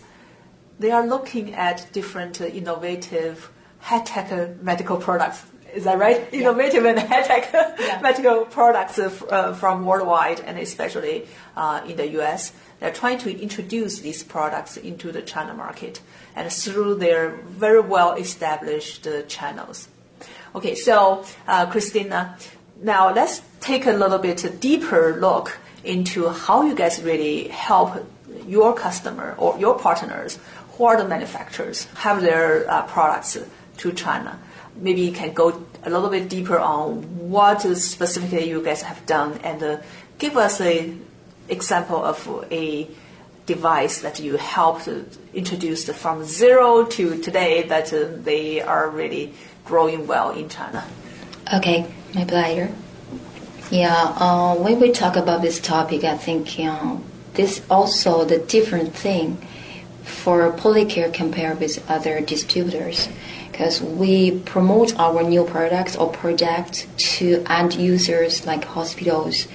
they 0.79 0.91
are 0.91 1.07
looking 1.07 1.55
at 1.55 1.87
different 1.93 2.41
uh, 2.41 2.47
innovative 2.47 3.51
high-tech 3.79 4.33
uh, 4.33 4.49
medical 4.63 4.97
products. 4.97 5.45
Is 5.73 5.85
that 5.85 5.99
right? 5.99 6.29
Yeah. 6.33 6.41
Innovative 6.41 6.85
and 6.85 6.99
high-tech 6.99 7.51
yeah. 7.53 8.01
medical 8.03 8.45
products 8.45 8.99
uh, 8.99 9.55
from 9.55 9.87
worldwide 9.87 10.41
and 10.41 10.59
especially 10.59 11.29
uh, 11.57 11.81
in 11.87 11.97
the 11.97 12.09
U.S. 12.19 12.53
They're 12.81 12.93
trying 12.93 13.19
to 13.19 13.41
introduce 13.41 14.01
these 14.01 14.25
products 14.25 14.77
into 14.77 15.13
the 15.13 15.23
China 15.23 15.55
market 15.55 16.01
and 16.35 16.51
through 16.51 16.97
their 16.97 17.31
very 17.31 17.81
well-established 17.81 19.07
uh, 19.07 19.23
channels. 19.23 19.89
Okay, 20.55 20.75
so 20.75 21.25
uh, 21.47 21.67
Christina, 21.67 22.37
now 22.83 23.13
let's 23.15 23.43
take 23.61 23.87
a 23.87 23.93
little 23.93 24.19
bit 24.19 24.61
deeper 24.61 25.17
look 25.21 25.59
into 25.85 26.29
how 26.29 26.63
you 26.63 26.75
guys 26.75 27.03
really 27.03 27.49
help 27.49 28.07
your 28.47 28.75
customer 28.75 29.35
or 29.39 29.59
your 29.59 29.79
partners 29.79 30.39
who 30.73 30.85
are 30.85 30.97
the 30.97 31.07
manufacturers 31.07 31.85
have 31.95 32.21
their 32.21 32.71
uh, 32.71 32.83
products 32.87 33.39
to 33.79 33.93
China. 33.93 34.39
Maybe 34.77 35.03
you 35.03 35.13
can 35.13 35.33
go 35.33 35.67
a 35.83 35.91
little 35.91 36.11
bit 36.11 36.29
deeper 36.29 36.59
on 36.59 37.31
what 37.31 37.63
specifically 37.77 38.49
you 38.49 38.63
guys 38.63 38.83
have 38.83 39.05
done 39.07 39.39
and 39.43 39.63
uh, 39.63 39.79
give 40.19 40.37
us 40.37 40.61
a 40.61 40.95
example 41.49 42.05
of 42.05 42.47
a 42.51 42.89
device 43.47 44.03
that 44.03 44.21
you 44.21 44.37
helped 44.37 44.89
introduce 45.35 45.89
from 45.91 46.25
zero 46.25 46.85
to 46.85 47.21
today 47.21 47.63
that 47.65 47.93
uh, 47.93 48.07
they 48.23 48.61
are 48.61 48.89
really 48.91 49.35
growing 49.65 50.07
well 50.07 50.31
in 50.31 50.49
China. 50.49 50.85
Okay, 51.53 51.85
my 52.15 52.25
pleasure. 52.25 52.71
Yeah, 53.71 54.15
uh, 54.17 54.57
when 54.57 54.81
we 54.81 54.91
talk 54.91 55.15
about 55.15 55.43
this 55.43 55.61
topic, 55.61 56.03
I 56.03 56.17
think 56.17 56.59
you 56.59 56.65
know, 56.65 57.05
this 57.35 57.63
also 57.71 58.25
the 58.25 58.39
different 58.39 58.97
thing 58.97 59.37
for 60.03 60.51
Polycare 60.53 61.15
compared 61.15 61.61
with 61.61 61.89
other 61.89 62.21
distributors 62.21 63.09
because 63.53 63.81
we 63.81 64.41
promote 64.41 64.99
our 64.99 65.23
new 65.23 65.45
products 65.45 65.95
or 65.95 66.11
project 66.11 66.89
to 67.17 67.45
end 67.49 67.75
users 67.75 68.45
like 68.45 68.65
hospitals 68.65 69.47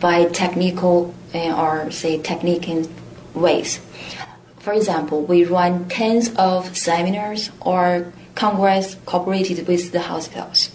by 0.00 0.24
technical 0.26 1.14
uh, 1.34 1.60
or 1.62 1.90
say 1.90 2.18
technique 2.18 2.66
in 2.68 2.88
ways. 3.34 3.80
For 4.60 4.72
example, 4.72 5.22
we 5.22 5.44
run 5.44 5.90
tens 5.90 6.34
of 6.36 6.74
seminars 6.74 7.50
or 7.60 8.12
congress 8.34 8.96
cooperated 9.04 9.68
with 9.68 9.92
the 9.92 10.00
hospitals. 10.00 10.70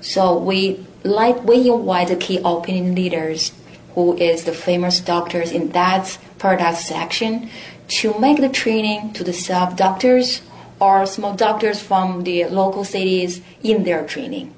So 0.00 0.38
we 0.38 0.84
like 1.04 1.44
we 1.44 1.70
invite 1.70 2.08
the 2.08 2.16
key 2.16 2.40
opinion 2.44 2.94
leaders 2.94 3.52
who 3.94 4.16
is 4.16 4.44
the 4.44 4.52
famous 4.52 5.00
doctors 5.00 5.50
in 5.50 5.70
that 5.70 6.18
product 6.38 6.78
section 6.78 7.50
to 7.88 8.18
make 8.18 8.40
the 8.40 8.48
training 8.48 9.12
to 9.14 9.24
the 9.24 9.32
sub 9.32 9.76
doctors 9.76 10.42
or 10.80 11.04
small 11.06 11.34
doctors 11.34 11.80
from 11.80 12.24
the 12.24 12.44
local 12.46 12.84
cities 12.84 13.42
in 13.62 13.84
their 13.84 14.06
training. 14.06 14.54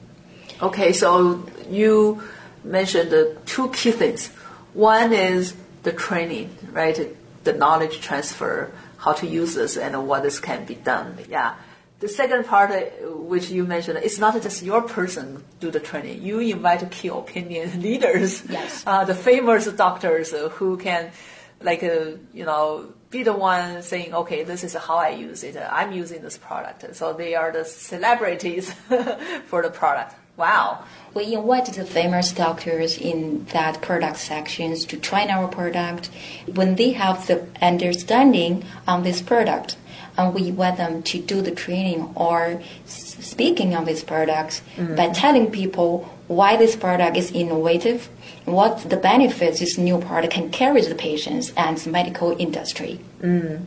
Okay, 0.61 0.93
so 0.93 1.45
you 1.68 2.22
mentioned 2.62 3.11
the 3.11 3.36
two 3.47 3.68
key 3.70 3.90
things. 3.90 4.28
One 4.74 5.12
is 5.12 5.55
the 5.82 5.93
training, 5.93 6.57
right? 6.70 7.16
The 7.43 7.53
knowledge 7.53 8.01
transfer, 8.01 8.70
how 8.99 9.12
to 9.14 9.26
use 9.26 9.55
this 9.55 9.76
and 9.76 10.07
what 10.07 10.22
this 10.22 10.38
can 10.38 10.64
be 10.64 10.76
done. 10.76 11.18
Yeah. 11.28 11.55
The 12.03 12.09
second 12.09 12.46
part, 12.46 12.72
uh, 12.72 12.80
which 13.14 13.48
you 13.48 13.62
mentioned, 13.64 13.98
it's 13.98 14.18
not 14.18 14.34
just 14.42 14.61
your 14.64 14.82
person 14.82 15.44
do 15.61 15.70
the 15.70 15.78
training. 15.78 16.20
You 16.20 16.40
invite 16.40 16.90
key 16.90 17.07
opinion 17.07 17.80
leaders, 17.86 18.42
yes. 18.50 18.82
uh, 18.84 19.05
the 19.05 19.14
famous 19.14 19.66
doctors 19.68 20.32
uh, 20.32 20.48
who 20.48 20.76
can, 20.78 21.12
like, 21.61 21.84
uh, 21.84 22.18
you 22.34 22.44
know, 22.44 22.92
be 23.11 23.22
the 23.22 23.32
one 23.32 23.82
saying, 23.82 24.14
okay, 24.14 24.42
this 24.42 24.64
is 24.64 24.74
how 24.74 24.96
I 24.96 25.11
use 25.11 25.44
it. 25.44 25.57
I'm 25.57 25.92
using 25.92 26.22
this 26.22 26.36
product. 26.36 26.96
So 26.96 27.12
they 27.12 27.36
are 27.36 27.53
the 27.53 27.64
celebrities 27.64 28.72
for 29.46 29.62
the 29.62 29.70
product. 29.70 30.16
Wow. 30.36 30.82
We 31.14 31.34
invited 31.34 31.74
the 31.74 31.84
famous 31.84 32.32
doctors 32.32 32.98
in 32.98 33.44
that 33.53 33.80
product 33.80 34.16
sections 34.16 34.84
to 34.86 34.96
try 34.96 35.26
our 35.26 35.46
product. 35.46 36.11
When 36.53 36.74
they 36.74 36.92
have 36.92 37.28
the 37.28 37.46
understanding 37.61 38.64
on 38.88 39.05
this 39.05 39.22
product, 39.22 39.76
and 40.17 40.35
we 40.35 40.53
want 40.53 40.77
them 40.77 41.03
to 41.03 41.19
do 41.21 41.41
the 41.41 41.51
training 41.51 42.13
or 42.15 42.61
speaking 42.85 43.75
on 43.75 43.85
these 43.85 44.03
products 44.05 44.63
mm-hmm. 44.77 44.95
by 44.95 45.09
telling 45.09 45.51
people 45.51 46.09
why 46.29 46.57
this 46.57 46.77
product 46.77 47.17
is 47.17 47.31
innovative, 47.33 48.09
what 48.45 48.89
the 48.89 48.97
benefits 48.97 49.61
this 49.61 49.79
new 49.79 49.99
product 49.99 50.35
can 50.35 50.51
carry 50.51 50.83
to 50.83 50.89
the 50.89 50.95
patients 50.95 51.53
and 51.57 51.79
the 51.79 51.91
medical 51.91 52.37
industry. 52.39 53.01
Mm. 53.21 53.65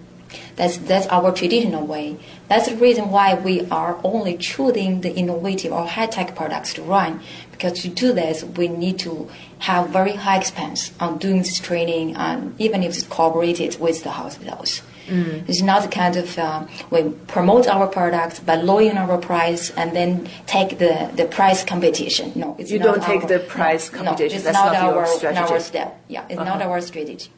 That's 0.56 0.78
that's 0.78 1.08
our 1.08 1.32
traditional 1.32 1.86
way. 1.86 2.18
That's 2.48 2.68
the 2.68 2.76
reason 2.76 3.10
why 3.10 3.36
we 3.36 3.68
are 3.70 4.00
only 4.04 4.38
choosing 4.38 5.02
the 5.02 5.14
innovative 5.14 5.72
or 5.72 5.88
high 5.88 6.08
tech 6.08 6.36
products 6.36 6.74
to 6.74 6.82
run. 6.82 7.22
Because 7.52 7.82
to 7.84 7.90
do 7.90 8.12
this, 8.12 8.44
we 8.44 8.68
need 8.68 9.00
to 9.00 9.30
have 9.60 9.90
very 9.90 10.14
high 10.14 10.38
expense 10.38 10.92
on 11.00 11.20
doing 11.20 11.40
this 11.40 11.60
training, 11.60 12.16
and 12.16 12.60
even 12.60 12.84
if 12.84 12.90
it's 12.94 13.04
cooperated 13.04 13.80
with 13.80 14.04
the 14.04 14.12
hospitals. 14.12 14.82
Mm. 15.08 15.48
It's 15.48 15.62
not 15.62 15.84
the 15.84 15.88
kind 15.88 16.16
of 16.16 16.38
uh, 16.38 16.66
we 16.90 17.10
promote 17.28 17.68
our 17.68 17.88
products 17.88 18.40
by 18.40 18.56
lowering 18.56 18.98
our 18.98 19.18
price 19.18 19.70
and 19.72 19.96
then 19.96 20.28
take 20.48 20.80
the, 20.80 21.12
the 21.16 21.26
price 21.26 21.64
competition. 21.64 22.32
No, 22.36 22.56
it's 22.58 22.72
you 22.72 22.80
don't 22.80 23.04
take 23.04 23.24
our, 23.24 23.28
the 23.28 23.40
price 23.40 23.92
no, 23.92 24.00
competition. 24.00 24.30
No, 24.30 24.36
it's 24.36 24.44
That's 24.46 24.58
not, 24.58 24.74
not 24.74 24.84
our, 24.84 24.94
your 24.94 25.06
strategy. 25.06 25.54
our 25.54 25.60
step. 25.60 26.02
Yeah, 26.08 26.26
it's 26.30 26.40
uh-huh. 26.40 26.58
not 26.58 26.62
our 26.62 26.82
strategy. 26.82 27.30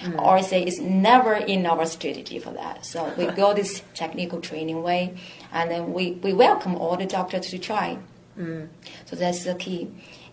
Mm. 0.00 0.18
Or 0.18 0.38
I 0.38 0.40
say 0.40 0.62
it's 0.62 0.80
never 0.80 1.34
in 1.34 1.66
our 1.66 1.84
strategy 1.84 2.38
for 2.38 2.52
that. 2.52 2.86
So 2.86 3.12
we 3.18 3.26
go 3.26 3.52
this 3.52 3.82
technical 3.94 4.40
training 4.40 4.82
way, 4.82 5.14
and 5.52 5.70
then 5.70 5.92
we, 5.92 6.12
we 6.12 6.32
welcome 6.32 6.74
all 6.74 6.96
the 6.96 7.06
doctors 7.06 7.48
to 7.48 7.58
try. 7.58 7.98
Mm. 8.38 8.68
So 9.04 9.16
that's 9.16 9.44
the 9.44 9.54
key. 9.54 9.90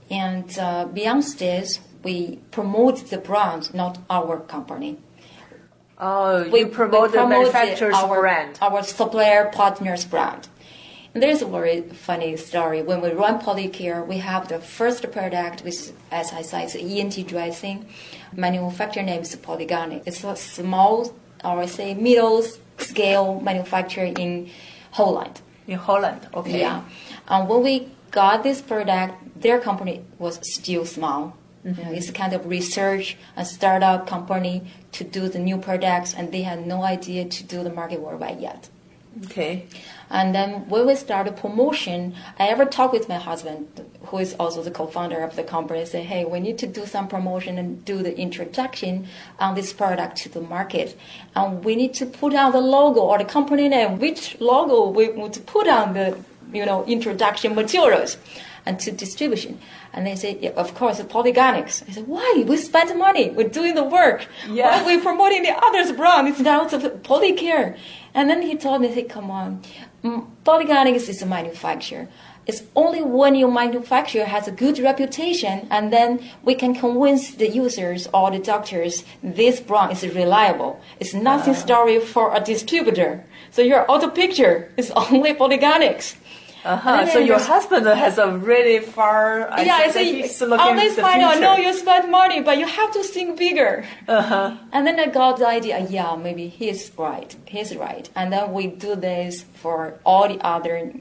And 0.09 0.57
uh, 0.57 0.85
beyond 0.85 1.23
this, 1.37 1.81
we 2.03 2.37
promote 2.51 3.09
the 3.09 3.17
brand, 3.17 3.73
not 3.73 3.97
our 4.09 4.39
company. 4.39 4.99
Oh, 5.99 6.43
we 6.49 6.63
promote, 6.63 6.63
we 6.63 6.65
promote 6.65 7.11
the 7.11 7.27
manufacturer's 7.27 7.95
our, 7.95 8.19
brand. 8.19 8.59
Our 8.61 8.83
supplier 8.83 9.49
partner's 9.51 10.05
brand. 10.05 10.47
And 11.13 11.23
there's 11.23 11.41
a 11.41 11.47
very 11.47 11.81
funny 11.81 12.37
story. 12.37 12.83
When 12.83 13.01
we 13.01 13.09
run 13.09 13.39
Polycare, 13.39 14.05
we 14.05 14.19
have 14.19 14.47
the 14.47 14.59
first 14.59 15.11
product, 15.11 15.63
which, 15.63 15.89
as 16.11 16.31
I 16.33 16.43
said, 16.43 16.65
is 16.65 16.75
ENT 16.75 17.27
dressing. 17.27 17.87
Manufacturer 18.33 19.01
name 19.01 19.21
is 19.21 19.35
Polyganic. 19.35 20.03
It's 20.05 20.23
a 20.23 20.35
small, 20.35 21.15
or 21.43 21.61
I 21.61 21.65
say 21.65 21.95
middle 21.95 22.43
scale 22.77 23.39
manufacturer 23.41 24.05
in 24.05 24.51
Holland. 24.91 25.41
In 25.65 25.79
Holland, 25.79 26.27
okay. 26.33 26.59
Yeah. 26.59 26.83
Um, 27.27 27.47
when 27.47 27.63
we 27.63 27.89
got 28.11 28.43
this 28.43 28.61
product, 28.61 29.41
their 29.41 29.59
company 29.59 30.03
was 30.19 30.39
still 30.43 30.85
small. 30.85 31.35
It's 31.67 32.11
kind 32.11 32.33
of 32.33 32.45
research 32.45 33.17
a 33.35 33.43
startup 33.43 34.07
company 34.07 34.63
to 34.93 35.03
do 35.03 35.27
the 35.27 35.39
new 35.39 35.57
products, 35.57 36.13
and 36.13 36.31
they 36.31 36.43
had 36.43 36.65
no 36.65 36.83
idea 36.83 37.25
to 37.25 37.43
do 37.43 37.63
the 37.63 37.71
market 37.71 37.99
worldwide 37.99 38.39
yet. 38.39 38.69
Okay. 39.25 39.65
And 40.09 40.33
then 40.33 40.69
when 40.69 40.85
we 40.85 40.95
started 40.95 41.35
promotion, 41.35 42.15
I 42.39 42.47
ever 42.47 42.65
talked 42.65 42.93
with 42.93 43.09
my 43.09 43.15
husband, 43.15 43.67
who 44.05 44.19
is 44.19 44.35
also 44.35 44.61
the 44.61 44.71
co-founder 44.71 45.21
of 45.23 45.35
the 45.35 45.43
company, 45.43 45.79
and 45.79 45.89
say, 45.89 46.03
hey, 46.03 46.23
we 46.23 46.39
need 46.39 46.57
to 46.59 46.67
do 46.67 46.85
some 46.85 47.07
promotion 47.07 47.57
and 47.57 47.83
do 47.83 48.03
the 48.03 48.17
introduction 48.17 49.07
on 49.39 49.55
this 49.55 49.73
product 49.73 50.17
to 50.17 50.29
the 50.29 50.41
market. 50.41 50.95
And 51.35 51.65
we 51.65 51.75
need 51.75 51.93
to 51.95 52.05
put 52.05 52.33
out 52.33 52.53
the 52.53 52.61
logo 52.61 53.01
or 53.01 53.17
the 53.17 53.25
company 53.25 53.67
name, 53.67 53.99
which 53.99 54.39
logo 54.39 54.89
we 54.89 55.09
want 55.09 55.33
to 55.33 55.41
put 55.41 55.67
on 55.67 55.93
the, 55.93 56.17
you 56.53 56.65
know, 56.65 56.85
introduction 56.85 57.55
materials. 57.55 58.17
And 58.67 58.79
to 58.81 58.91
distribution. 58.91 59.59
And 59.93 60.05
they 60.05 60.15
say, 60.15 60.37
yeah, 60.41 60.49
of 60.63 60.75
course, 60.75 60.99
Polyganics. 60.99 61.87
I 61.87 61.93
said, 61.93 62.07
why? 62.07 62.43
We 62.45 62.57
spent 62.57 62.95
money. 62.97 63.29
We're 63.29 63.47
doing 63.47 63.75
the 63.75 63.83
work. 63.83 64.27
Yeah. 64.49 64.65
Why 64.65 64.81
are 64.81 64.85
we 64.85 65.01
promoting 65.01 65.43
the 65.43 65.55
others 65.67 65.93
brand? 65.93 66.27
It's 66.27 66.41
now 66.41 66.67
to 66.67 66.77
Polycare. 67.09 67.77
And 68.13 68.29
then 68.29 68.41
he 68.41 68.55
told 68.55 68.81
me, 68.81 68.89
he 68.89 68.95
said, 68.95 69.09
come 69.09 69.31
on, 69.31 69.61
mm, 70.03 70.27
Polyganics 70.43 71.07
is 71.07 71.21
a 71.21 71.25
manufacturer. 71.25 72.09
It's 72.47 72.63
only 72.75 73.01
when 73.01 73.35
your 73.35 73.51
manufacturer 73.51 74.23
has 74.23 74.47
a 74.47 74.51
good 74.51 74.79
reputation, 74.79 75.67
and 75.69 75.91
then 75.91 76.09
we 76.43 76.55
can 76.55 76.73
convince 76.73 77.35
the 77.35 77.49
users 77.49 78.07
or 78.13 78.31
the 78.31 78.39
doctors 78.39 79.03
this 79.21 79.59
brand 79.59 79.91
is 79.91 80.03
reliable. 80.15 80.79
It's 80.99 81.13
nothing 81.13 81.55
story 81.55 81.99
for 81.99 82.33
a 82.33 82.39
distributor. 82.39 83.25
So 83.51 83.61
your 83.61 83.89
auto 83.91 84.09
picture 84.09 84.71
is 84.77 84.91
only 84.95 85.33
Polyganics. 85.33 86.15
Uh-huh. 86.67 87.07
So 87.07 87.19
your 87.19 87.39
husband 87.39 87.85
has 87.87 88.17
a 88.17 88.29
really 88.37 88.79
far. 88.79 89.49
I 89.49 89.63
yeah, 89.63 89.77
think 89.77 89.85
it's 90.25 90.37
that 90.39 90.49
a, 90.51 90.73
he's 90.73 90.93
this 90.95 90.95
point, 90.95 91.23
I 91.23 91.39
know 91.39 91.55
you 91.55 91.73
spend 91.73 92.11
money, 92.11 92.41
but 92.41 92.57
you 92.57 92.67
have 92.67 92.91
to 92.91 93.03
think 93.03 93.37
bigger. 93.37 93.85
Uh-huh. 94.07 94.57
And 94.73 94.85
then 94.85 94.99
I 94.99 95.07
got 95.07 95.37
the 95.37 95.47
idea, 95.47 95.87
yeah, 95.89 96.15
maybe 96.15 96.49
he's 96.49 96.91
right. 96.97 97.35
He's 97.45 97.75
right. 97.75 98.09
And 98.15 98.33
then 98.33 98.51
we 98.51 98.67
do 98.67 98.95
this 98.95 99.43
for 99.43 99.99
all 100.05 100.27
the 100.27 100.39
other 100.45 100.91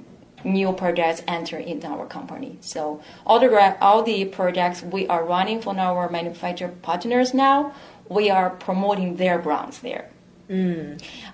new 0.44 0.72
projects 0.72 1.22
enter 1.26 1.58
into 1.58 1.88
our 1.88 2.06
company. 2.06 2.58
So 2.60 3.02
all 3.26 3.40
the 3.40 3.76
all 3.80 4.02
the 4.02 4.24
projects 4.26 4.82
we 4.82 5.08
are 5.08 5.24
running 5.24 5.60
for 5.60 5.76
our 5.76 6.08
manufacturer 6.08 6.72
partners 6.82 7.34
now, 7.34 7.72
we 8.08 8.30
are 8.30 8.50
promoting 8.50 9.16
their 9.16 9.38
brands 9.38 9.80
there. 9.80 10.10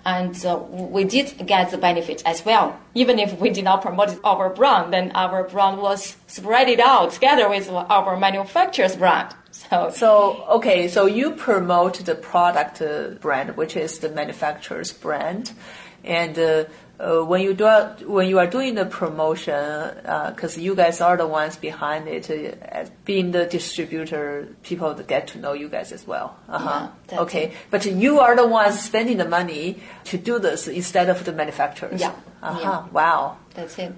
And 0.04 0.44
uh, 0.44 0.56
we 0.70 1.04
did 1.04 1.46
get 1.46 1.70
the 1.70 1.78
benefit 1.78 2.22
as 2.24 2.44
well. 2.44 2.78
Even 2.94 3.18
if 3.18 3.38
we 3.38 3.50
did 3.50 3.64
not 3.64 3.82
promote 3.82 4.18
our 4.24 4.50
brand, 4.50 4.92
then 4.92 5.12
our 5.14 5.44
brand 5.44 5.80
was 5.80 6.16
spread 6.26 6.80
out 6.80 7.12
together 7.12 7.48
with 7.48 7.68
our 7.68 8.16
manufacturer's 8.16 8.96
brand. 8.96 9.34
So, 9.50 9.90
So 9.94 10.44
okay, 10.48 10.88
so 10.88 11.06
you 11.06 11.32
promote 11.32 12.04
the 12.04 12.14
product 12.14 12.80
uh, 12.80 13.10
brand, 13.20 13.56
which 13.56 13.76
is 13.76 13.98
the 13.98 14.08
manufacturer's 14.08 14.92
brand, 14.92 15.52
and 16.04 16.38
uh, 16.38 16.64
uh, 17.02 17.24
when 17.24 17.42
you 17.42 17.52
do 17.52 17.66
when 18.06 18.28
you 18.28 18.38
are 18.38 18.46
doing 18.46 18.74
the 18.76 18.84
promotion, 18.86 19.90
because 20.30 20.56
you 20.56 20.74
guys 20.74 21.00
are 21.00 21.16
the 21.16 21.26
ones 21.26 21.56
behind 21.56 22.06
it, 22.06 22.30
uh, 22.30 22.84
being 23.04 23.32
the 23.32 23.44
distributor, 23.46 24.46
people 24.62 24.94
get 24.94 25.26
to 25.28 25.38
know 25.38 25.52
you 25.52 25.68
guys 25.68 25.90
as 25.90 26.06
well. 26.06 26.36
Uh-huh. 26.48 26.88
Yeah, 27.10 27.20
okay, 27.22 27.44
it. 27.48 27.52
but 27.70 27.84
you 27.86 28.20
are 28.20 28.36
the 28.36 28.46
ones 28.46 28.78
spending 28.80 29.16
the 29.16 29.28
money 29.28 29.80
to 30.04 30.16
do 30.16 30.38
this 30.38 30.68
instead 30.68 31.08
of 31.08 31.24
the 31.24 31.32
manufacturers. 31.32 32.00
Yeah, 32.00 32.12
Uh-huh. 32.42 32.60
yeah. 32.62 32.86
Wow. 32.92 33.36
That's 33.54 33.78
it. 33.78 33.92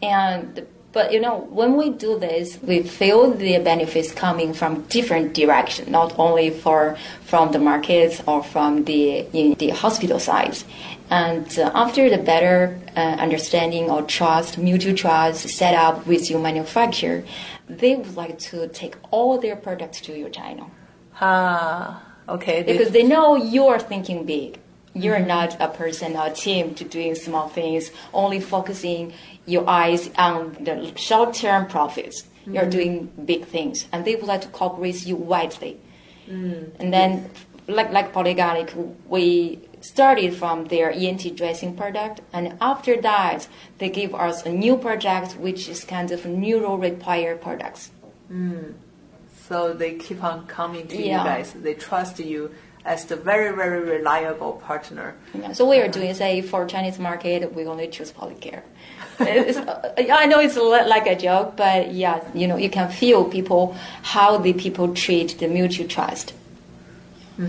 And 0.00 0.64
but 0.92 1.12
you 1.12 1.20
know, 1.20 1.38
when 1.50 1.76
we 1.76 1.90
do 1.90 2.18
this, 2.20 2.56
we 2.62 2.82
feel 2.84 3.32
the 3.32 3.58
benefits 3.58 4.12
coming 4.12 4.54
from 4.54 4.82
different 4.82 5.34
direction, 5.34 5.90
not 5.90 6.16
only 6.20 6.50
for 6.50 6.96
from 7.24 7.50
the 7.50 7.58
markets 7.58 8.22
or 8.26 8.44
from 8.44 8.84
the 8.84 9.26
in 9.36 9.54
the 9.58 9.70
hospital 9.70 10.20
sides. 10.20 10.64
And 11.10 11.58
uh, 11.58 11.70
after 11.74 12.08
the 12.08 12.18
better 12.18 12.78
uh, 12.96 13.00
understanding 13.00 13.90
or 13.90 14.02
trust, 14.02 14.58
mutual 14.58 14.94
trust 14.94 15.48
set 15.48 15.74
up 15.74 16.06
with 16.06 16.30
your 16.30 16.40
manufacturer, 16.40 17.24
they 17.68 17.94
would 17.94 18.16
like 18.16 18.38
to 18.38 18.68
take 18.68 18.96
all 19.10 19.38
their 19.38 19.56
products 19.56 20.00
to 20.02 20.18
your 20.18 20.30
channel 20.30 20.70
Ah, 21.20 22.02
okay. 22.28 22.62
Because 22.62 22.90
they 22.90 23.02
know 23.02 23.36
you're 23.36 23.78
thinking 23.78 24.24
big. 24.24 24.58
You're 24.94 25.20
not 25.20 25.56
a 25.60 25.68
person 25.68 26.16
or 26.16 26.26
a 26.26 26.30
team 26.30 26.74
to 26.76 26.84
doing 26.84 27.14
small 27.14 27.48
things, 27.48 27.90
only 28.12 28.40
focusing 28.40 29.12
your 29.46 29.68
eyes 29.68 30.10
on 30.16 30.56
the 30.60 30.92
short-term 30.96 31.66
profits. 31.66 32.24
You're 32.46 32.68
doing 32.68 33.10
big 33.24 33.46
things, 33.46 33.86
and 33.90 34.04
they 34.04 34.16
would 34.16 34.26
like 34.26 34.42
to 34.42 34.48
cooperate 34.48 34.92
with 34.92 35.06
you 35.06 35.16
widely. 35.16 35.80
And 36.78 36.92
then, 36.92 37.30
like 37.68 37.90
like 37.90 38.12
Polyganic, 38.12 38.74
we 39.08 39.60
started 39.84 40.34
from 40.34 40.64
their 40.66 40.90
ENT 40.90 41.36
dressing 41.36 41.76
product, 41.76 42.22
and 42.32 42.56
after 42.60 43.00
that, 43.02 43.46
they 43.78 43.90
give 43.90 44.14
us 44.14 44.44
a 44.46 44.50
new 44.50 44.76
project, 44.78 45.36
which 45.36 45.68
is 45.68 45.84
kind 45.84 46.10
of 46.10 46.24
neuro 46.24 46.74
repair 46.76 47.36
products. 47.36 47.90
So 49.46 49.74
they 49.74 49.94
keep 49.96 50.24
on 50.24 50.46
coming 50.46 50.88
to 50.88 50.96
you 50.96 51.10
guys. 51.10 51.52
They 51.52 51.74
trust 51.74 52.18
you 52.18 52.50
as 52.86 53.04
the 53.04 53.16
very, 53.16 53.54
very 53.54 53.80
reliable 53.82 54.52
partner. 54.52 55.14
Yeah, 55.34 55.52
so 55.52 55.68
we 55.68 55.78
are 55.78 55.88
doing, 55.88 56.14
say, 56.14 56.40
for 56.40 56.66
Chinese 56.66 56.98
market, 56.98 57.54
we 57.54 57.66
only 57.66 57.88
choose 57.88 58.10
Polycare. 58.12 58.62
Uh, 59.16 59.92
I 59.96 60.26
know 60.26 60.40
it's 60.40 60.56
like 60.56 61.06
a 61.06 61.14
joke, 61.14 61.56
but 61.56 61.92
yeah, 61.92 62.18
you 62.34 62.48
know, 62.48 62.56
you 62.56 62.68
can 62.68 62.90
feel 62.90 63.24
people, 63.24 63.76
how 64.02 64.38
the 64.38 64.52
people 64.52 64.92
treat 64.92 65.38
the 65.38 65.46
mutual 65.46 65.86
trust. 65.86 66.34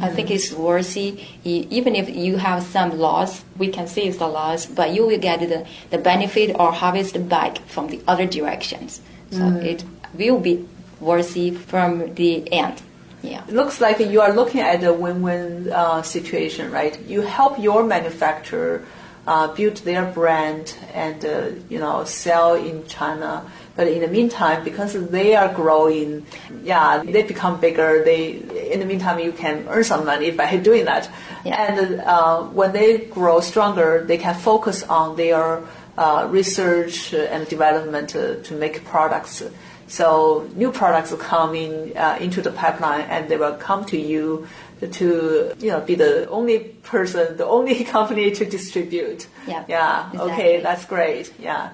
I 0.02 0.10
think 0.10 0.32
it's 0.32 0.52
worthy, 0.52 1.24
even 1.44 1.96
if 1.96 2.10
you 2.10 2.38
have 2.38 2.64
some 2.64 2.98
loss, 2.98 3.44
we 3.58 3.68
can 3.68 3.88
see 3.88 4.02
it's 4.08 4.18
the 4.18 4.28
loss, 4.28 4.66
but 4.66 4.94
you 4.94 5.06
will 5.06 5.20
get 5.20 5.42
the, 5.42 5.68
the 5.92 6.00
benefit 6.00 6.56
or 6.60 6.72
harvest 6.72 7.30
back 7.30 7.60
from 7.68 7.88
the 7.90 8.02
other 8.08 8.26
directions. 8.26 9.02
So 9.30 9.46
it 9.58 9.84
will 10.14 10.40
be 10.40 10.68
worthy 11.00 11.52
from 11.52 12.16
the 12.16 12.52
end. 12.52 12.82
Yeah. 13.22 13.44
It 13.48 13.54
looks 13.54 13.82
like 13.82 14.00
you 14.00 14.22
are 14.22 14.34
looking 14.34 14.62
at 14.62 14.84
a 14.84 14.94
win-win 14.94 15.72
uh, 15.72 16.02
situation, 16.04 16.72
right? 16.72 17.00
You 17.02 17.22
help 17.22 17.60
your 17.60 17.84
manufacturer 17.84 18.86
uh, 19.28 19.48
build 19.54 19.78
their 19.78 20.06
brand 20.06 20.76
and 20.94 21.26
uh, 21.26 21.50
you 21.70 21.80
know 21.80 22.04
sell 22.04 22.54
in 22.54 22.86
China, 22.88 23.44
but 23.76 23.88
in 23.88 24.02
the 24.02 24.08
meantime, 24.08 24.64
because 24.64 24.94
they 25.10 25.36
are 25.36 25.54
growing, 25.54 26.26
yeah, 26.64 27.04
they 27.04 27.24
become 27.24 27.60
bigger. 27.60 28.04
They 28.04 28.32
in 28.72 28.80
the 28.80 28.86
meantime 28.86 29.20
you 29.20 29.32
can 29.34 29.66
earn 29.68 29.84
some 29.84 30.06
money 30.06 30.32
by 30.32 30.56
doing 30.70 30.86
that, 30.86 31.10
Yeah. 31.44 31.62
and 31.62 32.02
uh, 32.02 32.44
when 32.44 32.72
they 32.72 32.98
grow 33.00 33.40
stronger, 33.42 34.04
they 34.08 34.18
can 34.18 34.36
focus 34.36 34.84
on 34.84 35.16
their 35.18 35.62
uh, 35.98 36.28
research 36.30 37.14
and 37.14 37.48
development 37.48 38.16
uh, 38.16 38.36
to 38.44 38.54
make 38.56 38.84
products. 38.86 39.44
So 39.88 40.50
new 40.56 40.72
products 40.72 41.12
will 41.12 41.20
come 41.20 41.54
in 41.54 41.96
uh, 41.96 42.18
into 42.20 42.42
the 42.42 42.52
pipeline, 42.52 43.02
and 43.02 43.30
they 43.30 43.38
will 43.38 43.56
come 43.58 43.86
to 43.86 43.98
you 43.98 44.48
to 44.82 45.54
you 45.60 45.72
know 45.72 45.82
be 45.82 45.96
the 45.96 46.28
only 46.30 46.60
person, 46.84 47.38
the 47.38 47.46
only 47.46 47.84
company 47.96 48.32
to 48.32 48.46
distribute. 48.46 49.28
Yeah, 49.48 49.64
Yeah. 49.68 50.08
exactly. 50.12 50.32
Okay, 50.34 50.62
that's 50.62 50.86
great. 50.86 51.34
Yeah. 51.40 51.70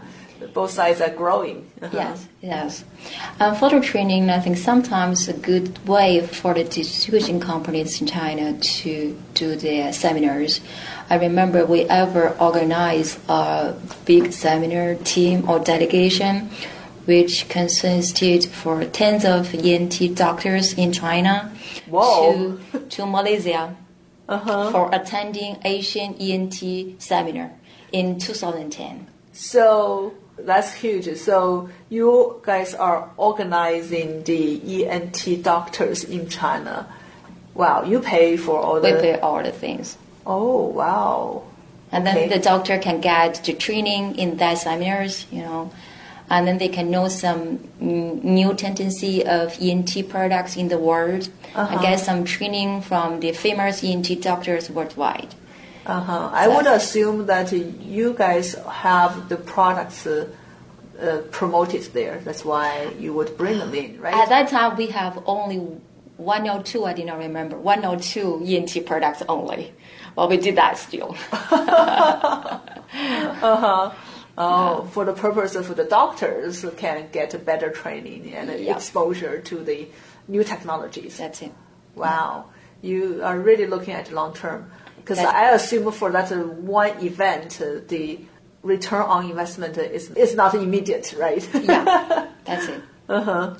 Both 0.54 0.72
sides 0.72 1.02
are 1.02 1.10
growing. 1.10 1.72
Uh-huh. 1.82 1.90
Yes, 1.94 2.28
yes. 2.42 2.86
Um, 3.40 3.56
photo 3.56 3.80
training, 3.80 4.30
I 4.30 4.40
think 4.40 4.58
sometimes 4.58 5.28
a 5.28 5.34
good 5.34 5.86
way 5.88 6.26
for 6.26 6.54
the 6.54 6.64
distribution 6.64 7.40
companies 7.40 8.02
in 8.02 8.08
China 8.08 8.58
to 8.58 9.18
do 9.34 9.56
their 9.56 9.94
seminars. 9.94 10.62
I 11.10 11.16
remember 11.16 11.66
we 11.66 11.84
ever 11.84 12.30
organized 12.40 13.20
a 13.30 13.76
big 14.06 14.32
seminar 14.32 14.96
team 14.96 15.50
or 15.50 15.60
delegation, 15.60 16.50
which 17.06 17.50
consisted 17.50 18.46
for 18.46 18.86
tens 18.86 19.26
of 19.26 19.54
ENT 19.54 20.16
doctors 20.16 20.74
in 20.74 20.92
China 20.92 21.52
Whoa. 21.88 22.58
to 22.72 22.80
to 22.80 23.06
Malaysia 23.06 23.76
for 24.28 24.90
attending 24.94 25.58
Asian 25.66 26.16
ENT 26.16 27.02
seminar 27.02 27.52
in 27.92 28.18
2010. 28.20 29.08
So 29.34 30.14
that's 30.46 30.74
huge. 30.74 31.16
So 31.18 31.70
you 31.90 32.42
guys 32.44 32.74
are 32.74 33.10
organizing 33.18 34.24
the 34.24 34.86
ENT 34.86 35.44
doctors 35.44 36.04
in 36.04 36.30
China. 36.30 36.88
Wow, 37.54 37.84
you 37.84 38.00
pay 38.00 38.38
for 38.38 38.58
all 38.60 38.80
the. 38.80 38.94
We 38.94 39.02
pay 39.02 39.20
all 39.20 39.44
the 39.44 39.52
things. 39.52 39.98
Oh 40.26 40.68
wow. 40.68 41.44
And 41.92 42.06
then 42.08 42.16
Okay. 42.18 42.30
the 42.30 42.40
doctor 42.40 42.78
can 42.78 43.02
get 43.02 43.44
the 43.44 43.54
training 43.54 44.16
in 44.16 44.38
that 44.38 44.60
seminars, 44.60 45.26
you 45.30 45.42
know, 45.42 45.72
and 46.30 46.48
then 46.48 46.58
they 46.58 46.70
can 46.70 46.90
know 46.90 47.10
some 47.10 47.60
new 47.82 48.54
tendency 48.54 49.26
of 49.26 49.58
ENT 49.60 50.08
products 50.08 50.56
in 50.56 50.70
the 50.70 50.78
world 50.78 51.28
and 51.54 51.76
uh-huh. 51.76 51.82
get 51.82 52.00
some 52.00 52.24
training 52.24 52.82
from 52.82 53.20
the 53.20 53.34
famous 53.34 53.84
ENT 53.84 54.22
doctors 54.22 54.70
worldwide. 54.70 55.36
Uh-huh. 55.86 56.30
I 56.32 56.48
would 56.48 56.68
assume 56.68 57.26
that 57.26 57.52
you 57.52 58.14
guys 58.14 58.54
have 58.70 59.30
the 59.30 59.38
products 59.38 60.06
uh, 60.06 60.28
uh, 61.00 61.22
promoted 61.32 61.82
there. 61.94 62.20
That's 62.24 62.46
why 62.46 62.94
you 63.00 63.14
would 63.14 63.36
bring 63.38 63.58
them 63.58 63.74
in, 63.74 64.00
right? 64.00 64.14
At 64.14 64.30
that 64.30 64.50
time, 64.50 64.78
we 64.78 64.88
have 64.88 65.22
only 65.26 65.58
one 66.18 66.48
or 66.48 66.62
two, 66.62 66.86
I 66.86 66.94
did 66.94 67.08
not 67.08 67.18
remember, 67.18 67.58
one 67.58 67.84
or 67.84 67.98
two 67.98 68.44
ENT 68.46 68.86
products 68.86 69.24
only. 69.28 69.74
Well, 70.16 70.30
we 70.30 70.38
did 70.38 70.56
that 70.58 70.78
still. 70.78 71.16
uh-huh. 71.32 72.60
Oh, 74.38 74.84
for 74.92 75.06
the 75.06 75.14
purpose 75.14 75.56
of 75.56 75.76
the 75.76 75.84
doctors 75.84 76.66
can 76.78 77.08
get 77.12 77.46
better 77.46 77.70
training 77.70 78.34
and 78.34 78.50
Yeah. 78.60 78.76
exposure 78.76 79.40
to 79.42 79.64
the 79.64 79.88
new 80.28 80.44
technologies. 80.44 81.18
That's 81.18 81.42
it. 81.42 81.52
Wow, 81.96 82.46
you 82.82 83.22
are 83.24 83.38
really 83.38 83.68
looking 83.68 83.94
at 83.94 84.12
long 84.12 84.34
term. 84.34 84.72
Because 85.12 85.26
I 85.26 85.52
assume 85.52 85.92
for 85.92 86.12
that 86.12 86.32
one 86.32 87.04
event, 87.04 87.62
the 87.88 88.20
return 88.64 89.02
on 89.02 89.30
investment 89.30 89.78
is 89.78 90.10
is 90.12 90.36
not 90.36 90.54
immediate, 90.54 91.14
right? 91.18 91.48
yeah, 91.54 92.28
that's 92.46 92.68
it. 92.68 92.82
Uh 93.10 93.22
huh. 93.22 93.56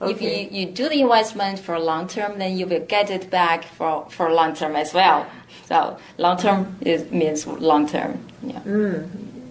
If 0.00 0.22
you, 0.22 0.30
you 0.30 0.66
do 0.66 0.88
the 0.88 1.00
investment 1.00 1.58
for 1.58 1.78
long 1.78 2.06
term, 2.06 2.38
then 2.38 2.56
you 2.56 2.66
will 2.66 2.84
get 2.86 3.10
it 3.10 3.30
back 3.30 3.64
for, 3.64 4.08
for 4.10 4.30
long 4.30 4.54
term 4.54 4.76
as 4.76 4.94
well. 4.94 5.26
So 5.64 5.98
long 6.18 6.36
term 6.36 6.76
is 6.80 7.10
means 7.10 7.46
long 7.46 7.88
term. 7.88 8.24
Yeah. 8.42 8.60
Mm. 8.60 9.08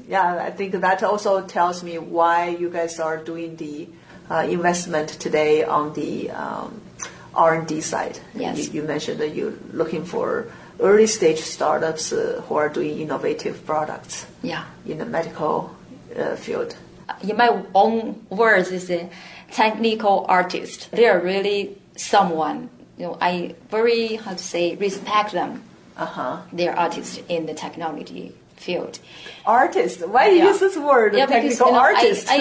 Yeah, 0.08 0.42
I 0.42 0.52
think 0.52 0.72
that 0.72 1.04
also 1.04 1.46
tells 1.46 1.84
me 1.84 1.98
why 1.98 2.48
you 2.48 2.70
guys 2.70 2.98
are 2.98 3.18
doing 3.18 3.58
the 3.58 3.90
uh, 4.32 4.48
investment 4.50 5.10
today 5.10 5.66
on 5.66 5.92
the 5.94 6.32
um, 6.32 6.82
R 7.36 7.56
and 7.56 7.68
D 7.68 7.82
side. 7.82 8.18
Yes. 8.34 8.58
You, 8.58 8.82
you, 8.82 8.88
mentioned 8.88 9.20
that 9.20 9.36
you're 9.36 9.54
looking 9.74 10.06
for 10.06 10.48
early 10.80 11.08
stage 11.08 11.40
startups 11.40 12.14
uh, 12.14 12.42
who 12.48 12.56
are 12.56 12.70
doing 12.70 13.00
innovative 13.00 13.66
products. 13.66 14.26
Yeah. 14.44 14.66
In 14.86 14.98
the 15.00 15.06
medical 15.06 15.76
uh, 16.18 16.36
field. 16.36 16.76
In 17.22 17.38
my 17.38 17.64
own 17.74 18.26
words, 18.30 18.72
is 18.72 18.90
a 18.92 19.10
technical 19.52 20.26
artist. 20.28 20.90
They 20.92 21.08
are 21.08 21.20
really 21.20 21.78
someone. 21.96 22.70
You 22.98 23.08
know, 23.08 23.18
I 23.22 23.56
very 23.70 24.16
how 24.16 24.34
to 24.34 24.44
say 24.44 24.76
respect 24.76 25.32
them. 25.32 25.64
Uh 25.96 26.06
huh. 26.06 26.42
They're 26.52 26.78
artists 26.78 27.20
in 27.30 27.46
the 27.46 27.54
technology 27.54 28.34
field. 28.56 29.00
Artist? 29.46 30.06
Why 30.08 30.30
yeah. 30.30 30.46
use 30.46 30.60
this 30.60 30.78
word? 30.78 31.16
Yeah, 31.16 31.26
technical 31.26 31.50
because, 31.50 31.60
you 31.60 31.72
know, 31.72 31.80
artist. 31.80 32.28
I, 32.30 32.36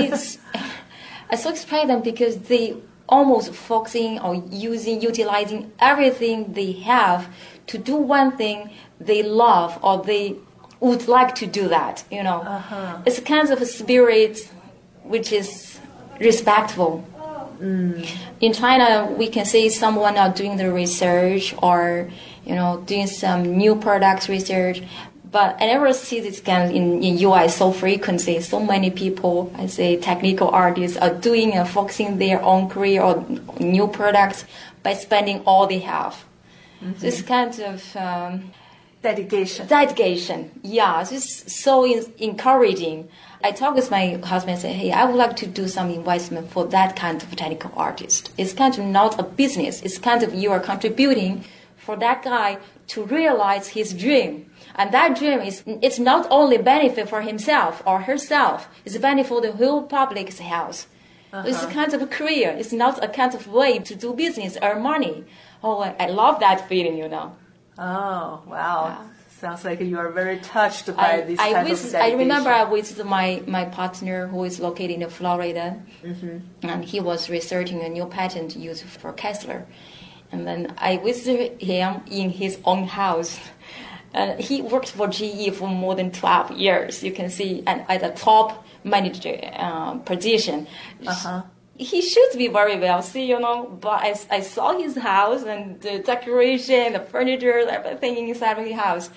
I, 0.55 0.65
I 1.31 1.37
so 1.37 1.51
respect 1.51 1.87
them 1.87 2.03
because 2.03 2.39
they 2.39 2.77
almost 3.09 3.55
focusing 3.55 4.19
on 4.19 4.51
using, 4.51 5.01
utilizing 5.01 5.73
everything 5.79 6.53
they 6.53 6.73
have 6.73 7.29
to 7.67 7.79
do 7.79 7.97
one 7.97 8.37
thing 8.37 8.71
they 9.01 9.23
love 9.23 9.79
or 9.83 10.03
they 10.03 10.37
would 10.81 11.09
like 11.09 11.35
to 11.37 11.47
do 11.47 11.69
that. 11.69 12.05
You 12.11 12.23
know, 12.23 12.41
uh-huh. 12.41 13.03
it's 13.07 13.19
a 13.19 13.23
kind 13.23 13.51
of 13.51 13.61
a 13.61 13.67
spirit 13.67 14.51
which 15.03 15.33
is 15.33 15.79
respectful. 16.21 17.05
Mm. 17.61 18.07
In 18.41 18.53
China, 18.53 19.11
we 19.13 19.29
can 19.29 19.47
see 19.47 19.71
someone 19.71 20.19
are 20.19 20.31
doing 20.33 20.59
the 20.59 20.71
research 20.71 21.55
or 21.63 22.11
you 22.45 22.55
know 22.55 22.83
doing 22.85 23.07
some 23.07 23.57
new 23.57 23.77
products 23.77 24.29
research, 24.29 24.83
but 25.33 25.57
I 25.59 25.67
never 25.67 25.95
see 25.95 26.21
this 26.21 26.41
kind 26.41 26.71
in, 26.71 27.03
in 27.03 27.23
UI 27.23 27.49
so 27.49 27.73
frequently. 27.73 28.41
So 28.43 28.61
many 28.61 28.91
people, 28.91 29.51
I 29.57 29.69
say 29.69 29.97
technical 29.97 30.51
artists, 30.51 30.99
are 30.99 31.15
doing 31.15 31.55
and 31.55 31.67
focusing 31.67 32.19
their 32.19 32.43
own 32.43 32.69
career 32.69 33.01
or 33.01 33.25
new 33.59 33.89
products 33.89 34.45
by 34.83 34.93
spending 34.93 35.41
all 35.47 35.67
they 35.67 35.79
have. 35.79 36.26
Mm-hmm. 36.83 37.01
This 37.01 37.23
kind 37.23 37.59
of 37.61 37.97
um, 37.97 38.53
dedication. 39.03 39.67
Dedication, 39.67 40.51
yeah, 40.63 41.01
it's 41.01 41.53
so 41.55 41.85
in- 41.85 42.13
encouraging. 42.19 43.09
I 43.43 43.53
talk 43.53 43.75
with 43.75 43.91
my 43.91 44.15
husband 44.25 44.55
and 44.55 44.61
say, 44.61 44.73
hey, 44.73 44.93
I 44.93 45.05
would 45.05 45.17
like 45.17 45.37
to 45.37 45.47
do 45.47 45.69
some 45.69 45.91
investment 45.91 46.51
for 46.51 46.67
that 46.67 46.97
kind 46.97 47.23
of 47.23 47.35
technical 47.37 47.73
artist. 47.77 48.33
It's 48.37 48.53
kind 48.53 48.77
of 48.79 48.85
not 48.85 49.19
a 49.19 49.23
business. 49.23 49.83
It's 49.83 49.99
kind 49.99 50.23
of 50.23 50.35
you 50.35 50.51
are 50.51 50.61
contributing 50.61 51.45
for 51.77 51.97
that 51.97 52.23
guy 52.23 52.59
to 52.89 53.05
realize 53.05 53.69
his 53.69 53.95
dream. 53.95 54.51
And 54.75 54.93
that 54.93 55.17
dream 55.19 55.41
is, 55.41 55.63
it's 55.67 55.99
not 55.99 56.27
only 56.31 56.59
benefit 56.59 57.09
for 57.09 57.23
himself 57.23 57.83
or 57.87 58.01
herself, 58.03 58.69
it's 58.85 58.99
benefit 58.99 59.29
for 59.29 59.41
the 59.41 59.53
whole 59.53 59.83
public's 59.83 60.39
health. 60.39 60.87
Uh-huh. 61.33 61.49
It's 61.49 61.63
a 61.63 61.69
kind 61.69 61.93
of 61.93 62.03
a 62.03 62.07
career. 62.07 62.55
It's 62.59 62.73
not 62.73 63.03
a 63.03 63.09
kind 63.09 63.35
of 63.35 63.47
way 63.49 63.79
to 63.81 63.95
do 63.95 64.15
business, 64.15 64.57
earn 64.63 64.83
money. 64.83 65.25
Oh, 65.63 65.81
I 65.81 66.07
love 66.07 66.41
that 66.41 66.69
feeling, 66.69 66.97
you 66.97 67.09
know. 67.09 67.37
Oh, 67.79 68.43
wow. 68.47 68.87
Yeah. 68.87 69.09
Sounds 69.41 69.67
like 69.67 69.81
you 69.81 69.99
are 69.99 70.09
very 70.09 70.39
touched 70.39 70.87
by 70.97 71.19
I, 71.19 71.21
this 71.21 71.39
I 71.39 71.53
type 71.53 71.67
visit, 71.67 71.87
of 71.87 71.93
dedication. 71.93 72.19
I 72.19 72.23
remember 72.23 72.51
I 72.51 72.65
visited 72.65 73.05
my, 73.05 73.43
my 73.47 73.67
partner 73.67 74.29
who 74.29 74.45
is 74.45 74.61
located 74.61 75.03
in 75.03 75.11
Florida, 75.11 75.83
mm-hmm. 76.03 76.39
and 76.63 76.83
he 76.83 77.01
was 77.01 77.29
researching 77.29 77.83
a 77.83 77.89
new 77.91 78.07
patent 78.07 78.57
used 78.57 78.85
for 78.85 79.13
catheter. 79.13 79.67
And 80.33 80.47
then 80.47 80.75
I 80.79 80.97
visited 80.97 81.61
him 81.61 82.01
in 82.11 82.31
his 82.31 82.59
own 82.65 82.85
house. 82.85 83.39
And 84.15 84.41
he 84.41 84.63
worked 84.63 84.93
for 84.93 85.07
GE 85.07 85.53
for 85.55 85.69
more 85.69 85.95
than 85.95 86.13
12 86.13 86.53
years, 86.53 87.03
you 87.03 87.13
can 87.13 87.29
see, 87.29 87.63
and 87.67 87.85
at 87.89 88.01
the 88.01 88.11
top 88.11 88.66
manager 88.87 89.39
uh, 89.53 89.95
position. 89.99 90.67
Uh-huh 91.07 91.43
he 91.79 92.01
should 92.01 92.31
be 92.37 92.49
very 92.49 92.79
wealthy, 92.79 93.23
you 93.23 93.39
know, 93.39 93.67
but 93.81 94.01
I, 94.03 94.15
I 94.31 94.41
saw 94.41 94.77
his 94.79 94.97
house 94.97 95.43
and 95.43 95.81
the 95.81 95.99
decoration, 95.99 96.95
the 96.95 97.01
furniture, 97.01 97.69
everything 97.69 98.29
inside 98.29 98.59
of 98.59 98.65
his 98.65 98.77
house. 98.77 99.11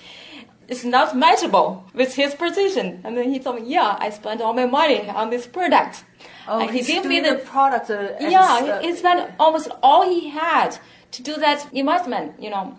It's 0.68 0.84
not 0.84 1.14
matchable 1.14 1.82
with 1.94 2.14
his 2.14 2.34
position. 2.34 3.00
And 3.02 3.16
then 3.16 3.32
he 3.32 3.40
told 3.40 3.56
me, 3.62 3.72
yeah, 3.72 3.96
I 3.98 4.10
spent 4.10 4.40
all 4.40 4.52
my 4.52 4.66
money 4.66 5.08
on 5.08 5.30
this 5.30 5.46
product. 5.46 6.04
Oh, 6.46 6.60
and 6.60 6.70
he 6.70 6.82
gave 6.82 7.04
me 7.04 7.20
the, 7.20 7.30
the 7.30 7.36
product. 7.36 7.90
Uh, 7.90 8.12
yeah, 8.20 8.80
he, 8.80 8.88
he 8.88 8.96
spent 8.96 9.32
almost 9.40 9.68
all 9.82 10.08
he 10.08 10.28
had 10.28 10.78
to 11.12 11.22
do 11.22 11.36
that 11.36 11.66
investment, 11.72 12.40
you 12.40 12.50
know. 12.50 12.76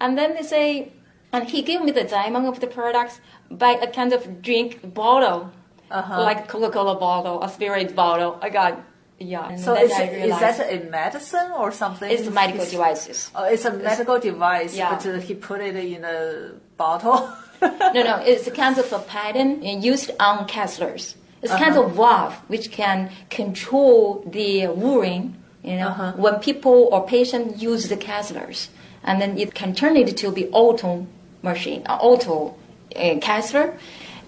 And 0.00 0.18
then 0.18 0.34
they 0.34 0.42
say, 0.42 0.92
and 1.32 1.48
he 1.48 1.62
gave 1.62 1.82
me 1.82 1.92
the 1.92 2.04
diamond 2.04 2.46
of 2.46 2.60
the 2.60 2.66
products 2.66 3.20
by 3.50 3.70
a 3.70 3.86
kind 3.86 4.12
of 4.12 4.42
drink 4.42 4.92
bottle, 4.92 5.50
uh-huh. 5.90 6.22
like 6.22 6.48
Coca-Cola 6.48 6.98
bottle, 6.98 7.42
a 7.42 7.48
spirit 7.48 7.94
bottle. 7.94 8.38
I 8.40 8.48
got 8.50 8.82
yeah. 9.20 9.54
So 9.56 9.74
is, 9.74 9.90
is 9.90 10.40
that 10.40 10.60
a 10.72 10.88
medicine 10.88 11.52
or 11.52 11.70
something? 11.72 12.10
It's 12.10 12.28
medical 12.30 12.64
devices. 12.64 13.30
Oh, 13.34 13.44
it's 13.44 13.66
a 13.66 13.72
medical 13.72 14.14
it's, 14.14 14.24
device, 14.24 14.74
yeah. 14.74 14.94
but 14.94 15.06
uh, 15.06 15.18
he 15.18 15.34
put 15.34 15.60
it 15.60 15.76
in 15.76 16.04
a 16.04 16.52
bottle. 16.78 17.30
no, 17.62 18.02
no, 18.02 18.16
it's 18.26 18.46
a 18.46 18.50
kind 18.50 18.78
of 18.78 18.90
a 18.92 18.98
pattern 19.00 19.62
used 19.62 20.10
on 20.18 20.48
catheters. 20.48 21.16
It's 21.42 21.52
uh-huh. 21.52 21.64
kind 21.64 21.76
of 21.76 21.92
valve 21.92 22.34
which 22.48 22.70
can 22.70 23.10
control 23.28 24.24
the 24.26 24.68
whirring. 24.68 25.36
You 25.62 25.76
know, 25.76 25.88
uh-huh. 25.88 26.12
when 26.16 26.36
people 26.36 26.88
or 26.90 27.06
patient 27.06 27.60
use 27.60 27.90
the 27.90 27.96
catheters, 27.98 28.68
and 29.04 29.20
then 29.20 29.36
it 29.36 29.54
can 29.54 29.74
turn 29.74 29.98
it 29.98 30.16
to 30.16 30.32
be 30.32 30.48
auto 30.48 31.06
machine, 31.42 31.82
uh, 31.84 31.98
auto 32.00 32.56
uh, 32.96 33.18
catheter 33.20 33.76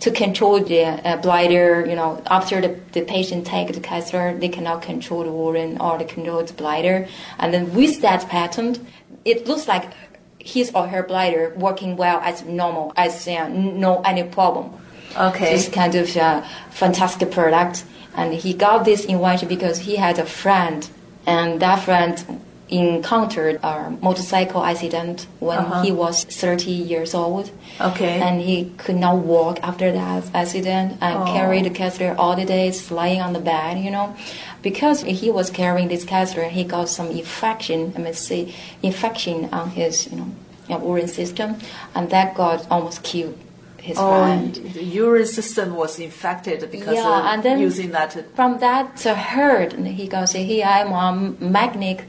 to 0.02 0.10
control 0.10 0.58
the 0.58 0.82
uh, 0.84 1.16
bladder, 1.18 1.86
you 1.86 1.94
know, 1.94 2.20
after 2.26 2.60
the, 2.60 2.76
the 2.90 3.02
patient 3.02 3.46
take 3.46 3.72
the 3.72 3.80
catheter, 3.80 4.36
they 4.36 4.48
cannot 4.48 4.82
control 4.82 5.22
the 5.22 5.30
urine 5.30 5.80
or 5.80 5.96
they 5.96 6.04
control 6.04 6.42
the 6.42 6.52
bladder. 6.54 7.06
And 7.38 7.54
then 7.54 7.72
with 7.72 8.00
that 8.00 8.28
patent, 8.28 8.80
it 9.24 9.46
looks 9.46 9.68
like 9.68 9.92
his 10.40 10.72
or 10.74 10.88
her 10.88 11.04
bladder 11.04 11.54
working 11.56 11.96
well 11.96 12.18
as 12.20 12.42
normal, 12.44 12.92
as 12.96 13.28
uh, 13.28 13.46
no 13.48 14.00
any 14.02 14.24
problem. 14.24 14.72
Okay. 15.16 15.52
This 15.54 15.68
kind 15.68 15.94
of 15.94 16.16
uh, 16.16 16.42
fantastic 16.70 17.30
product. 17.30 17.84
And 18.16 18.34
he 18.34 18.54
got 18.54 18.84
this 18.84 19.04
invention 19.04 19.46
because 19.46 19.78
he 19.78 19.94
had 19.94 20.18
a 20.18 20.26
friend, 20.26 20.88
and 21.26 21.60
that 21.60 21.84
friend 21.84 22.42
encountered 22.78 23.60
a 23.62 23.90
motorcycle 24.00 24.64
accident 24.64 25.26
when 25.40 25.58
uh-huh. 25.58 25.82
he 25.82 25.92
was 25.92 26.24
30 26.24 26.70
years 26.70 27.14
old. 27.14 27.50
Okay. 27.80 28.20
And 28.20 28.40
he 28.40 28.72
could 28.78 28.96
not 28.96 29.16
walk 29.18 29.58
after 29.62 29.92
that 29.92 30.24
accident 30.34 30.98
and 31.00 31.18
oh. 31.18 31.32
carried 31.32 31.64
the 31.64 31.70
catheter 31.70 32.14
all 32.18 32.36
the 32.36 32.44
days 32.44 32.90
lying 32.90 33.20
on 33.20 33.32
the 33.32 33.40
bed, 33.40 33.78
you 33.78 33.90
know. 33.90 34.16
Because 34.62 35.02
he 35.02 35.30
was 35.30 35.50
carrying 35.50 35.88
this 35.88 36.04
catheter, 36.04 36.48
he 36.48 36.64
got 36.64 36.88
some 36.88 37.08
infection, 37.08 37.92
I 37.96 37.98
mean, 37.98 38.14
see, 38.14 38.54
infection 38.82 39.48
on 39.52 39.70
his, 39.70 40.10
you 40.10 40.16
know, 40.16 40.32
urine 40.68 41.08
system, 41.08 41.56
and 41.94 42.08
that 42.10 42.34
got 42.34 42.70
almost 42.70 43.02
killed 43.02 43.38
his 43.82 43.96
oh, 43.98 44.10
friend. 44.10 44.54
The 44.54 44.84
urine 44.84 45.26
system 45.26 45.74
was 45.74 45.98
infected 45.98 46.70
because 46.70 46.94
yeah, 46.94 47.34
and 47.34 47.42
then 47.42 47.58
using 47.58 47.90
that. 47.90 48.16
From 48.36 48.60
that 48.60 49.04
uh, 49.04 49.14
hurt, 49.14 49.72
and 49.74 49.86
he 49.86 50.06
goes, 50.06 50.32
"Hey, 50.32 50.62
I'm 50.62 50.92
a 50.92 51.34
magnetic, 51.44 52.06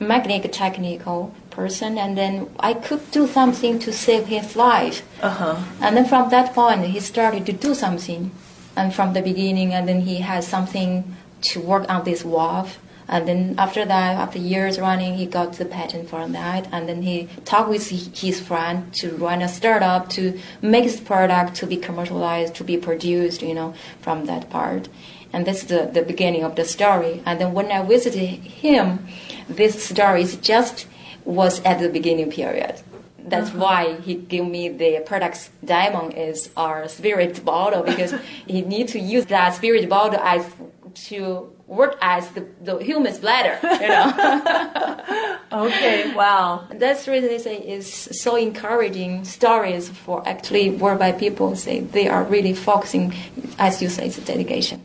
magnetic 0.00 0.52
technical 0.52 1.34
person, 1.50 1.98
and 1.98 2.16
then 2.16 2.48
I 2.60 2.74
could 2.74 3.10
do 3.10 3.26
something 3.26 3.78
to 3.80 3.92
save 3.92 4.26
his 4.26 4.56
life." 4.56 5.02
Uh-huh. 5.22 5.56
And 5.80 5.96
then 5.96 6.06
from 6.06 6.30
that 6.30 6.54
point, 6.54 6.84
he 6.84 7.00
started 7.00 7.46
to 7.46 7.52
do 7.52 7.74
something, 7.74 8.30
and 8.76 8.94
from 8.94 9.12
the 9.12 9.22
beginning, 9.22 9.72
and 9.74 9.88
then 9.88 10.02
he 10.02 10.16
had 10.16 10.44
something 10.44 11.16
to 11.42 11.60
work 11.60 11.88
on 11.88 12.04
this 12.04 12.22
valve. 12.22 12.78
And 13.10 13.26
then 13.26 13.54
after 13.56 13.86
that, 13.86 14.16
after 14.16 14.38
years 14.38 14.78
running, 14.78 15.14
he 15.14 15.24
got 15.24 15.54
the 15.54 15.64
patent 15.64 16.10
for 16.10 16.28
that. 16.28 16.68
And 16.70 16.86
then 16.86 17.02
he 17.02 17.28
talked 17.46 17.70
with 17.70 17.88
his 17.88 18.38
friend 18.38 18.92
to 18.96 19.16
run 19.16 19.40
a 19.40 19.48
startup 19.48 20.10
to 20.10 20.38
make 20.60 20.84
his 20.84 21.00
product 21.00 21.54
to 21.56 21.66
be 21.66 21.78
commercialized, 21.78 22.54
to 22.56 22.64
be 22.64 22.76
produced, 22.76 23.40
you 23.40 23.54
know, 23.54 23.72
from 24.02 24.26
that 24.26 24.50
part. 24.50 24.88
And 25.32 25.46
that's 25.46 25.64
the, 25.64 25.88
the 25.90 26.02
beginning 26.02 26.44
of 26.44 26.56
the 26.56 26.66
story. 26.66 27.22
And 27.24 27.40
then 27.40 27.54
when 27.54 27.72
I 27.72 27.82
visited 27.82 28.28
him, 28.28 29.06
this 29.48 29.84
story 29.84 30.22
is 30.22 30.36
just 30.36 30.86
was 31.24 31.60
at 31.64 31.80
the 31.80 31.88
beginning 31.88 32.30
period. 32.30 32.80
That's 33.18 33.50
uh-huh. 33.50 33.58
why 33.58 34.00
he 34.00 34.14
gave 34.14 34.46
me 34.46 34.68
the 34.68 35.02
products 35.04 35.50
diamond 35.64 36.14
is 36.14 36.50
our 36.56 36.88
spirit 36.88 37.44
bottle 37.44 37.82
because 37.82 38.14
he 38.46 38.62
need 38.62 38.88
to 38.88 38.98
use 38.98 39.26
that 39.26 39.54
spirit 39.54 39.88
bottle 39.88 40.20
as 40.20 40.46
to 40.94 41.52
work 41.66 41.98
as 42.00 42.28
the, 42.30 42.46
the 42.62 42.78
human's 42.78 43.18
bladder, 43.18 43.58
you 43.62 43.88
know. 43.88 45.36
okay, 45.66 46.14
wow. 46.14 46.66
That's 46.74 47.06
reason 47.06 47.28
really 47.28 47.38
say 47.38 47.58
is 47.58 47.92
so 47.92 48.36
encouraging 48.36 49.24
stories 49.24 49.90
for 49.90 50.26
actually 50.26 50.70
by 50.96 51.12
people 51.12 51.54
say 51.56 51.80
they 51.80 52.08
are 52.08 52.24
really 52.24 52.54
focusing, 52.54 53.14
as 53.58 53.82
you 53.82 53.90
say, 53.90 54.06
it's 54.06 54.18
dedication. 54.18 54.84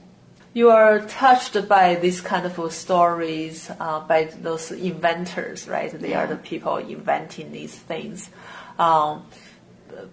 You 0.53 0.69
are 0.69 0.99
touched 0.99 1.67
by 1.67 1.95
these 1.95 2.21
kind 2.21 2.45
of 2.45 2.71
stories 2.71 3.71
uh, 3.79 4.01
by 4.01 4.25
those 4.25 4.71
inventors, 4.71 5.67
right? 5.67 5.91
They 5.91 6.11
yeah. 6.11 6.23
are 6.23 6.27
the 6.27 6.35
people 6.35 6.77
inventing 6.77 7.51
these 7.51 7.73
things, 7.73 8.29
um, 8.77 9.25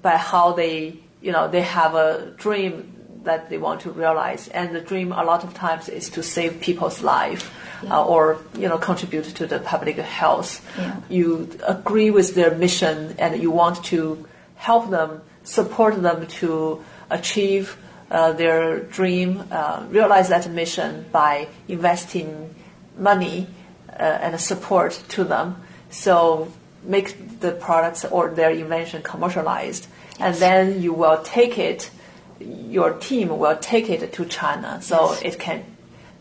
by 0.00 0.16
how 0.16 0.52
they, 0.52 0.96
you 1.20 1.32
know, 1.32 1.48
they 1.48 1.60
have 1.60 1.94
a 1.94 2.32
dream 2.38 3.00
that 3.24 3.50
they 3.50 3.58
want 3.58 3.82
to 3.82 3.90
realize. 3.90 4.48
And 4.48 4.74
the 4.74 4.80
dream 4.80 5.12
a 5.12 5.24
lot 5.24 5.44
of 5.44 5.52
times 5.54 5.88
is 5.88 6.08
to 6.10 6.22
save 6.22 6.60
people's 6.60 7.02
life 7.02 7.52
yeah. 7.82 7.98
uh, 7.98 8.04
or 8.04 8.38
you 8.54 8.68
know 8.68 8.78
contribute 8.78 9.24
to 9.24 9.46
the 9.46 9.58
public 9.58 9.96
health. 9.96 10.66
Yeah. 10.78 10.96
You 11.08 11.50
agree 11.66 12.10
with 12.10 12.34
their 12.34 12.54
mission 12.54 13.14
and 13.18 13.40
you 13.42 13.50
want 13.50 13.84
to 13.86 14.26
help 14.56 14.90
them, 14.90 15.22
support 15.44 16.00
them 16.02 16.26
to 16.26 16.84
achieve 17.10 17.76
uh, 18.10 18.32
their 18.32 18.80
dream, 18.80 19.44
uh, 19.50 19.84
realize 19.88 20.28
that 20.28 20.50
mission 20.50 21.06
by 21.12 21.48
investing 21.68 22.54
money 22.98 23.46
uh, 23.88 24.02
and 24.02 24.40
support 24.40 25.02
to 25.08 25.24
them. 25.24 25.62
So 25.90 26.52
make 26.82 27.40
the 27.40 27.52
products 27.52 28.04
or 28.04 28.30
their 28.30 28.50
invention 28.50 29.02
commercialized, 29.02 29.86
yes. 30.18 30.20
and 30.20 30.34
then 30.36 30.82
you 30.82 30.92
will 30.92 31.22
take 31.22 31.58
it 31.58 31.90
your 32.40 32.94
team 32.94 33.28
will 33.38 33.56
take 33.56 33.90
it 33.90 34.12
to 34.14 34.24
China, 34.24 34.80
so 34.80 35.12
yes. 35.12 35.22
it 35.22 35.38
can 35.38 35.64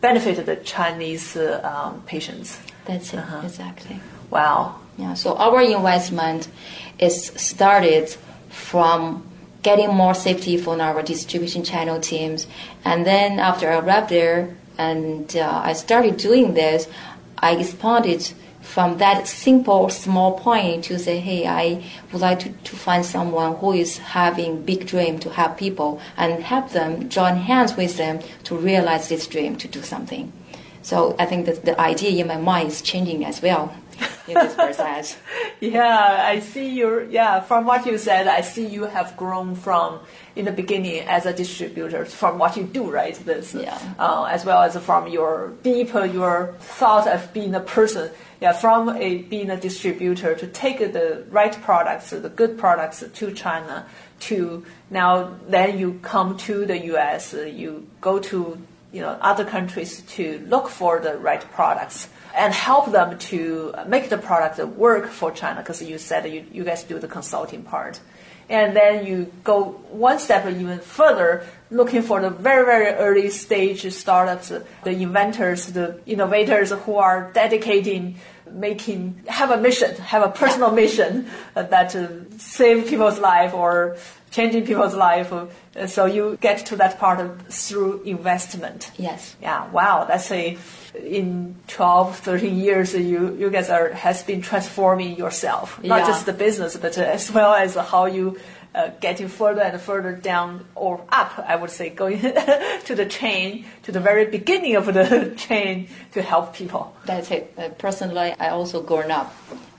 benefit 0.02 0.46
the 0.46 0.56
Chinese 0.58 1.36
uh, 1.36 1.62
um, 1.64 2.02
patients. 2.04 2.60
That's 2.86 3.14
it, 3.14 3.20
uh-huh. 3.20 3.42
exactly. 3.44 4.00
Wow. 4.30 4.80
Yeah, 4.98 5.14
so 5.14 5.36
our 5.38 5.62
investment 5.62 6.50
is 6.98 7.26
started 7.26 8.10
from 8.50 9.29
getting 9.62 9.94
more 9.94 10.14
safety 10.14 10.58
from 10.58 10.80
our 10.82 11.02
distribution 11.02 11.64
channel 11.64 12.00
teams. 12.00 12.48
And 12.86 13.06
then 13.06 13.40
after 13.40 13.70
I 13.70 13.80
arrived 13.80 14.10
there 14.10 14.56
and 14.78 15.36
uh, 15.36 15.62
I 15.64 15.74
started 15.74 16.18
doing 16.18 16.54
this, 16.54 16.88
I 17.38 17.56
expanded 17.56 18.32
from 18.62 18.98
that 19.00 19.28
simple 19.28 19.90
small 19.90 20.38
point 20.38 20.84
to 20.86 21.00
say, 21.00 21.20
hey, 21.20 21.48
I 21.48 21.84
would 22.12 22.22
like 22.22 22.40
to, 22.42 22.50
to 22.50 22.76
find 22.76 23.06
someone 23.06 23.56
who 23.56 23.74
is 23.74 23.98
having 23.98 24.64
big 24.64 24.86
dream 24.86 25.18
to 25.20 25.30
help 25.30 25.58
people 25.58 26.00
and 26.18 26.44
help 26.44 26.70
them 26.72 27.10
join 27.10 27.38
hands 27.38 27.76
with 27.76 27.98
them 27.98 28.20
to 28.44 28.56
realize 28.56 29.10
this 29.10 29.28
dream 29.28 29.56
to 29.58 29.68
do 29.68 29.82
something. 29.82 30.32
So 30.82 31.16
I 31.20 31.26
think 31.26 31.46
that 31.46 31.66
the 31.66 31.80
idea 31.80 32.22
in 32.22 32.28
my 32.28 32.38
mind 32.38 32.70
is 32.70 32.82
changing 32.82 33.26
as 33.26 33.42
well 33.42 33.74
in 34.28 34.34
this 34.36 34.54
process. 34.56 35.18
yeah, 35.60 36.26
I 36.28 36.40
see 36.40 36.70
you. 36.70 37.08
Yeah, 37.10 37.42
from 37.42 37.66
what 37.66 37.86
you 37.86 37.98
said, 37.98 38.28
I 38.28 38.42
see 38.42 38.66
you 38.66 38.84
have 38.84 39.16
grown 39.18 39.56
from 39.56 40.00
in 40.36 40.46
the 40.46 40.52
beginning 40.52 41.02
as 41.02 41.26
a 41.26 41.34
distributor 41.34 42.06
from 42.06 42.38
what 42.38 42.56
you 42.56 42.64
do, 42.64 42.90
right? 42.90 43.16
This, 43.26 43.54
yeah. 43.54 43.78
Uh, 43.98 44.26
as 44.26 44.46
well 44.46 44.62
as 44.62 44.78
from 44.78 45.08
your 45.08 45.54
deeper 45.64 46.06
your 46.06 46.56
thought 46.60 47.08
of 47.08 47.34
being 47.34 47.56
a 47.56 47.60
person 47.60 48.10
yeah, 48.42 48.54
from 48.54 48.90
a, 48.90 49.18
being 49.24 49.50
a 49.50 49.58
distributor 49.58 50.34
to 50.34 50.48
take 50.48 50.80
the 50.80 51.26
right 51.30 51.54
products, 51.62 52.12
the 52.12 52.30
good 52.30 52.58
products 52.58 53.04
to 53.14 53.34
China, 53.34 53.86
to 54.22 54.66
now 54.90 55.36
then 55.48 55.78
you 55.78 56.00
come 56.02 56.38
to 56.38 56.66
the 56.66 56.78
U.S., 56.86 57.34
you 57.34 57.88
go 58.00 58.20
to 58.20 58.58
you 58.94 59.02
know 59.02 59.18
other 59.22 59.46
countries 59.46 60.02
to 60.02 60.40
look 60.48 60.70
for 60.70 61.00
the 61.00 61.18
right 61.18 61.42
products 61.52 62.08
and 62.36 62.54
help 62.54 62.92
them 62.92 63.18
to 63.18 63.74
make 63.88 64.10
the 64.10 64.18
product 64.18 64.60
work 64.60 65.08
for 65.08 65.32
China 65.32 65.62
because 65.62 65.82
you 65.82 65.98
said 65.98 66.32
you, 66.32 66.46
you 66.52 66.64
guys 66.64 66.84
do 66.84 67.00
the 67.00 67.08
consulting 67.08 67.64
part. 67.64 68.00
And 68.50 68.76
then 68.76 69.06
you 69.06 69.32
go 69.44 69.64
one 69.92 70.18
step 70.18 70.48
even 70.48 70.80
further, 70.80 71.46
looking 71.70 72.02
for 72.02 72.20
the 72.20 72.32
very, 72.32 72.66
very 72.66 72.88
early 72.96 73.30
stage 73.30 73.92
startups, 73.94 74.52
the 74.84 74.90
inventors, 74.90 75.68
the 75.68 76.00
innovators 76.08 76.72
who 76.72 76.96
are 76.96 77.32
dedicating, 77.32 78.16
making, 78.52 79.22
have 79.28 79.52
a 79.52 79.58
mission, 79.58 79.96
have 79.98 80.24
a 80.24 80.30
personal 80.30 80.72
mission 80.72 81.28
that 81.54 81.96
uh, 81.96 82.08
save 82.40 82.88
people's 82.88 83.20
life 83.20 83.54
or 83.54 83.98
changing 84.32 84.66
people's 84.66 84.96
life. 84.96 85.34
So 85.88 86.06
you 86.06 86.38
get 86.42 86.66
to 86.68 86.76
that 86.78 87.00
part 87.00 87.20
of, 87.20 87.48
through 87.48 88.04
investment. 88.04 88.92
Yes. 88.98 89.36
Yeah. 89.42 89.70
Wow. 89.72 90.06
That's 90.06 90.32
a 90.32 90.58
in 90.96 91.56
12, 91.68 92.18
13 92.20 92.58
years, 92.58 92.94
you, 92.94 93.36
you 93.36 93.50
guys 93.50 93.70
are, 93.70 93.90
has 93.90 94.24
been 94.24 94.42
transforming 94.42 95.16
yourself, 95.18 95.82
not 95.84 96.00
yeah. 96.00 96.08
just 96.08 96.26
the 96.26 96.34
business, 96.34 96.76
but 96.78 96.98
as 96.98 97.32
well 97.32 97.54
as 97.54 97.76
how 97.76 98.06
you 98.06 98.40
uh, 98.76 98.90
getting 99.00 99.28
further 99.28 99.62
and 99.62 99.80
further 99.82 100.14
down 100.14 100.66
or 100.76 101.02
up, 101.10 101.40
I 101.40 101.56
would 101.56 101.72
say, 101.72 101.90
going 101.90 102.20
to 102.22 102.96
the 102.96 103.06
chain, 103.06 103.66
to 103.84 103.92
the 103.92 104.00
very 104.00 104.26
beginning 104.26 104.76
of 104.76 104.86
the 104.86 105.34
chain 105.38 105.90
to 106.12 106.22
help 106.22 106.56
people. 106.56 106.96
That's 107.06 107.32
it. 107.32 107.54
Uh, 107.58 107.70
personally, 107.70 108.34
I 108.40 108.50
also 108.50 108.82
grown 108.82 109.12
up 109.12 109.34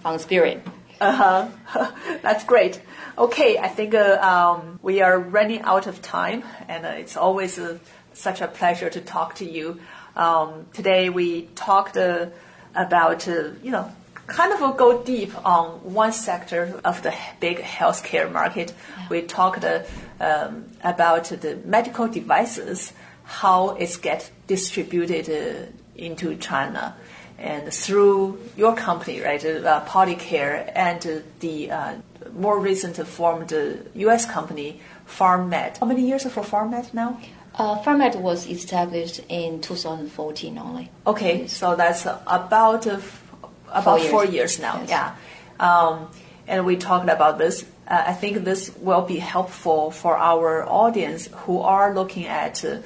on 0.05 0.19
spirit. 0.19 0.67
Uh 1.01 1.49
huh. 1.65 1.91
That's 2.23 2.45
great. 2.45 2.81
Okay, 3.17 3.57
I 3.57 3.69
think 3.69 3.95
uh, 3.95 4.19
um, 4.21 4.79
we 4.83 5.01
are 5.01 5.19
running 5.19 5.63
out 5.63 5.87
of 5.87 6.03
time, 6.03 6.45
and 6.69 6.85
uh, 6.85 6.91
it's 6.91 7.17
always 7.17 7.59
uh, 7.59 7.79
such 8.13 8.41
a 8.43 8.47
pleasure 8.47 8.91
to 8.91 9.01
talk 9.01 9.37
to 9.37 9.51
you. 9.51 9.81
Um, 10.15 10.67
today 10.75 11.09
we 11.09 11.43
talked 11.55 11.97
uh, 11.97 12.27
about, 12.75 13.27
uh, 13.27 13.51
you 13.63 13.71
know, 13.71 13.91
kind 14.27 14.53
of 14.53 14.77
go 14.77 15.03
deep 15.03 15.33
on 15.45 15.71
one 15.95 16.13
sector 16.13 16.79
of 16.85 17.03
the 17.03 17.15
big 17.41 17.59
healthcare 17.59 18.31
market. 18.31 18.75
Yeah. 18.97 19.07
We 19.09 19.23
talked 19.23 19.65
uh, 19.65 19.83
um, 20.21 20.67
about 20.85 21.25
the 21.25 21.57
medical 21.65 22.09
devices, 22.09 22.93
how 23.25 23.71
it's 23.71 23.97
get 23.97 24.31
distributed 24.47 25.31
uh, 25.31 25.67
into 25.97 26.37
China. 26.37 26.95
And 27.41 27.73
through 27.73 28.39
your 28.55 28.77
company, 28.77 29.21
right, 29.21 29.43
uh, 29.43 29.83
Polycare, 29.87 30.71
and 30.75 31.07
uh, 31.07 31.21
the 31.41 31.71
uh, 31.71 31.95
more 32.35 32.61
recent 32.61 32.97
formed 33.07 33.51
U.S. 33.95 34.27
company, 34.27 34.81
Pharmed. 35.07 35.79
How 35.79 35.87
many 35.87 36.07
years 36.07 36.25
for 36.25 36.43
Pharmed 36.43 36.93
now? 36.93 37.19
Uh, 37.55 37.83
Pharmed 37.83 38.15
was 38.17 38.47
established 38.47 39.21
in 39.29 39.61
2014 39.61 40.59
only. 40.59 40.91
Okay, 41.07 41.47
so 41.47 41.75
that's 41.77 42.05
about 42.05 42.87
uh, 42.87 43.01
about 43.69 43.85
four 43.85 43.99
years, 43.99 44.11
four 44.11 44.25
years 44.25 44.61
now. 44.61 44.81
Yes. 44.81 44.91
Yeah, 44.91 45.15
um, 45.59 46.11
and 46.47 46.67
we 46.67 46.77
talked 46.77 47.09
about 47.09 47.39
this. 47.39 47.65
Uh, 47.89 48.05
I 48.07 48.13
think 48.13 48.45
this 48.45 48.71
will 48.77 49.03
be 49.03 49.17
helpful 49.17 49.91
for 49.91 50.17
our 50.17 50.69
audience 50.69 51.29
who 51.45 51.61
are 51.61 51.95
looking 51.95 52.27
at 52.27 52.65
uh, 52.65 52.79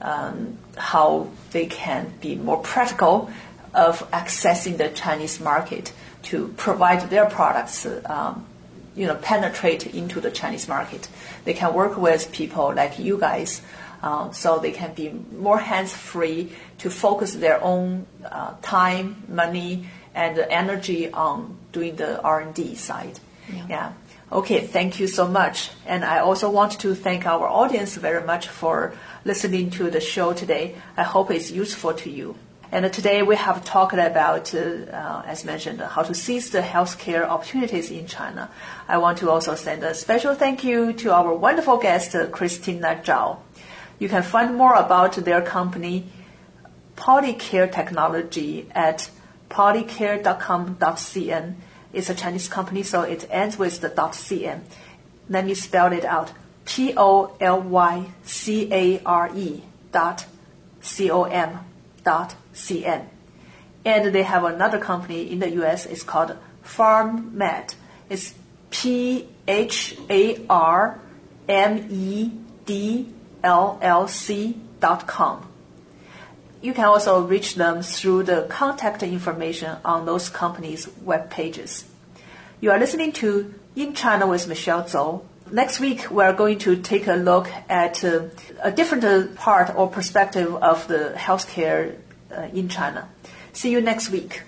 um, 0.00 0.58
how 0.76 1.28
they 1.52 1.66
can 1.66 2.12
be 2.20 2.36
more 2.36 2.58
practical 2.58 3.30
of 3.74 4.08
accessing 4.10 4.76
the 4.76 4.88
Chinese 4.90 5.40
market 5.40 5.92
to 6.24 6.48
provide 6.56 7.10
their 7.10 7.26
products. 7.26 7.86
Um, 8.04 8.46
you 8.94 9.06
know, 9.06 9.14
penetrate 9.14 9.86
into 9.94 10.20
the 10.20 10.30
Chinese 10.30 10.68
market. 10.68 11.08
They 11.44 11.54
can 11.54 11.72
work 11.72 11.96
with 11.96 12.30
people 12.30 12.74
like 12.74 12.98
you 12.98 13.16
guys 13.16 13.62
uh, 14.02 14.30
so 14.32 14.58
they 14.58 14.72
can 14.72 14.92
be 14.94 15.10
more 15.10 15.58
hands 15.58 15.94
free 15.94 16.52
to 16.78 16.90
focus 16.90 17.34
their 17.34 17.62
own 17.62 18.06
uh, 18.24 18.54
time, 18.60 19.22
money, 19.28 19.88
and 20.14 20.38
energy 20.38 21.10
on 21.10 21.56
doing 21.72 21.96
the 21.96 22.20
R 22.20 22.40
and 22.40 22.54
D 22.54 22.74
side. 22.74 23.18
Yeah. 23.48 23.66
yeah. 23.68 23.92
Okay. 24.30 24.66
Thank 24.66 25.00
you 25.00 25.06
so 25.06 25.26
much. 25.26 25.70
And 25.86 26.04
I 26.04 26.18
also 26.18 26.50
want 26.50 26.78
to 26.80 26.94
thank 26.94 27.26
our 27.26 27.48
audience 27.48 27.96
very 27.96 28.24
much 28.24 28.48
for 28.48 28.94
listening 29.24 29.70
to 29.70 29.90
the 29.90 30.00
show 30.00 30.32
today. 30.32 30.74
I 30.96 31.02
hope 31.02 31.30
it's 31.30 31.50
useful 31.50 31.94
to 31.94 32.10
you. 32.10 32.36
And 32.72 32.90
today 32.90 33.22
we 33.22 33.36
have 33.36 33.62
talked 33.66 33.92
about, 33.92 34.54
uh, 34.54 35.22
as 35.26 35.44
mentioned, 35.44 35.82
how 35.82 36.04
to 36.04 36.14
seize 36.14 36.48
the 36.48 36.62
healthcare 36.62 37.28
opportunities 37.28 37.90
in 37.90 38.06
China. 38.06 38.48
I 38.88 38.96
want 38.96 39.18
to 39.18 39.28
also 39.28 39.54
send 39.54 39.84
a 39.84 39.92
special 39.92 40.34
thank 40.34 40.64
you 40.64 40.94
to 40.94 41.12
our 41.12 41.34
wonderful 41.34 41.76
guest, 41.76 42.16
Christina 42.30 42.98
Zhao. 43.04 43.40
You 43.98 44.08
can 44.08 44.22
find 44.22 44.56
more 44.56 44.74
about 44.74 45.16
their 45.16 45.42
company, 45.42 46.06
Polycare 46.96 47.70
Technology, 47.70 48.66
at 48.74 49.10
polycare.com.cn. 49.50 51.54
It's 51.92 52.08
a 52.08 52.14
Chinese 52.14 52.48
company, 52.48 52.82
so 52.84 53.02
it 53.02 53.28
ends 53.30 53.58
with 53.58 53.82
the 53.82 53.90
.cn. 53.90 54.62
Let 55.28 55.44
me 55.44 55.52
spell 55.52 55.92
it 55.92 56.06
out. 56.06 56.32
P 56.64 56.94
O 56.96 57.36
L 57.38 57.60
Y 57.60 58.06
C 58.24 58.72
A 58.72 59.02
R 59.04 59.28
E 59.36 59.62
dot 59.92 60.24
C 60.80 61.10
O 61.10 61.24
M 61.24 61.58
dot 62.02 62.34
C 62.52 62.84
N. 62.84 63.08
And 63.84 64.14
they 64.14 64.22
have 64.22 64.44
another 64.44 64.78
company 64.78 65.30
in 65.30 65.40
the 65.40 65.50
US. 65.62 65.86
It's 65.86 66.02
called 66.02 66.36
Pharmed. 66.64 67.74
It's 68.08 68.34
P 68.70 69.28
H 69.46 69.98
A 70.08 70.46
R 70.48 71.00
M 71.48 71.88
E 71.90 72.32
D 72.64 73.12
llc.com. 73.42 74.56
you 76.62 76.72
can 76.72 76.84
also 76.84 77.22
reach 77.26 77.56
them 77.56 77.82
through 77.82 78.22
the 78.22 78.46
contact 78.48 79.02
information 79.02 79.76
on 79.84 80.06
those 80.06 80.28
companies' 80.28 80.88
web 81.02 81.28
pages. 81.28 81.84
You 82.60 82.70
are 82.70 82.78
listening 82.78 83.12
to 83.14 83.52
In 83.74 83.94
China 83.94 84.28
with 84.28 84.46
Michelle 84.46 84.84
Zhou. 84.84 85.22
Next 85.50 85.80
week, 85.80 86.08
we 86.10 86.22
are 86.22 86.32
going 86.32 86.58
to 86.60 86.76
take 86.76 87.08
a 87.08 87.14
look 87.14 87.50
at 87.68 88.04
uh, 88.04 88.28
a 88.62 88.70
different 88.70 89.04
uh, 89.04 89.26
part 89.34 89.74
or 89.74 89.88
perspective 89.90 90.54
of 90.54 90.86
the 90.86 91.12
healthcare 91.16 91.96
uh, 92.32 92.48
in 92.52 92.68
China. 92.68 93.08
See 93.52 93.70
you 93.70 93.80
next 93.80 94.10
week. 94.10 94.42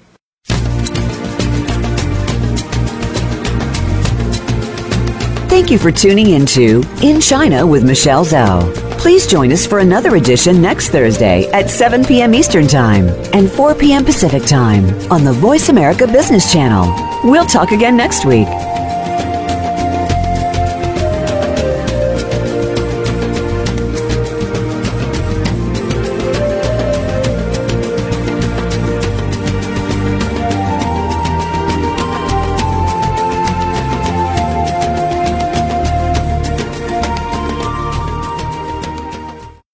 Thank 5.54 5.70
you 5.70 5.78
for 5.78 5.92
tuning 5.92 6.30
into 6.30 6.82
In 7.00 7.20
China 7.20 7.64
with 7.64 7.84
Michelle 7.84 8.24
Zhou. 8.24 8.74
Please 8.98 9.26
join 9.26 9.52
us 9.52 9.66
for 9.66 9.78
another 9.78 10.16
edition 10.16 10.60
next 10.60 10.88
Thursday 10.88 11.48
at 11.52 11.70
7 11.70 12.04
p.m. 12.04 12.34
Eastern 12.34 12.66
Time 12.66 13.06
and 13.32 13.48
4 13.48 13.74
p.m. 13.76 14.04
Pacific 14.04 14.44
Time 14.46 14.84
on 15.12 15.22
the 15.22 15.32
Voice 15.32 15.68
America 15.68 16.06
Business 16.06 16.52
Channel. 16.52 16.92
We'll 17.22 17.46
talk 17.46 17.70
again 17.70 17.96
next 17.96 18.24
week. 18.24 18.48